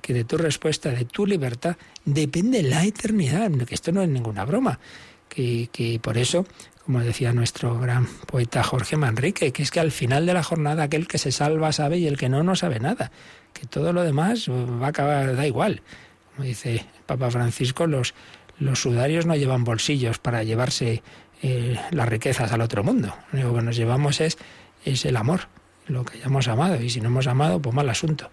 que 0.00 0.14
de 0.14 0.24
tu 0.24 0.36
respuesta, 0.36 0.90
de 0.90 1.04
tu 1.04 1.26
libertad, 1.26 1.76
depende 2.04 2.62
la 2.62 2.84
eternidad, 2.84 3.50
que 3.50 3.74
esto 3.74 3.90
no 3.90 4.02
es 4.02 4.08
ninguna 4.08 4.44
broma. 4.44 4.78
Que, 5.34 5.68
que 5.72 5.98
por 6.00 6.16
eso 6.16 6.46
como 6.84 7.00
decía 7.00 7.32
nuestro 7.32 7.78
gran 7.78 8.06
poeta 8.26 8.62
Jorge 8.62 8.96
Manrique, 8.96 9.52
que 9.52 9.62
es 9.62 9.70
que 9.70 9.80
al 9.80 9.90
final 9.90 10.26
de 10.26 10.34
la 10.34 10.42
jornada 10.42 10.82
aquel 10.82 11.08
que 11.08 11.18
se 11.18 11.32
salva 11.32 11.72
sabe 11.72 11.98
y 11.98 12.06
el 12.06 12.18
que 12.18 12.28
no 12.28 12.42
no 12.42 12.56
sabe 12.56 12.78
nada, 12.78 13.10
que 13.54 13.66
todo 13.66 13.92
lo 13.92 14.02
demás 14.02 14.48
va 14.50 14.86
a 14.86 14.90
acabar, 14.90 15.34
da 15.34 15.46
igual. 15.46 15.80
Como 16.34 16.46
dice 16.46 16.72
el 16.74 17.02
Papa 17.06 17.30
Francisco, 17.30 17.86
los, 17.86 18.14
los 18.58 18.80
sudarios 18.80 19.24
no 19.24 19.34
llevan 19.34 19.64
bolsillos 19.64 20.18
para 20.18 20.42
llevarse 20.42 21.02
eh, 21.42 21.80
las 21.90 22.08
riquezas 22.08 22.52
al 22.52 22.60
otro 22.60 22.84
mundo. 22.84 23.14
Lo 23.32 23.38
único 23.38 23.54
que 23.56 23.62
nos 23.62 23.76
llevamos 23.76 24.20
es, 24.20 24.36
es 24.84 25.06
el 25.06 25.16
amor, 25.16 25.48
lo 25.86 26.04
que 26.04 26.18
hayamos 26.18 26.48
amado, 26.48 26.82
y 26.82 26.90
si 26.90 27.00
no 27.00 27.08
hemos 27.08 27.26
amado, 27.26 27.60
pues 27.62 27.74
mal 27.74 27.88
asunto 27.88 28.28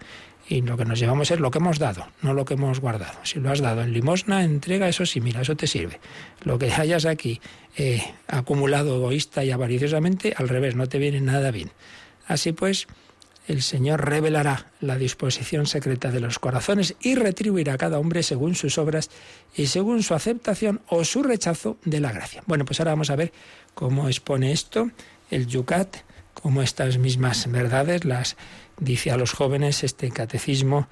y 0.52 0.60
lo 0.60 0.76
que 0.76 0.84
nos 0.84 0.98
llevamos 0.98 1.30
es 1.30 1.40
lo 1.40 1.50
que 1.50 1.58
hemos 1.58 1.78
dado, 1.78 2.06
no 2.20 2.34
lo 2.34 2.44
que 2.44 2.54
hemos 2.54 2.78
guardado. 2.78 3.18
Si 3.22 3.40
lo 3.40 3.50
has 3.50 3.62
dado 3.62 3.80
en 3.80 3.94
limosna, 3.94 4.44
entrega, 4.44 4.86
eso 4.86 5.06
sí, 5.06 5.18
mira, 5.18 5.40
eso 5.40 5.56
te 5.56 5.66
sirve. 5.66 5.98
Lo 6.44 6.58
que 6.58 6.70
hayas 6.70 7.06
aquí 7.06 7.40
eh, 7.78 8.02
acumulado 8.28 8.96
egoísta 8.96 9.42
y 9.44 9.50
avariciosamente, 9.50 10.34
al 10.36 10.50
revés, 10.50 10.76
no 10.76 10.86
te 10.88 10.98
viene 10.98 11.22
nada 11.22 11.50
bien. 11.52 11.70
Así 12.26 12.52
pues, 12.52 12.86
el 13.48 13.62
Señor 13.62 14.04
revelará 14.04 14.66
la 14.82 14.98
disposición 14.98 15.64
secreta 15.64 16.10
de 16.10 16.20
los 16.20 16.38
corazones 16.38 16.96
y 17.00 17.14
retribuirá 17.14 17.72
a 17.72 17.78
cada 17.78 17.98
hombre 17.98 18.22
según 18.22 18.54
sus 18.54 18.76
obras 18.76 19.08
y 19.56 19.68
según 19.68 20.02
su 20.02 20.12
aceptación 20.12 20.82
o 20.86 21.02
su 21.06 21.22
rechazo 21.22 21.78
de 21.86 22.00
la 22.00 22.12
gracia. 22.12 22.42
Bueno, 22.44 22.66
pues 22.66 22.78
ahora 22.78 22.92
vamos 22.92 23.08
a 23.08 23.16
ver 23.16 23.32
cómo 23.72 24.06
expone 24.06 24.52
esto 24.52 24.90
el 25.30 25.46
Yucat, 25.46 25.96
cómo 26.34 26.60
estas 26.60 26.98
mismas 26.98 27.50
verdades 27.50 28.04
las 28.04 28.36
dice 28.78 29.10
a 29.10 29.16
los 29.16 29.32
jóvenes 29.32 29.84
este 29.84 30.10
catecismo 30.10 30.88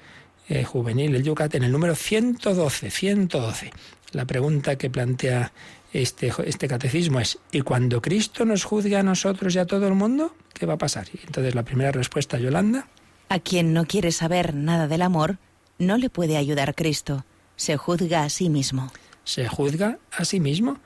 eh, 0.49 0.63
juvenil, 0.63 1.15
el 1.15 1.23
Yucat, 1.23 1.55
en 1.55 1.63
el 1.63 1.71
número 1.71 1.95
112, 1.95 2.91
112. 2.91 3.71
La 4.11 4.25
pregunta 4.25 4.77
que 4.77 4.89
plantea 4.89 5.53
este, 5.93 6.31
este 6.45 6.67
catecismo 6.67 7.19
es, 7.19 7.39
¿y 7.51 7.61
cuando 7.61 8.01
Cristo 8.01 8.45
nos 8.45 8.63
juzgue 8.63 8.97
a 8.97 9.03
nosotros 9.03 9.55
y 9.55 9.59
a 9.59 9.65
todo 9.65 9.87
el 9.87 9.93
mundo? 9.93 10.35
¿Qué 10.53 10.65
va 10.65 10.73
a 10.73 10.77
pasar? 10.77 11.07
Y 11.13 11.19
entonces 11.25 11.55
la 11.55 11.63
primera 11.63 11.91
respuesta, 11.91 12.37
Yolanda. 12.37 12.87
A 13.29 13.39
quien 13.39 13.73
no 13.73 13.85
quiere 13.85 14.11
saber 14.11 14.53
nada 14.53 14.87
del 14.87 15.01
amor, 15.01 15.37
no 15.77 15.97
le 15.97 16.09
puede 16.09 16.37
ayudar 16.37 16.75
Cristo. 16.75 17.25
Se 17.55 17.77
juzga 17.77 18.23
a 18.23 18.29
sí 18.29 18.49
mismo. 18.49 18.91
Se 19.23 19.47
juzga 19.47 19.99
a 20.11 20.25
sí 20.25 20.39
mismo. 20.39 20.79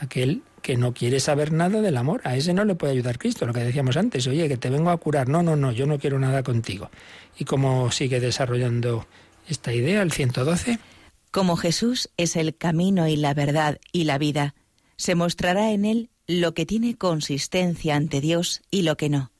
Aquel 0.00 0.42
que 0.62 0.76
no 0.76 0.94
quiere 0.94 1.20
saber 1.20 1.52
nada 1.52 1.82
del 1.82 1.96
amor. 1.96 2.22
A 2.24 2.36
ese 2.36 2.54
no 2.54 2.64
le 2.64 2.74
puede 2.74 2.92
ayudar 2.92 3.18
Cristo, 3.18 3.46
lo 3.46 3.52
que 3.52 3.60
decíamos 3.60 3.96
antes. 3.96 4.26
Oye, 4.26 4.48
que 4.48 4.56
te 4.56 4.70
vengo 4.70 4.90
a 4.90 4.96
curar. 4.96 5.28
No, 5.28 5.42
no, 5.42 5.56
no, 5.56 5.72
yo 5.72 5.86
no 5.86 5.98
quiero 5.98 6.18
nada 6.18 6.42
contigo. 6.42 6.90
¿Y 7.36 7.44
cómo 7.44 7.90
sigue 7.90 8.20
desarrollando 8.20 9.06
esta 9.48 9.74
idea, 9.74 10.02
el 10.02 10.12
112? 10.12 10.78
Como 11.30 11.56
Jesús 11.56 12.10
es 12.16 12.36
el 12.36 12.56
camino 12.56 13.08
y 13.08 13.16
la 13.16 13.34
verdad 13.34 13.78
y 13.90 14.04
la 14.04 14.18
vida, 14.18 14.54
se 14.96 15.14
mostrará 15.14 15.72
en 15.72 15.84
él 15.84 16.10
lo 16.26 16.54
que 16.54 16.66
tiene 16.66 16.96
consistencia 16.96 17.96
ante 17.96 18.20
Dios 18.20 18.62
y 18.70 18.82
lo 18.82 18.96
que 18.96 19.08
no. 19.08 19.32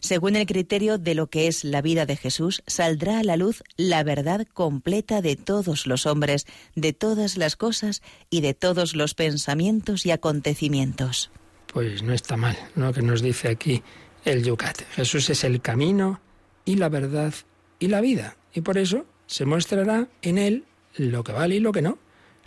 Según 0.00 0.34
el 0.34 0.46
criterio 0.46 0.98
de 0.98 1.14
lo 1.14 1.28
que 1.28 1.46
es 1.46 1.62
la 1.62 1.82
vida 1.82 2.06
de 2.06 2.16
Jesús, 2.16 2.62
saldrá 2.66 3.18
a 3.18 3.22
la 3.22 3.36
luz 3.36 3.62
la 3.76 4.02
verdad 4.02 4.46
completa 4.52 5.20
de 5.20 5.36
todos 5.36 5.86
los 5.86 6.06
hombres, 6.06 6.46
de 6.74 6.92
todas 6.92 7.36
las 7.36 7.56
cosas 7.56 8.02
y 8.30 8.40
de 8.40 8.54
todos 8.54 8.96
los 8.96 9.14
pensamientos 9.14 10.06
y 10.06 10.10
acontecimientos. 10.10 11.30
Pues 11.66 12.02
no 12.02 12.14
está 12.14 12.36
mal 12.36 12.56
lo 12.74 12.92
que 12.92 13.02
nos 13.02 13.22
dice 13.22 13.48
aquí 13.48 13.82
el 14.24 14.42
Yucat. 14.42 14.82
Jesús 14.92 15.28
es 15.30 15.44
el 15.44 15.60
camino 15.60 16.20
y 16.64 16.76
la 16.76 16.88
verdad 16.88 17.34
y 17.78 17.88
la 17.88 18.00
vida. 18.00 18.36
Y 18.54 18.62
por 18.62 18.78
eso 18.78 19.04
se 19.26 19.44
mostrará 19.44 20.08
en 20.22 20.38
él 20.38 20.64
lo 20.96 21.22
que 21.24 21.32
vale 21.32 21.56
y 21.56 21.60
lo 21.60 21.72
que 21.72 21.82
no, 21.82 21.98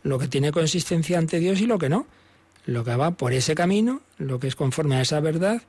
lo 0.02 0.20
que 0.20 0.28
tiene 0.28 0.52
consistencia 0.52 1.18
ante 1.18 1.40
Dios 1.40 1.62
y 1.62 1.68
lo 1.68 1.78
que 1.78 1.90
no, 1.90 2.08
lo 2.66 2.84
que 2.84 2.96
va 2.96 3.12
por 3.12 3.34
ese 3.34 3.56
camino, 3.56 4.02
lo 4.18 4.40
que 4.40 4.48
es 4.48 4.56
conforme 4.56 4.98
a 4.98 5.02
esa 5.02 5.20
verdad 5.20 5.62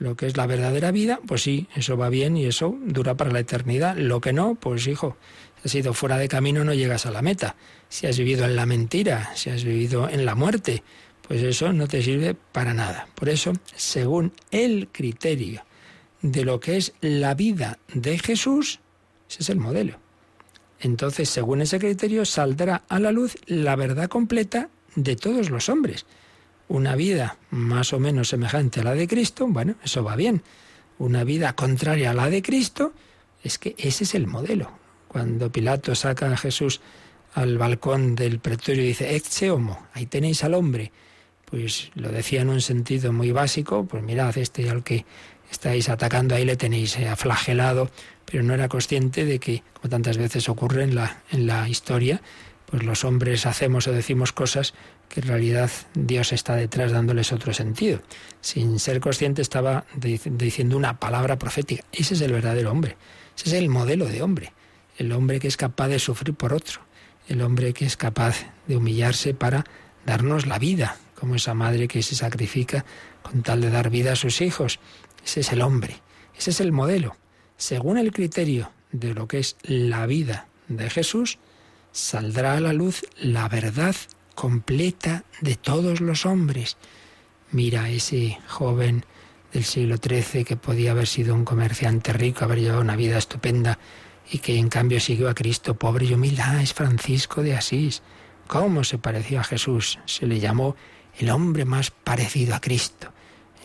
lo 0.00 0.16
que 0.16 0.26
es 0.26 0.36
la 0.38 0.46
verdadera 0.46 0.90
vida, 0.90 1.20
pues 1.26 1.42
sí, 1.42 1.68
eso 1.76 1.96
va 1.96 2.08
bien 2.08 2.36
y 2.36 2.46
eso 2.46 2.74
dura 2.86 3.16
para 3.16 3.30
la 3.30 3.40
eternidad. 3.40 3.96
Lo 3.96 4.22
que 4.22 4.32
no, 4.32 4.54
pues 4.54 4.86
hijo, 4.86 5.18
si 5.62 5.68
has 5.68 5.74
ido 5.74 5.94
fuera 5.94 6.16
de 6.16 6.26
camino 6.26 6.64
no 6.64 6.72
llegas 6.72 7.04
a 7.04 7.10
la 7.10 7.20
meta. 7.20 7.54
Si 7.90 8.06
has 8.06 8.16
vivido 8.16 8.46
en 8.46 8.56
la 8.56 8.64
mentira, 8.64 9.30
si 9.36 9.50
has 9.50 9.62
vivido 9.62 10.08
en 10.08 10.24
la 10.24 10.34
muerte, 10.34 10.82
pues 11.28 11.42
eso 11.42 11.74
no 11.74 11.86
te 11.86 12.02
sirve 12.02 12.34
para 12.34 12.72
nada. 12.72 13.08
Por 13.14 13.28
eso, 13.28 13.52
según 13.76 14.32
el 14.50 14.88
criterio 14.90 15.64
de 16.22 16.44
lo 16.44 16.60
que 16.60 16.78
es 16.78 16.94
la 17.02 17.34
vida 17.34 17.78
de 17.92 18.18
Jesús, 18.18 18.80
ese 19.28 19.42
es 19.42 19.50
el 19.50 19.58
modelo. 19.58 19.98
Entonces, 20.80 21.28
según 21.28 21.60
ese 21.60 21.78
criterio, 21.78 22.24
saldrá 22.24 22.84
a 22.88 22.98
la 22.98 23.12
luz 23.12 23.36
la 23.44 23.76
verdad 23.76 24.08
completa 24.08 24.70
de 24.96 25.14
todos 25.14 25.50
los 25.50 25.68
hombres 25.68 26.06
una 26.70 26.94
vida 26.94 27.36
más 27.50 27.92
o 27.92 27.98
menos 27.98 28.28
semejante 28.28 28.80
a 28.80 28.84
la 28.84 28.94
de 28.94 29.08
Cristo, 29.08 29.46
bueno, 29.48 29.74
eso 29.84 30.04
va 30.04 30.14
bien. 30.14 30.42
Una 30.98 31.24
vida 31.24 31.54
contraria 31.54 32.12
a 32.12 32.14
la 32.14 32.30
de 32.30 32.42
Cristo, 32.42 32.92
es 33.42 33.58
que 33.58 33.74
ese 33.76 34.04
es 34.04 34.14
el 34.14 34.28
modelo. 34.28 34.70
Cuando 35.08 35.50
Pilato 35.50 35.96
saca 35.96 36.30
a 36.30 36.36
Jesús 36.36 36.80
al 37.34 37.58
balcón 37.58 38.14
del 38.14 38.38
pretorio 38.38 38.84
y 38.84 38.88
dice, 38.88 39.16
Ecce 39.16 39.50
homo, 39.50 39.84
ahí 39.94 40.06
tenéis 40.06 40.44
al 40.44 40.54
hombre, 40.54 40.92
pues 41.44 41.90
lo 41.94 42.10
decía 42.10 42.42
en 42.42 42.50
un 42.50 42.60
sentido 42.60 43.12
muy 43.12 43.32
básico, 43.32 43.84
pues 43.84 44.04
mirad, 44.04 44.38
este 44.38 44.70
al 44.70 44.84
que 44.84 45.04
estáis 45.50 45.88
atacando 45.88 46.36
ahí 46.36 46.44
le 46.44 46.56
tenéis 46.56 46.96
eh, 46.98 47.08
aflagelado, 47.08 47.90
pero 48.24 48.44
no 48.44 48.54
era 48.54 48.68
consciente 48.68 49.24
de 49.24 49.40
que, 49.40 49.64
como 49.74 49.90
tantas 49.90 50.18
veces 50.18 50.48
ocurre 50.48 50.84
en 50.84 50.94
la, 50.94 51.24
en 51.32 51.48
la 51.48 51.68
historia, 51.68 52.22
pues 52.70 52.84
los 52.84 53.04
hombres 53.04 53.46
hacemos 53.46 53.88
o 53.88 53.92
decimos 53.92 54.32
cosas 54.32 54.74
que 55.08 55.20
en 55.20 55.26
realidad 55.26 55.70
Dios 55.94 56.32
está 56.32 56.54
detrás 56.54 56.92
dándoles 56.92 57.32
otro 57.32 57.52
sentido. 57.52 58.00
Sin 58.40 58.78
ser 58.78 59.00
consciente 59.00 59.42
estaba 59.42 59.84
diciendo 59.96 60.76
una 60.76 61.00
palabra 61.00 61.36
profética. 61.36 61.84
Ese 61.90 62.14
es 62.14 62.20
el 62.20 62.32
verdadero 62.32 62.70
hombre. 62.70 62.96
Ese 63.36 63.48
es 63.48 63.54
el 63.54 63.68
modelo 63.68 64.06
de 64.06 64.22
hombre. 64.22 64.52
El 64.96 65.10
hombre 65.12 65.40
que 65.40 65.48
es 65.48 65.56
capaz 65.56 65.88
de 65.88 65.98
sufrir 65.98 66.34
por 66.34 66.52
otro. 66.52 66.80
El 67.26 67.42
hombre 67.42 67.72
que 67.72 67.86
es 67.86 67.96
capaz 67.96 68.46
de 68.68 68.76
humillarse 68.76 69.34
para 69.34 69.64
darnos 70.06 70.46
la 70.46 70.58
vida, 70.58 70.96
como 71.18 71.34
esa 71.34 71.54
madre 71.54 71.88
que 71.88 72.02
se 72.02 72.14
sacrifica 72.14 72.84
con 73.22 73.42
tal 73.42 73.60
de 73.60 73.70
dar 73.70 73.90
vida 73.90 74.12
a 74.12 74.16
sus 74.16 74.40
hijos. 74.40 74.78
Ese 75.24 75.40
es 75.40 75.52
el 75.52 75.62
hombre, 75.62 76.00
ese 76.38 76.50
es 76.50 76.60
el 76.60 76.70
modelo. 76.70 77.16
Según 77.56 77.98
el 77.98 78.12
criterio 78.12 78.70
de 78.92 79.12
lo 79.12 79.26
que 79.26 79.38
es 79.40 79.56
la 79.62 80.06
vida 80.06 80.46
de 80.68 80.88
Jesús, 80.88 81.38
saldrá 81.92 82.54
a 82.54 82.60
la 82.60 82.72
luz 82.72 83.04
la 83.16 83.48
verdad 83.48 83.94
completa 84.34 85.24
de 85.40 85.56
todos 85.56 86.00
los 86.00 86.26
hombres. 86.26 86.76
Mira 87.52 87.90
ese 87.90 88.38
joven 88.48 89.04
del 89.52 89.64
siglo 89.64 89.96
XIII 89.96 90.44
que 90.44 90.56
podía 90.56 90.92
haber 90.92 91.06
sido 91.06 91.34
un 91.34 91.44
comerciante 91.44 92.12
rico, 92.12 92.44
haber 92.44 92.60
llevado 92.60 92.80
una 92.80 92.96
vida 92.96 93.18
estupenda 93.18 93.78
y 94.30 94.38
que 94.38 94.56
en 94.56 94.68
cambio 94.68 95.00
siguió 95.00 95.28
a 95.28 95.34
Cristo 95.34 95.74
pobre 95.74 96.06
y 96.06 96.14
humilde. 96.14 96.42
Ah, 96.42 96.62
es 96.62 96.72
Francisco 96.72 97.42
de 97.42 97.56
Asís. 97.56 98.02
¿Cómo 98.46 98.84
se 98.84 98.98
pareció 98.98 99.40
a 99.40 99.44
Jesús? 99.44 99.98
Se 100.06 100.26
le 100.26 100.38
llamó 100.38 100.76
el 101.18 101.30
hombre 101.30 101.64
más 101.64 101.90
parecido 101.90 102.54
a 102.54 102.60
Cristo 102.60 103.12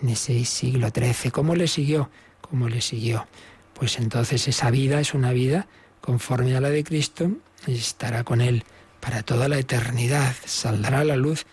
en 0.01 0.09
ese 0.09 0.43
siglo 0.45 0.89
XIII. 0.89 1.31
¿Cómo 1.31 1.55
le 1.55 1.67
siguió? 1.67 2.09
¿Cómo 2.41 2.67
le 2.67 2.81
siguió? 2.81 3.27
Pues 3.73 3.97
entonces 3.97 4.47
esa 4.47 4.71
vida 4.71 4.99
es 4.99 5.13
una 5.13 5.31
vida 5.31 5.67
conforme 6.01 6.55
a 6.55 6.61
la 6.61 6.69
de 6.69 6.83
Cristo 6.83 7.31
estará 7.67 8.23
con 8.23 8.41
Él 8.41 8.63
para 8.99 9.23
toda 9.23 9.47
la 9.47 9.57
eternidad. 9.57 10.35
Saldrá 10.45 10.99
a 10.99 11.03
la 11.03 11.15
luz 11.15 11.45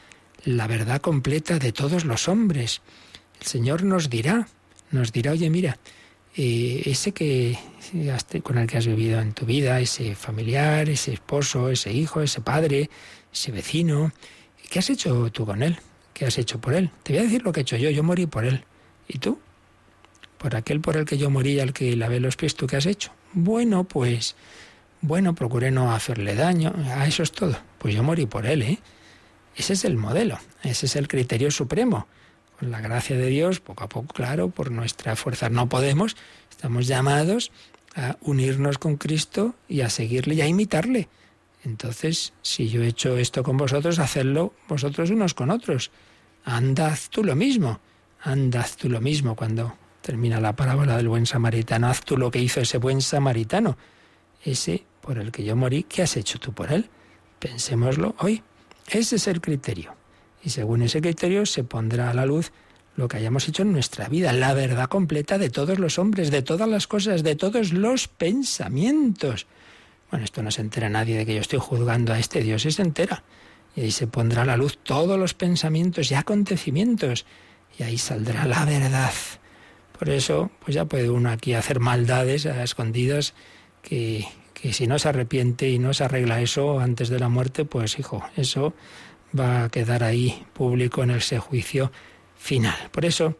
la 0.44 0.66
verdad 0.66 1.00
completa 1.00 1.58
de 1.58 1.72
todos 1.72 2.04
los 2.04 2.28
hombres. 2.28 2.82
El 3.40 3.46
Señor 3.46 3.84
nos 3.84 4.10
dirá, 4.10 4.48
nos 4.90 5.12
dirá, 5.12 5.32
oye, 5.32 5.50
mira, 5.50 5.78
eh, 6.36 6.82
ese 6.86 7.12
que 7.12 7.58
con 8.42 8.56
el 8.56 8.66
que 8.66 8.78
has 8.78 8.86
vivido 8.86 9.20
en 9.20 9.34
tu 9.34 9.44
vida, 9.44 9.80
ese 9.80 10.14
familiar, 10.14 10.88
ese 10.88 11.12
esposo, 11.12 11.68
ese 11.68 11.92
hijo, 11.92 12.22
ese 12.22 12.40
padre, 12.40 12.88
ese 13.32 13.52
vecino, 13.52 14.12
¿qué 14.70 14.78
has 14.78 14.88
hecho 14.88 15.30
tú 15.30 15.44
con 15.44 15.62
él? 15.62 15.78
¿Qué 16.14 16.24
has 16.24 16.38
hecho 16.38 16.60
por 16.60 16.74
él? 16.74 16.90
Te 17.02 17.12
voy 17.12 17.20
a 17.20 17.24
decir 17.24 17.42
lo 17.42 17.52
que 17.52 17.60
he 17.60 17.62
hecho 17.62 17.76
yo, 17.76 17.90
yo 17.90 18.02
morí 18.02 18.26
por 18.26 18.44
él. 18.44 18.64
¿Y 19.08 19.18
tú? 19.18 19.38
Por 20.38 20.56
aquel 20.56 20.80
por 20.80 20.96
el 20.96 21.04
que 21.04 21.18
yo 21.18 21.28
morí, 21.30 21.60
al 21.60 21.72
que 21.72 21.94
lavé 21.96 22.20
los 22.20 22.36
pies, 22.36 22.54
¿tú 22.54 22.66
qué 22.66 22.76
has 22.76 22.86
hecho? 22.86 23.12
Bueno, 23.34 23.84
pues, 23.84 24.36
bueno, 25.02 25.34
procuré 25.34 25.70
no 25.70 25.92
hacerle 25.92 26.34
daño, 26.34 26.72
a 26.94 27.06
eso 27.06 27.22
es 27.22 27.32
todo. 27.32 27.56
Pues 27.78 27.94
yo 27.94 28.02
morí 28.02 28.26
por 28.26 28.46
él, 28.46 28.62
¿eh? 28.62 28.78
Ese 29.54 29.74
es 29.74 29.84
el 29.84 29.96
modelo, 29.96 30.38
ese 30.62 30.86
es 30.86 30.96
el 30.96 31.08
criterio 31.08 31.50
supremo. 31.50 32.06
Con 32.58 32.70
la 32.70 32.80
gracia 32.80 33.16
de 33.16 33.26
Dios, 33.26 33.60
poco 33.60 33.84
a 33.84 33.88
poco, 33.88 34.14
claro, 34.14 34.48
por 34.48 34.70
nuestra 34.70 35.16
fuerza 35.16 35.50
no 35.50 35.68
podemos, 35.68 36.16
estamos 36.48 36.86
llamados 36.86 37.50
a 37.96 38.16
unirnos 38.20 38.78
con 38.78 38.96
Cristo 38.96 39.56
y 39.68 39.80
a 39.80 39.90
seguirle 39.90 40.36
y 40.36 40.40
a 40.40 40.46
imitarle. 40.46 41.08
Entonces, 41.64 42.32
si 42.42 42.68
yo 42.68 42.82
he 42.82 42.88
hecho 42.88 43.18
esto 43.18 43.42
con 43.42 43.56
vosotros, 43.56 43.98
hacedlo 43.98 44.54
vosotros 44.68 45.10
unos 45.10 45.34
con 45.34 45.50
otros. 45.50 45.90
Andad 46.44 46.98
tú 47.10 47.22
lo 47.24 47.36
mismo. 47.36 47.80
Andad 48.22 48.66
tú 48.78 48.88
lo 48.88 49.00
mismo 49.00 49.36
cuando 49.36 49.76
termina 50.00 50.40
la 50.40 50.56
parábola 50.56 50.96
del 50.96 51.08
buen 51.08 51.26
samaritano. 51.26 51.88
Haz 51.88 52.02
tú 52.02 52.16
lo 52.16 52.30
que 52.30 52.40
hizo 52.40 52.60
ese 52.60 52.78
buen 52.78 53.00
samaritano. 53.00 53.76
Ese 54.44 54.84
por 55.02 55.18
el 55.18 55.32
que 55.32 55.44
yo 55.44 55.54
morí, 55.54 55.82
¿qué 55.82 56.02
has 56.02 56.16
hecho 56.16 56.38
tú 56.38 56.54
por 56.54 56.72
él? 56.72 56.88
Pensémoslo 57.38 58.14
hoy. 58.20 58.42
Ese 58.88 59.16
es 59.16 59.26
el 59.26 59.40
criterio. 59.42 59.94
Y 60.42 60.50
según 60.50 60.82
ese 60.82 61.02
criterio 61.02 61.44
se 61.44 61.64
pondrá 61.64 62.10
a 62.10 62.14
la 62.14 62.24
luz 62.24 62.52
lo 62.96 63.08
que 63.08 63.16
hayamos 63.16 63.48
hecho 63.48 63.62
en 63.62 63.72
nuestra 63.72 64.08
vida, 64.08 64.32
la 64.32 64.54
verdad 64.54 64.88
completa 64.88 65.38
de 65.38 65.50
todos 65.50 65.78
los 65.78 65.98
hombres, 65.98 66.30
de 66.30 66.42
todas 66.42 66.68
las 66.68 66.86
cosas, 66.86 67.22
de 67.22 67.36
todos 67.36 67.72
los 67.72 68.06
pensamientos. 68.06 69.46
Bueno, 70.10 70.24
esto 70.24 70.42
no 70.42 70.50
se 70.50 70.60
entera 70.60 70.88
nadie 70.88 71.16
de 71.16 71.26
que 71.26 71.34
yo 71.34 71.40
estoy 71.40 71.58
juzgando 71.58 72.12
a 72.12 72.18
este 72.18 72.42
Dios, 72.42 72.62
se 72.62 72.82
entera. 72.82 73.24
Y 73.74 73.80
ahí 73.80 73.90
se 73.90 74.06
pondrá 74.06 74.42
a 74.42 74.44
la 74.44 74.58
luz 74.58 74.78
todos 74.82 75.18
los 75.18 75.32
pensamientos 75.32 76.10
y 76.10 76.14
acontecimientos. 76.14 77.24
Y 77.78 77.82
ahí 77.82 77.96
saldrá 77.96 78.44
la 78.44 78.66
verdad. 78.66 79.14
Por 79.98 80.10
eso, 80.10 80.50
pues 80.62 80.74
ya 80.74 80.84
puede 80.84 81.08
uno 81.08 81.30
aquí 81.30 81.54
hacer 81.54 81.80
maldades 81.80 82.44
a 82.44 82.62
escondidas 82.62 83.32
que, 83.80 84.26
que 84.62 84.72
si 84.72 84.86
no 84.86 84.96
se 85.00 85.08
arrepiente 85.08 85.68
y 85.68 85.80
no 85.80 85.92
se 85.92 86.04
arregla 86.04 86.40
eso 86.40 86.78
antes 86.78 87.08
de 87.08 87.18
la 87.18 87.28
muerte, 87.28 87.64
pues 87.64 87.98
hijo, 87.98 88.24
eso 88.36 88.74
va 89.38 89.64
a 89.64 89.68
quedar 89.70 90.04
ahí 90.04 90.46
público 90.52 91.02
en 91.02 91.10
ese 91.10 91.40
juicio 91.40 91.90
final. 92.38 92.76
Por 92.92 93.04
eso, 93.04 93.36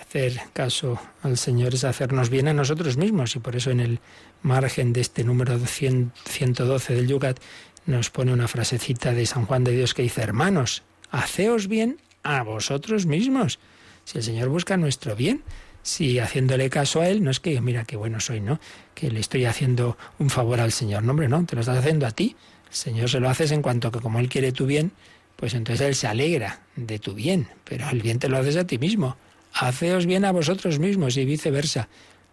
hacer 0.00 0.40
caso 0.54 0.98
al 1.22 1.36
Señor 1.36 1.74
es 1.74 1.84
hacernos 1.84 2.30
bien 2.30 2.48
a 2.48 2.54
nosotros 2.54 2.96
mismos 2.96 3.36
y 3.36 3.40
por 3.40 3.56
eso 3.56 3.70
en 3.72 3.80
el 3.80 4.00
margen 4.40 4.94
de 4.94 5.02
este 5.02 5.22
número 5.22 5.58
112 5.58 6.94
del 6.94 7.08
Yucat 7.08 7.40
nos 7.84 8.08
pone 8.08 8.32
una 8.32 8.48
frasecita 8.48 9.12
de 9.12 9.26
San 9.26 9.44
Juan 9.44 9.64
de 9.64 9.72
Dios 9.72 9.92
que 9.92 10.00
dice, 10.00 10.22
hermanos, 10.22 10.82
haceos 11.10 11.68
bien 11.68 11.98
a 12.22 12.42
vosotros 12.42 13.04
mismos. 13.04 13.58
Si 14.04 14.16
el 14.16 14.24
Señor 14.24 14.48
busca 14.48 14.78
nuestro 14.78 15.14
bien, 15.14 15.42
si 15.84 16.18
haciéndole 16.18 16.70
caso 16.70 17.02
a 17.02 17.08
Él, 17.08 17.22
no 17.22 17.30
es 17.30 17.40
que 17.40 17.60
mira 17.60 17.84
qué 17.84 17.96
bueno 17.96 18.18
soy, 18.18 18.40
¿no? 18.40 18.58
Que 18.94 19.10
le 19.10 19.20
estoy 19.20 19.44
haciendo 19.44 19.98
un 20.18 20.30
favor 20.30 20.58
al 20.58 20.72
Señor. 20.72 21.02
No, 21.02 21.10
hombre, 21.10 21.28
no, 21.28 21.44
te 21.44 21.54
lo 21.54 21.60
estás 21.60 21.76
haciendo 21.76 22.06
a 22.06 22.10
ti. 22.10 22.34
El 22.70 22.74
Señor 22.74 23.10
se 23.10 23.20
lo 23.20 23.28
haces 23.28 23.52
en 23.52 23.60
cuanto 23.60 23.92
que 23.92 24.00
como 24.00 24.18
Él 24.18 24.30
quiere 24.30 24.50
tu 24.50 24.64
bien, 24.64 24.92
pues 25.36 25.52
entonces 25.52 25.86
Él 25.86 25.94
se 25.94 26.06
alegra 26.06 26.62
de 26.74 26.98
tu 26.98 27.12
bien, 27.12 27.48
pero 27.64 27.88
el 27.90 28.00
bien 28.00 28.18
te 28.18 28.30
lo 28.30 28.38
haces 28.38 28.56
a 28.56 28.66
ti 28.66 28.78
mismo. 28.78 29.18
Haceos 29.52 30.06
bien 30.06 30.24
a 30.24 30.32
vosotros 30.32 30.78
mismos 30.78 31.18
y 31.18 31.26
viceversa. 31.26 31.88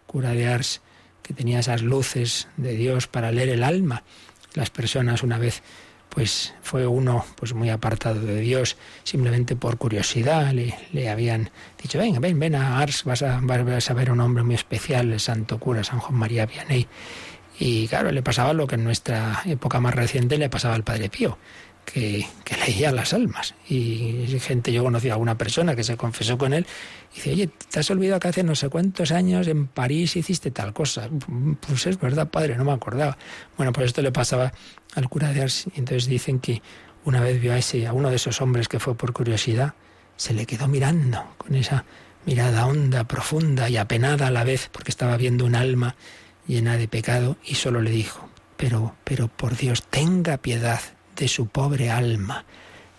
Cura 0.06 0.30
de 0.30 0.48
Ars, 0.48 0.80
que 1.22 1.34
tenía 1.34 1.60
esas 1.60 1.82
luces 1.82 2.48
de 2.56 2.74
Dios 2.74 3.06
para 3.06 3.32
leer 3.32 3.50
el 3.50 3.64
alma. 3.64 4.02
Las 4.54 4.70
personas 4.70 5.22
una 5.22 5.36
vez 5.36 5.62
pues 6.14 6.52
fue 6.60 6.86
uno 6.86 7.24
pues 7.36 7.54
muy 7.54 7.70
apartado 7.70 8.20
de 8.20 8.40
Dios, 8.40 8.76
simplemente 9.02 9.56
por 9.56 9.78
curiosidad 9.78 10.52
le, 10.52 10.74
le 10.92 11.08
habían 11.08 11.50
dicho, 11.80 11.98
ven, 11.98 12.20
ven, 12.20 12.38
ven 12.38 12.54
a 12.54 12.80
Ars, 12.80 13.04
vas 13.04 13.22
a, 13.22 13.40
vas 13.40 13.90
a 13.90 13.94
ver 13.94 14.10
un 14.10 14.20
hombre 14.20 14.42
muy 14.42 14.54
especial, 14.54 15.10
el 15.10 15.20
santo 15.20 15.58
cura 15.58 15.84
San 15.84 16.00
Juan 16.00 16.18
María 16.18 16.44
Vianney. 16.44 16.86
Y 17.58 17.86
claro, 17.88 18.10
le 18.12 18.22
pasaba 18.22 18.52
lo 18.52 18.66
que 18.66 18.74
en 18.74 18.84
nuestra 18.84 19.42
época 19.46 19.80
más 19.80 19.94
reciente 19.94 20.36
le 20.36 20.50
pasaba 20.50 20.74
al 20.74 20.84
Padre 20.84 21.08
Pío 21.08 21.38
que, 21.84 22.26
leía 22.66 22.92
las 22.92 23.12
almas. 23.12 23.54
Y 23.68 24.26
gente, 24.40 24.72
yo 24.72 24.84
conocí 24.84 25.08
a 25.10 25.16
una 25.16 25.36
persona 25.36 25.74
que 25.74 25.84
se 25.84 25.96
confesó 25.96 26.38
con 26.38 26.52
él 26.52 26.66
y 27.12 27.16
dice, 27.16 27.32
oye, 27.32 27.50
¿te 27.70 27.80
has 27.80 27.90
olvidado 27.90 28.20
que 28.20 28.28
hace 28.28 28.42
no 28.42 28.54
sé 28.54 28.68
cuántos 28.68 29.10
años 29.10 29.48
en 29.48 29.66
París 29.66 30.16
hiciste 30.16 30.50
tal 30.50 30.72
cosa? 30.72 31.08
Pues 31.66 31.86
es 31.86 31.98
verdad, 31.98 32.28
padre, 32.28 32.56
no 32.56 32.64
me 32.64 32.72
acordaba. 32.72 33.16
Bueno, 33.56 33.72
pues 33.72 33.86
esto 33.86 34.02
le 34.02 34.12
pasaba 34.12 34.52
al 34.94 35.08
cura 35.08 35.32
de 35.32 35.42
Ars. 35.42 35.66
Y 35.74 35.80
entonces 35.80 36.06
dicen 36.06 36.38
que 36.38 36.62
una 37.04 37.20
vez 37.20 37.40
vio 37.40 37.52
a, 37.52 37.58
ese, 37.58 37.86
a 37.86 37.92
uno 37.92 38.10
de 38.10 38.16
esos 38.16 38.40
hombres 38.40 38.68
que 38.68 38.78
fue 38.78 38.94
por 38.94 39.12
curiosidad, 39.12 39.74
se 40.16 40.34
le 40.34 40.46
quedó 40.46 40.68
mirando 40.68 41.34
con 41.36 41.54
esa 41.56 41.84
mirada 42.24 42.66
honda, 42.66 43.04
profunda 43.04 43.68
y 43.68 43.76
apenada 43.76 44.28
a 44.28 44.30
la 44.30 44.44
vez, 44.44 44.68
porque 44.70 44.90
estaba 44.90 45.16
viendo 45.16 45.44
un 45.44 45.56
alma 45.56 45.96
llena 46.46 46.76
de 46.76 46.86
pecado, 46.86 47.36
y 47.44 47.56
solo 47.56 47.80
le 47.80 47.90
dijo, 47.90 48.28
pero, 48.56 48.94
pero 49.04 49.28
por 49.28 49.56
Dios, 49.56 49.82
tenga 49.84 50.36
piedad 50.36 50.80
de 51.16 51.28
su 51.28 51.46
pobre 51.46 51.90
alma. 51.90 52.44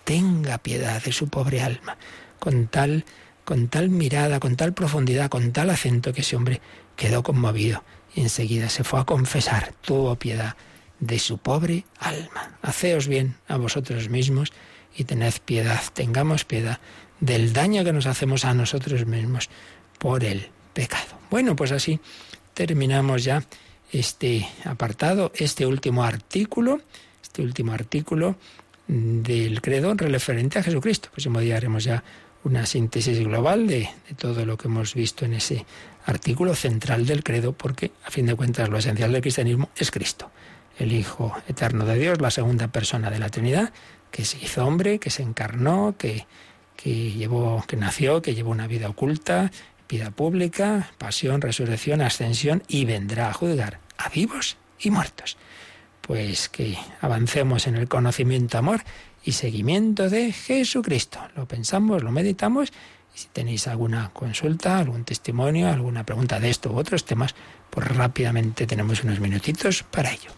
Tenga 0.03 0.57
piedad 0.57 1.01
de 1.01 1.11
su 1.11 1.29
pobre 1.29 1.61
alma. 1.61 1.97
Con 2.39 2.67
tal, 2.67 3.05
con 3.45 3.67
tal 3.67 3.89
mirada, 3.89 4.39
con 4.39 4.55
tal 4.55 4.73
profundidad, 4.73 5.29
con 5.29 5.51
tal 5.51 5.69
acento 5.69 6.13
que 6.13 6.21
ese 6.21 6.35
hombre 6.35 6.61
quedó 6.95 7.23
conmovido 7.23 7.83
y 8.15 8.21
enseguida 8.21 8.69
se 8.69 8.83
fue 8.83 8.99
a 8.99 9.05
confesar, 9.05 9.73
tuvo 9.81 10.15
piedad 10.15 10.55
de 10.99 11.19
su 11.19 11.37
pobre 11.37 11.85
alma. 11.99 12.57
Haceos 12.61 13.07
bien 13.07 13.35
a 13.47 13.57
vosotros 13.57 14.09
mismos 14.09 14.53
y 14.95 15.05
tened 15.05 15.33
piedad, 15.45 15.81
tengamos 15.93 16.45
piedad 16.45 16.79
del 17.19 17.53
daño 17.53 17.83
que 17.83 17.93
nos 17.93 18.05
hacemos 18.05 18.45
a 18.45 18.53
nosotros 18.53 19.05
mismos 19.05 19.49
por 19.97 20.23
el 20.23 20.49
pecado. 20.73 21.17
Bueno, 21.29 21.55
pues 21.55 21.71
así 21.71 21.99
terminamos 22.53 23.23
ya 23.23 23.43
este 23.91 24.47
apartado, 24.65 25.31
este 25.35 25.65
último 25.65 26.03
artículo 26.03 26.81
este 27.33 27.41
último 27.41 27.73
artículo 27.73 28.35
del 28.87 29.59
credo 29.59 29.95
referente 29.95 30.59
a 30.59 30.63
Jesucristo. 30.63 31.09
Pues 31.11 31.27
día 31.39 31.57
haremos 31.57 31.83
ya 31.83 32.03
una 32.43 32.67
síntesis 32.67 33.17
global 33.21 33.65
de, 33.65 33.89
todo 34.19 34.45
lo 34.45 34.55
que 34.55 34.67
hemos 34.67 34.93
visto 34.93 35.25
en 35.25 35.33
ese 35.33 35.65
artículo 36.05 36.53
central 36.53 37.07
del 37.07 37.23
credo, 37.23 37.53
porque 37.53 37.91
a 38.05 38.11
fin 38.11 38.27
de 38.27 38.35
cuentas 38.35 38.69
lo 38.69 38.77
esencial 38.77 39.11
del 39.11 39.23
cristianismo 39.23 39.69
es 39.75 39.89
Cristo, 39.89 40.29
el 40.77 40.91
Hijo 40.91 41.33
eterno 41.47 41.85
de 41.85 41.97
Dios, 41.97 42.21
la 42.21 42.29
segunda 42.29 42.67
persona 42.67 43.09
de 43.09 43.17
la 43.17 43.29
Trinidad, 43.29 43.73
que 44.11 44.25
se 44.25 44.37
hizo 44.37 44.63
hombre, 44.63 44.99
que 44.99 45.09
se 45.09 45.23
encarnó, 45.23 45.95
que 45.97 46.27
nació, 47.75 48.21
que 48.21 48.35
llevó 48.35 48.51
una 48.51 48.67
vida 48.67 48.89
oculta, 48.89 49.51
vida 49.89 50.11
pública, 50.11 50.91
pasión, 50.99 51.41
resurrección, 51.41 52.01
ascensión 52.01 52.61
y 52.67 52.85
vendrá 52.85 53.29
a 53.29 53.33
juzgar 53.33 53.79
a 53.97 54.09
vivos 54.09 54.57
y 54.79 54.91
muertos 54.91 55.35
pues 56.05 56.49
que 56.49 56.77
avancemos 56.99 57.65
en 57.65 57.75
el 57.75 57.87
conocimiento, 57.87 58.57
amor 58.57 58.81
y 59.23 59.31
seguimiento 59.31 60.09
de 60.09 60.33
Jesucristo. 60.33 61.19
Lo 61.35 61.47
pensamos, 61.47 62.03
lo 62.03 62.11
meditamos 62.11 62.73
y 63.15 63.19
si 63.19 63.27
tenéis 63.29 63.67
alguna 63.67 64.09
consulta, 64.11 64.79
algún 64.79 65.05
testimonio, 65.05 65.69
alguna 65.69 66.05
pregunta 66.05 66.41
de 66.41 66.49
esto 66.49 66.71
u 66.71 66.77
otros 66.77 67.05
temas, 67.05 67.35
pues 67.69 67.87
rápidamente 67.87 68.67
tenemos 68.67 69.03
unos 69.03 69.21
minutitos 69.21 69.83
para 69.83 70.11
ello. 70.11 70.31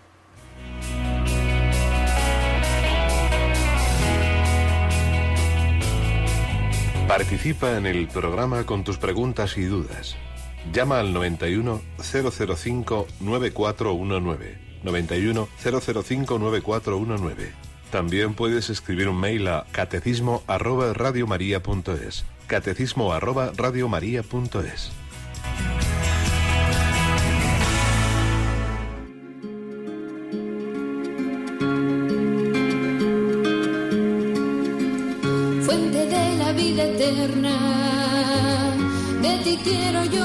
Participa 7.08 7.78
en 7.78 7.88
el 7.88 8.08
programa 8.08 8.66
con 8.66 8.84
tus 8.84 8.98
preguntas 8.98 9.58
y 9.58 9.64
dudas. 9.64 10.16
Llama 10.72 11.00
al 11.00 11.14
91 11.14 11.82
005 11.98 13.08
9419. 13.20 14.75
91 14.86 15.50
005 15.62 16.40
9419. 16.40 17.52
También 17.92 18.34
puedes 18.34 18.70
escribir 18.70 19.08
un 19.10 19.20
mail 19.20 19.48
a 19.48 19.66
catecismo 19.72 20.44
arroba 20.48 20.94
radiomaria.es. 20.94 22.26
Catecismo 22.48 23.14
arroba 23.14 23.52
radiomaria.es. 23.56 24.92
Fuente 35.66 36.06
de 36.06 36.38
la 36.38 36.52
vida 36.52 36.84
eterna, 36.84 38.76
de 39.22 39.38
ti 39.44 39.60
quiero 39.64 40.06
yo 40.06 40.25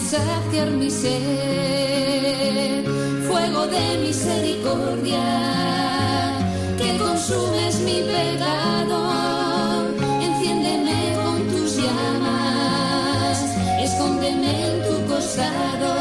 saciar 0.00 0.70
mi 0.70 0.90
sed. 0.90 2.84
Fuego 3.26 3.66
de 3.66 3.98
misericordia, 3.98 5.24
que 6.78 6.96
consumes 6.98 7.80
mi 7.80 8.02
pecado. 8.02 8.98
Enciéndeme 10.20 11.14
con 11.16 11.46
tus 11.48 11.76
llamas, 11.76 13.38
escóndeme 13.80 14.68
en 14.68 14.82
tu 14.86 15.06
costado. 15.12 15.92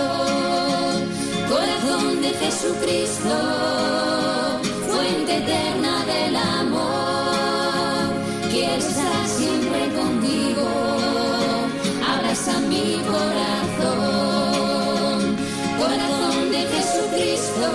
Corazón 1.50 2.22
de 2.22 2.30
Jesucristo, 2.42 3.34
fuente 4.90 5.38
eterna 5.38 6.06
del 6.06 6.36
amor, 6.36 8.14
quiero 8.52 8.76
estar 8.76 9.28
siempre 9.28 9.82
contigo, 9.96 10.68
abraza 12.06 12.60
mi 12.60 13.02
corazón. 13.08 13.75
Jesucristo, 17.16 17.72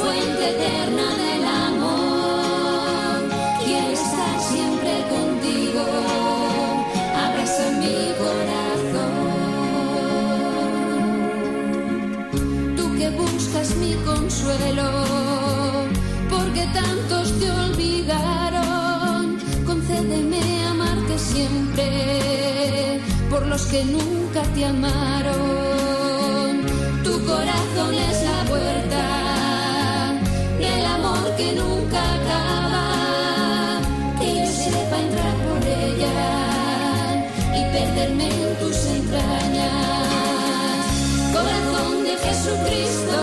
fuente 0.00 0.50
eterna 0.50 1.08
del 1.16 1.44
amor, 1.44 3.22
quiero 3.64 3.90
estar 3.92 4.40
siempre 4.40 4.92
contigo, 5.14 5.84
abraza 7.24 7.70
mi 7.78 8.12
corazón. 8.22 9.14
Tú 12.76 12.84
que 12.98 13.10
buscas 13.10 13.76
mi 13.76 13.94
consuelo, 14.04 14.90
porque 16.30 16.66
tantos 16.72 17.38
te 17.38 17.50
olvidaron, 17.50 19.38
concédeme 19.64 20.66
amarte 20.66 21.16
siempre, 21.16 23.00
por 23.30 23.46
los 23.46 23.62
que 23.66 23.84
nunca 23.84 24.42
te 24.54 24.64
amaron. 24.64 25.93
Corazón 27.34 27.94
es 27.94 28.22
la 28.22 28.44
puerta 28.44 29.02
del 30.56 30.84
amor 30.86 31.34
que 31.36 31.52
nunca 31.52 32.00
acaba, 32.14 33.80
que 34.20 34.36
yo 34.38 34.46
sepa 34.46 34.96
entrar 35.06 35.34
por 35.46 35.60
ella 35.66 36.16
y 37.58 37.60
perderme 37.74 38.28
en 38.28 38.56
tus 38.60 38.78
entrañas. 38.86 40.06
Corazón 41.32 42.04
de 42.04 42.14
Jesucristo, 42.24 43.18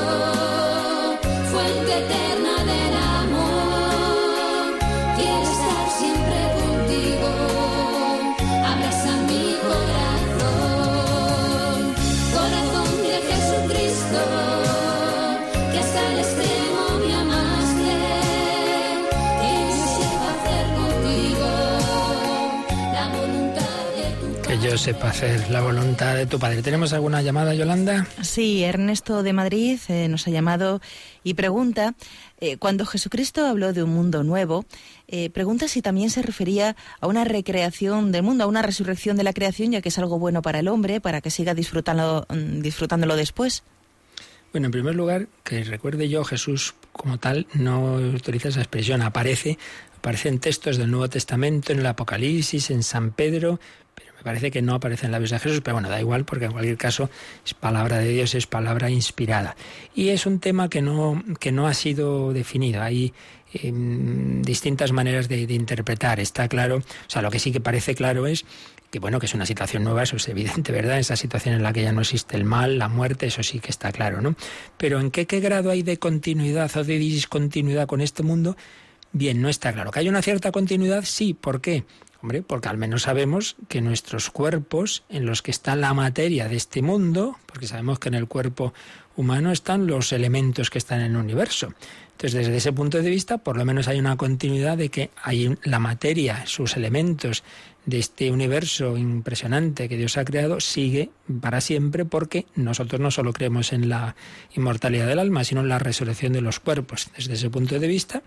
yo 24.71 24.77
sepa 24.77 25.09
hacer 25.09 25.49
la 25.49 25.61
voluntad 25.61 26.15
de 26.15 26.25
tu 26.25 26.39
Padre. 26.39 26.61
¿Tenemos 26.61 26.93
alguna 26.93 27.21
llamada, 27.21 27.53
Yolanda? 27.53 28.07
Sí, 28.21 28.63
Ernesto 28.63 29.21
de 29.21 29.33
Madrid 29.33 29.77
eh, 29.89 30.07
nos 30.07 30.25
ha 30.27 30.31
llamado 30.31 30.79
y 31.25 31.33
pregunta, 31.33 31.93
eh, 32.39 32.55
cuando 32.55 32.85
Jesucristo 32.85 33.45
habló 33.45 33.73
de 33.73 33.83
un 33.83 33.89
mundo 33.89 34.23
nuevo, 34.23 34.63
eh, 35.09 35.29
pregunta 35.29 35.67
si 35.67 35.81
también 35.81 36.09
se 36.09 36.21
refería 36.21 36.77
a 37.01 37.07
una 37.07 37.25
recreación 37.25 38.13
del 38.13 38.23
mundo, 38.23 38.45
a 38.45 38.47
una 38.47 38.61
resurrección 38.61 39.17
de 39.17 39.25
la 39.25 39.33
creación, 39.33 39.73
ya 39.73 39.81
que 39.81 39.89
es 39.89 39.99
algo 39.99 40.19
bueno 40.19 40.41
para 40.41 40.59
el 40.59 40.69
hombre, 40.69 41.01
para 41.01 41.19
que 41.19 41.31
siga 41.31 41.53
disfrutando, 41.53 42.25
mm, 42.29 42.61
disfrutándolo 42.61 43.17
después. 43.17 43.63
Bueno, 44.53 44.67
en 44.67 44.71
primer 44.71 44.95
lugar, 44.95 45.27
que 45.43 45.65
recuerde 45.65 46.07
yo, 46.07 46.23
Jesús 46.23 46.75
como 46.93 47.17
tal 47.17 47.45
no 47.53 47.95
utiliza 47.95 48.47
esa 48.47 48.61
expresión, 48.61 49.01
aparece, 49.01 49.57
aparece 49.97 50.29
en 50.29 50.39
textos 50.39 50.77
del 50.77 50.91
Nuevo 50.91 51.09
Testamento, 51.09 51.73
en 51.73 51.79
el 51.79 51.85
Apocalipsis, 51.85 52.71
en 52.71 52.83
San 52.83 53.11
Pedro, 53.11 53.59
parece 54.23 54.51
que 54.51 54.61
no 54.61 54.75
aparece 54.75 55.05
en 55.05 55.11
la 55.11 55.19
Biblia 55.19 55.37
de 55.37 55.43
Jesús, 55.43 55.61
pero 55.63 55.75
bueno, 55.75 55.89
da 55.89 55.99
igual 55.99 56.25
porque 56.25 56.45
en 56.45 56.51
cualquier 56.51 56.77
caso 56.77 57.09
es 57.45 57.53
palabra 57.53 57.99
de 57.99 58.09
Dios, 58.09 58.35
es 58.35 58.47
palabra 58.47 58.89
inspirada. 58.89 59.55
Y 59.95 60.09
es 60.09 60.25
un 60.25 60.39
tema 60.39 60.69
que 60.69 60.81
no, 60.81 61.23
que 61.39 61.51
no 61.51 61.67
ha 61.67 61.73
sido 61.73 62.33
definido. 62.33 62.81
Hay 62.81 63.13
eh, 63.53 63.71
distintas 63.73 64.91
maneras 64.91 65.27
de, 65.27 65.47
de 65.47 65.53
interpretar. 65.53 66.19
Está 66.19 66.47
claro, 66.47 66.77
o 66.77 67.09
sea, 67.09 67.21
lo 67.21 67.31
que 67.31 67.39
sí 67.39 67.51
que 67.51 67.59
parece 67.61 67.95
claro 67.95 68.27
es 68.27 68.45
que 68.91 68.99
bueno, 68.99 69.19
que 69.19 69.25
es 69.25 69.33
una 69.33 69.45
situación 69.45 69.85
nueva, 69.85 70.03
eso 70.03 70.17
es 70.17 70.27
evidente, 70.27 70.71
¿verdad? 70.73 70.99
Esa 70.99 71.15
situación 71.15 71.55
en 71.55 71.63
la 71.63 71.73
que 71.73 71.81
ya 71.81 71.93
no 71.93 72.01
existe 72.01 72.35
el 72.35 72.43
mal, 72.43 72.77
la 72.77 72.89
muerte, 72.89 73.27
eso 73.27 73.41
sí 73.41 73.59
que 73.59 73.71
está 73.71 73.91
claro, 73.91 74.21
¿no? 74.21 74.35
Pero 74.77 74.99
¿en 74.99 75.11
qué, 75.11 75.25
qué 75.25 75.39
grado 75.39 75.71
hay 75.71 75.81
de 75.81 75.97
continuidad 75.97 76.75
o 76.75 76.83
de 76.83 76.97
discontinuidad 76.97 77.87
con 77.87 78.01
este 78.01 78.21
mundo? 78.21 78.57
Bien, 79.13 79.41
no 79.41 79.49
está 79.49 79.73
claro. 79.73 79.91
¿Que 79.91 79.99
hay 79.99 80.09
una 80.09 80.21
cierta 80.21 80.51
continuidad? 80.51 81.03
Sí. 81.05 81.33
¿Por 81.33 81.61
qué? 81.61 81.83
Porque 82.47 82.69
al 82.69 82.77
menos 82.77 83.03
sabemos 83.03 83.55
que 83.67 83.81
nuestros 83.81 84.29
cuerpos, 84.29 85.03
en 85.09 85.25
los 85.25 85.41
que 85.41 85.51
está 85.51 85.75
la 85.75 85.93
materia 85.93 86.47
de 86.47 86.55
este 86.55 86.81
mundo, 86.81 87.37
porque 87.45 87.67
sabemos 87.67 87.99
que 87.99 88.09
en 88.09 88.15
el 88.15 88.27
cuerpo 88.27 88.73
humano 89.15 89.51
están 89.51 89.87
los 89.87 90.13
elementos 90.13 90.69
que 90.69 90.77
están 90.77 91.01
en 91.01 91.11
el 91.11 91.17
universo. 91.17 91.73
Entonces, 92.11 92.45
desde 92.45 92.57
ese 92.57 92.71
punto 92.71 93.01
de 93.01 93.09
vista, 93.09 93.39
por 93.39 93.57
lo 93.57 93.65
menos 93.65 93.87
hay 93.87 93.99
una 93.99 94.15
continuidad 94.15 94.77
de 94.77 94.89
que 94.89 95.09
hay 95.23 95.57
la 95.63 95.79
materia, 95.79 96.45
sus 96.45 96.77
elementos 96.77 97.43
de 97.85 97.97
este 97.97 98.31
universo 98.31 98.95
impresionante 98.95 99.89
que 99.89 99.97
Dios 99.97 100.17
ha 100.17 100.25
creado, 100.25 100.59
sigue 100.59 101.09
para 101.41 101.61
siempre 101.61 102.05
porque 102.05 102.45
nosotros 102.55 103.01
no 103.01 103.09
solo 103.09 103.33
creemos 103.33 103.73
en 103.73 103.89
la 103.89 104.15
inmortalidad 104.55 105.07
del 105.07 105.17
alma, 105.17 105.43
sino 105.43 105.61
en 105.61 105.69
la 105.69 105.79
resurrección 105.79 106.33
de 106.33 106.41
los 106.41 106.59
cuerpos. 106.59 107.09
Desde 107.17 107.33
ese 107.33 107.49
punto 107.49 107.79
de 107.79 107.87
vista, 107.87 108.21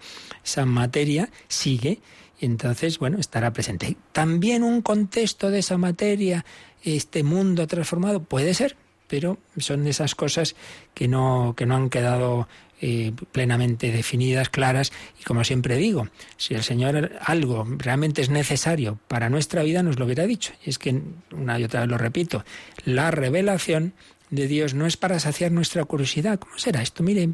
esa 0.45 0.67
materia 0.67 1.31
sigue 1.47 2.01
y 2.41 2.47
entonces, 2.47 2.99
bueno, 2.99 3.19
estará 3.19 3.53
presente. 3.53 3.97
También 4.13 4.63
un 4.63 4.83
contexto 4.83 5.51
de 5.51 5.61
esa 5.61 5.79
materia, 5.79 6.45
este 6.83 7.23
mundo 7.23 7.67
transformado, 7.67 8.23
puede 8.23 8.55
ser, 8.55 8.77
pero 9.09 9.39
son 9.59 9.87
esas 9.87 10.15
cosas 10.15 10.57
que 10.95 11.09
no, 11.09 11.55
que 11.57 11.67
no 11.67 11.77
han 11.77 11.91
quedado 11.91 12.49
eh, 12.81 13.13
plenamente 13.33 13.93
definidas, 13.93 14.49
claras, 14.49 14.93
y 15.21 15.25
como 15.25 15.45
siempre 15.45 15.77
digo, 15.77 16.09
si 16.37 16.55
el 16.55 16.63
Señor 16.63 17.13
algo 17.21 17.67
realmente 17.79 18.21
es 18.21 18.31
necesario 18.31 18.99
para 19.09 19.31
nuestra 19.31 19.63
vida, 19.63 19.83
nos 19.83 19.99
lo 19.99 20.05
hubiera 20.05 20.27
dicho. 20.27 20.53
Y 20.65 20.71
es 20.71 20.79
que, 20.79 21.01
una 21.33 21.59
y 21.59 21.65
otra 21.65 21.81
vez 21.81 21.89
lo 21.89 21.97
repito, 21.97 22.45
la 22.85 23.11
revelación 23.11 23.95
de 24.31 24.49
Dios 24.49 24.75
no 24.75 24.87
es 24.87 24.97
para 24.97 25.19
saciar 25.21 25.53
nuestra 25.53 25.85
curiosidad. 25.85 26.39
¿Cómo 26.39 26.59
será 26.59 26.83
esto? 26.83 27.03
Mire, 27.03 27.29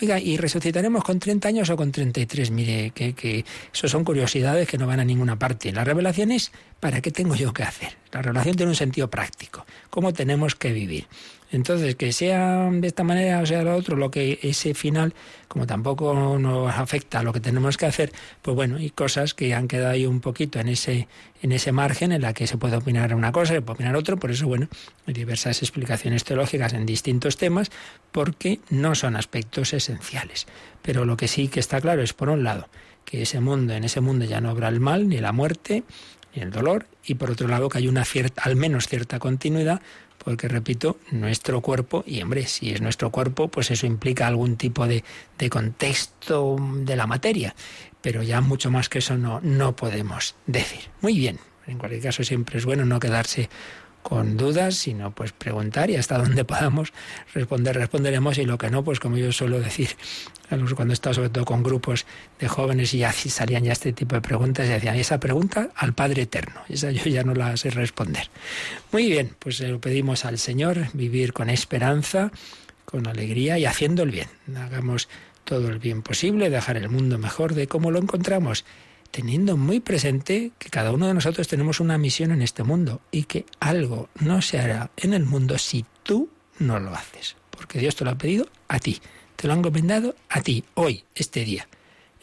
oiga, 0.00 0.18
¿y 0.20 0.36
resucitaremos 0.36 1.04
con 1.04 1.18
30 1.18 1.48
años 1.48 1.70
o 1.70 1.76
con 1.76 1.92
33? 1.92 2.50
Mire, 2.50 2.90
que, 2.90 3.14
que 3.14 3.44
eso 3.72 3.88
son 3.88 4.04
curiosidades 4.04 4.68
que 4.68 4.78
no 4.78 4.86
van 4.86 5.00
a 5.00 5.04
ninguna 5.04 5.38
parte. 5.38 5.72
La 5.72 5.84
revelación 5.84 6.30
es 6.32 6.52
¿para 6.80 7.00
qué 7.00 7.10
tengo 7.10 7.34
yo 7.34 7.52
que 7.52 7.62
hacer? 7.62 7.96
La 8.12 8.22
revelación 8.22 8.56
tiene 8.56 8.70
un 8.70 8.76
sentido 8.76 9.10
práctico. 9.10 9.66
¿Cómo 9.90 10.12
tenemos 10.12 10.54
que 10.54 10.72
vivir? 10.72 11.06
Entonces, 11.52 11.94
que 11.94 12.12
sea 12.12 12.68
de 12.70 12.86
esta 12.86 13.04
manera 13.04 13.40
o 13.40 13.46
sea 13.46 13.62
lo 13.62 13.76
otro, 13.76 13.96
lo 13.96 14.10
que 14.10 14.38
ese 14.42 14.74
final, 14.74 15.14
como 15.48 15.66
tampoco 15.66 16.38
nos 16.38 16.74
afecta 16.74 17.20
a 17.20 17.22
lo 17.22 17.32
que 17.32 17.40
tenemos 17.40 17.76
que 17.76 17.86
hacer, 17.86 18.12
pues 18.42 18.54
bueno, 18.54 18.76
hay 18.76 18.90
cosas 18.90 19.34
que 19.34 19.54
han 19.54 19.68
quedado 19.68 19.90
ahí 19.90 20.06
un 20.06 20.20
poquito 20.20 20.58
en 20.58 20.68
ese, 20.68 21.08
en 21.42 21.52
ese 21.52 21.72
margen 21.72 22.12
en 22.12 22.22
la 22.22 22.32
que 22.32 22.46
se 22.46 22.58
puede 22.58 22.76
opinar 22.76 23.14
una 23.14 23.30
cosa, 23.32 23.54
se 23.54 23.62
puede 23.62 23.76
opinar 23.76 23.96
otro, 23.96 24.16
por 24.16 24.30
eso, 24.30 24.46
bueno, 24.46 24.68
hay 25.06 25.14
diversas 25.14 25.62
explicaciones 25.62 26.24
teológicas 26.24 26.72
en 26.72 26.84
distintos 26.84 27.36
temas, 27.36 27.70
porque 28.10 28.60
no 28.70 28.94
son 28.94 29.16
aspectos 29.16 29.72
esenciales. 29.72 30.46
Pero 30.82 31.04
lo 31.04 31.16
que 31.16 31.28
sí 31.28 31.48
que 31.48 31.60
está 31.60 31.80
claro 31.80 32.02
es, 32.02 32.12
por 32.12 32.28
un 32.28 32.42
lado, 32.42 32.68
que 33.04 33.22
ese 33.22 33.40
mundo, 33.40 33.72
en 33.72 33.84
ese 33.84 34.00
mundo 34.00 34.24
ya 34.24 34.40
no 34.40 34.50
habrá 34.50 34.68
el 34.68 34.80
mal, 34.80 35.08
ni 35.08 35.18
la 35.18 35.32
muerte, 35.32 35.84
ni 36.34 36.42
el 36.42 36.50
dolor, 36.50 36.86
y 37.04 37.14
por 37.14 37.30
otro 37.30 37.46
lado 37.46 37.68
que 37.68 37.78
hay 37.78 37.88
una 37.88 38.04
cierta, 38.04 38.42
al 38.42 38.56
menos 38.56 38.88
cierta 38.88 39.18
continuidad, 39.18 39.80
porque 40.26 40.48
repito, 40.48 40.98
nuestro 41.12 41.60
cuerpo, 41.60 42.02
y 42.04 42.20
hombre, 42.20 42.48
si 42.48 42.72
es 42.72 42.80
nuestro 42.80 43.12
cuerpo, 43.12 43.46
pues 43.46 43.70
eso 43.70 43.86
implica 43.86 44.26
algún 44.26 44.56
tipo 44.56 44.88
de, 44.88 45.04
de 45.38 45.48
contexto 45.48 46.56
de 46.80 46.96
la 46.96 47.06
materia, 47.06 47.54
pero 48.00 48.24
ya 48.24 48.40
mucho 48.40 48.68
más 48.68 48.88
que 48.88 48.98
eso 48.98 49.16
no, 49.16 49.40
no 49.40 49.76
podemos 49.76 50.34
decir. 50.48 50.80
Muy 51.00 51.16
bien, 51.16 51.38
en 51.68 51.78
cualquier 51.78 52.02
caso 52.02 52.24
siempre 52.24 52.58
es 52.58 52.64
bueno 52.64 52.84
no 52.84 52.98
quedarse 52.98 53.48
con 54.06 54.36
dudas, 54.36 54.76
sino 54.76 55.10
pues 55.10 55.32
preguntar 55.32 55.90
y 55.90 55.96
hasta 55.96 56.16
donde 56.22 56.44
podamos 56.44 56.92
responder, 57.34 57.74
responderemos 57.74 58.38
y 58.38 58.44
lo 58.44 58.56
que 58.56 58.70
no, 58.70 58.84
pues 58.84 59.00
como 59.00 59.16
yo 59.16 59.32
suelo 59.32 59.58
decir, 59.58 59.96
cuando 60.48 60.92
he 60.92 60.94
estado 60.94 61.14
sobre 61.14 61.30
todo 61.30 61.44
con 61.44 61.64
grupos 61.64 62.06
de 62.38 62.46
jóvenes 62.46 62.94
y 62.94 63.02
así 63.02 63.30
salían 63.30 63.64
ya 63.64 63.72
este 63.72 63.92
tipo 63.92 64.14
de 64.14 64.20
preguntas 64.20 64.66
y 64.66 64.68
decían, 64.68 64.94
esa 64.94 65.18
pregunta 65.18 65.70
al 65.74 65.92
Padre 65.92 66.22
Eterno, 66.22 66.60
esa 66.68 66.90
yo 66.92 67.02
ya 67.06 67.24
no 67.24 67.34
la 67.34 67.56
sé 67.56 67.70
responder. 67.70 68.30
Muy 68.92 69.10
bien, 69.10 69.34
pues 69.40 69.58
lo 69.58 69.80
pedimos 69.80 70.24
al 70.24 70.38
Señor, 70.38 70.86
vivir 70.92 71.32
con 71.32 71.50
esperanza, 71.50 72.30
con 72.84 73.08
alegría 73.08 73.58
y 73.58 73.64
haciendo 73.64 74.04
el 74.04 74.12
bien. 74.12 74.28
Hagamos 74.56 75.08
todo 75.42 75.68
el 75.68 75.80
bien 75.80 76.02
posible, 76.02 76.48
dejar 76.48 76.76
el 76.76 76.90
mundo 76.90 77.18
mejor 77.18 77.54
de 77.54 77.66
cómo 77.66 77.90
lo 77.90 77.98
encontramos 77.98 78.64
teniendo 79.16 79.56
muy 79.56 79.80
presente 79.80 80.52
que 80.58 80.68
cada 80.68 80.92
uno 80.92 81.06
de 81.06 81.14
nosotros 81.14 81.48
tenemos 81.48 81.80
una 81.80 81.96
misión 81.96 82.32
en 82.32 82.42
este 82.42 82.64
mundo 82.64 83.00
y 83.10 83.22
que 83.22 83.46
algo 83.60 84.10
no 84.20 84.42
se 84.42 84.58
hará 84.58 84.90
en 84.98 85.14
el 85.14 85.24
mundo 85.24 85.56
si 85.56 85.86
tú 86.02 86.28
no 86.58 86.78
lo 86.78 86.94
haces. 86.94 87.34
Porque 87.48 87.78
Dios 87.78 87.96
te 87.96 88.04
lo 88.04 88.10
ha 88.10 88.18
pedido 88.18 88.46
a 88.68 88.78
ti, 88.78 89.00
te 89.36 89.46
lo 89.46 89.54
han 89.54 89.60
encomendado 89.60 90.14
a 90.28 90.42
ti, 90.42 90.64
hoy, 90.74 91.04
este 91.14 91.46
día. 91.46 91.66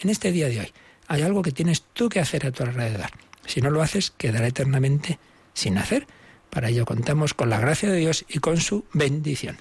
En 0.01 0.11
este 0.11 0.31
día 0.31 0.47
de 0.49 0.59
hoy 0.59 0.71
hay 1.07 1.23
algo 1.23 1.41
que 1.41 1.51
tienes 1.51 1.81
tú 1.81 2.09
que 2.09 2.19
hacer 2.19 2.45
a 2.45 2.51
tu 2.51 2.61
alrededor. 2.61 3.09
Si 3.47 3.59
no 3.59 3.71
lo 3.71 3.81
haces, 3.81 4.11
quedará 4.11 4.45
eternamente 4.45 5.17
sin 5.55 5.79
hacer. 5.79 6.05
Para 6.51 6.69
ello 6.69 6.85
contamos 6.85 7.33
con 7.33 7.49
la 7.49 7.59
gracia 7.59 7.89
de 7.89 7.97
Dios 7.97 8.23
y 8.29 8.37
con 8.37 8.57
su 8.57 8.85
bendición. 8.93 9.57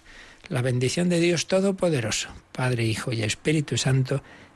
La 0.51 0.61
bendición 0.61 1.09
de 1.09 1.19
Dios 1.19 1.47
Todopoderoso, 1.47 2.29
Padre, 2.53 2.85
Hijo 2.85 3.11
y 3.11 3.23
Espíritu 3.23 3.79
Santo, 3.79 4.23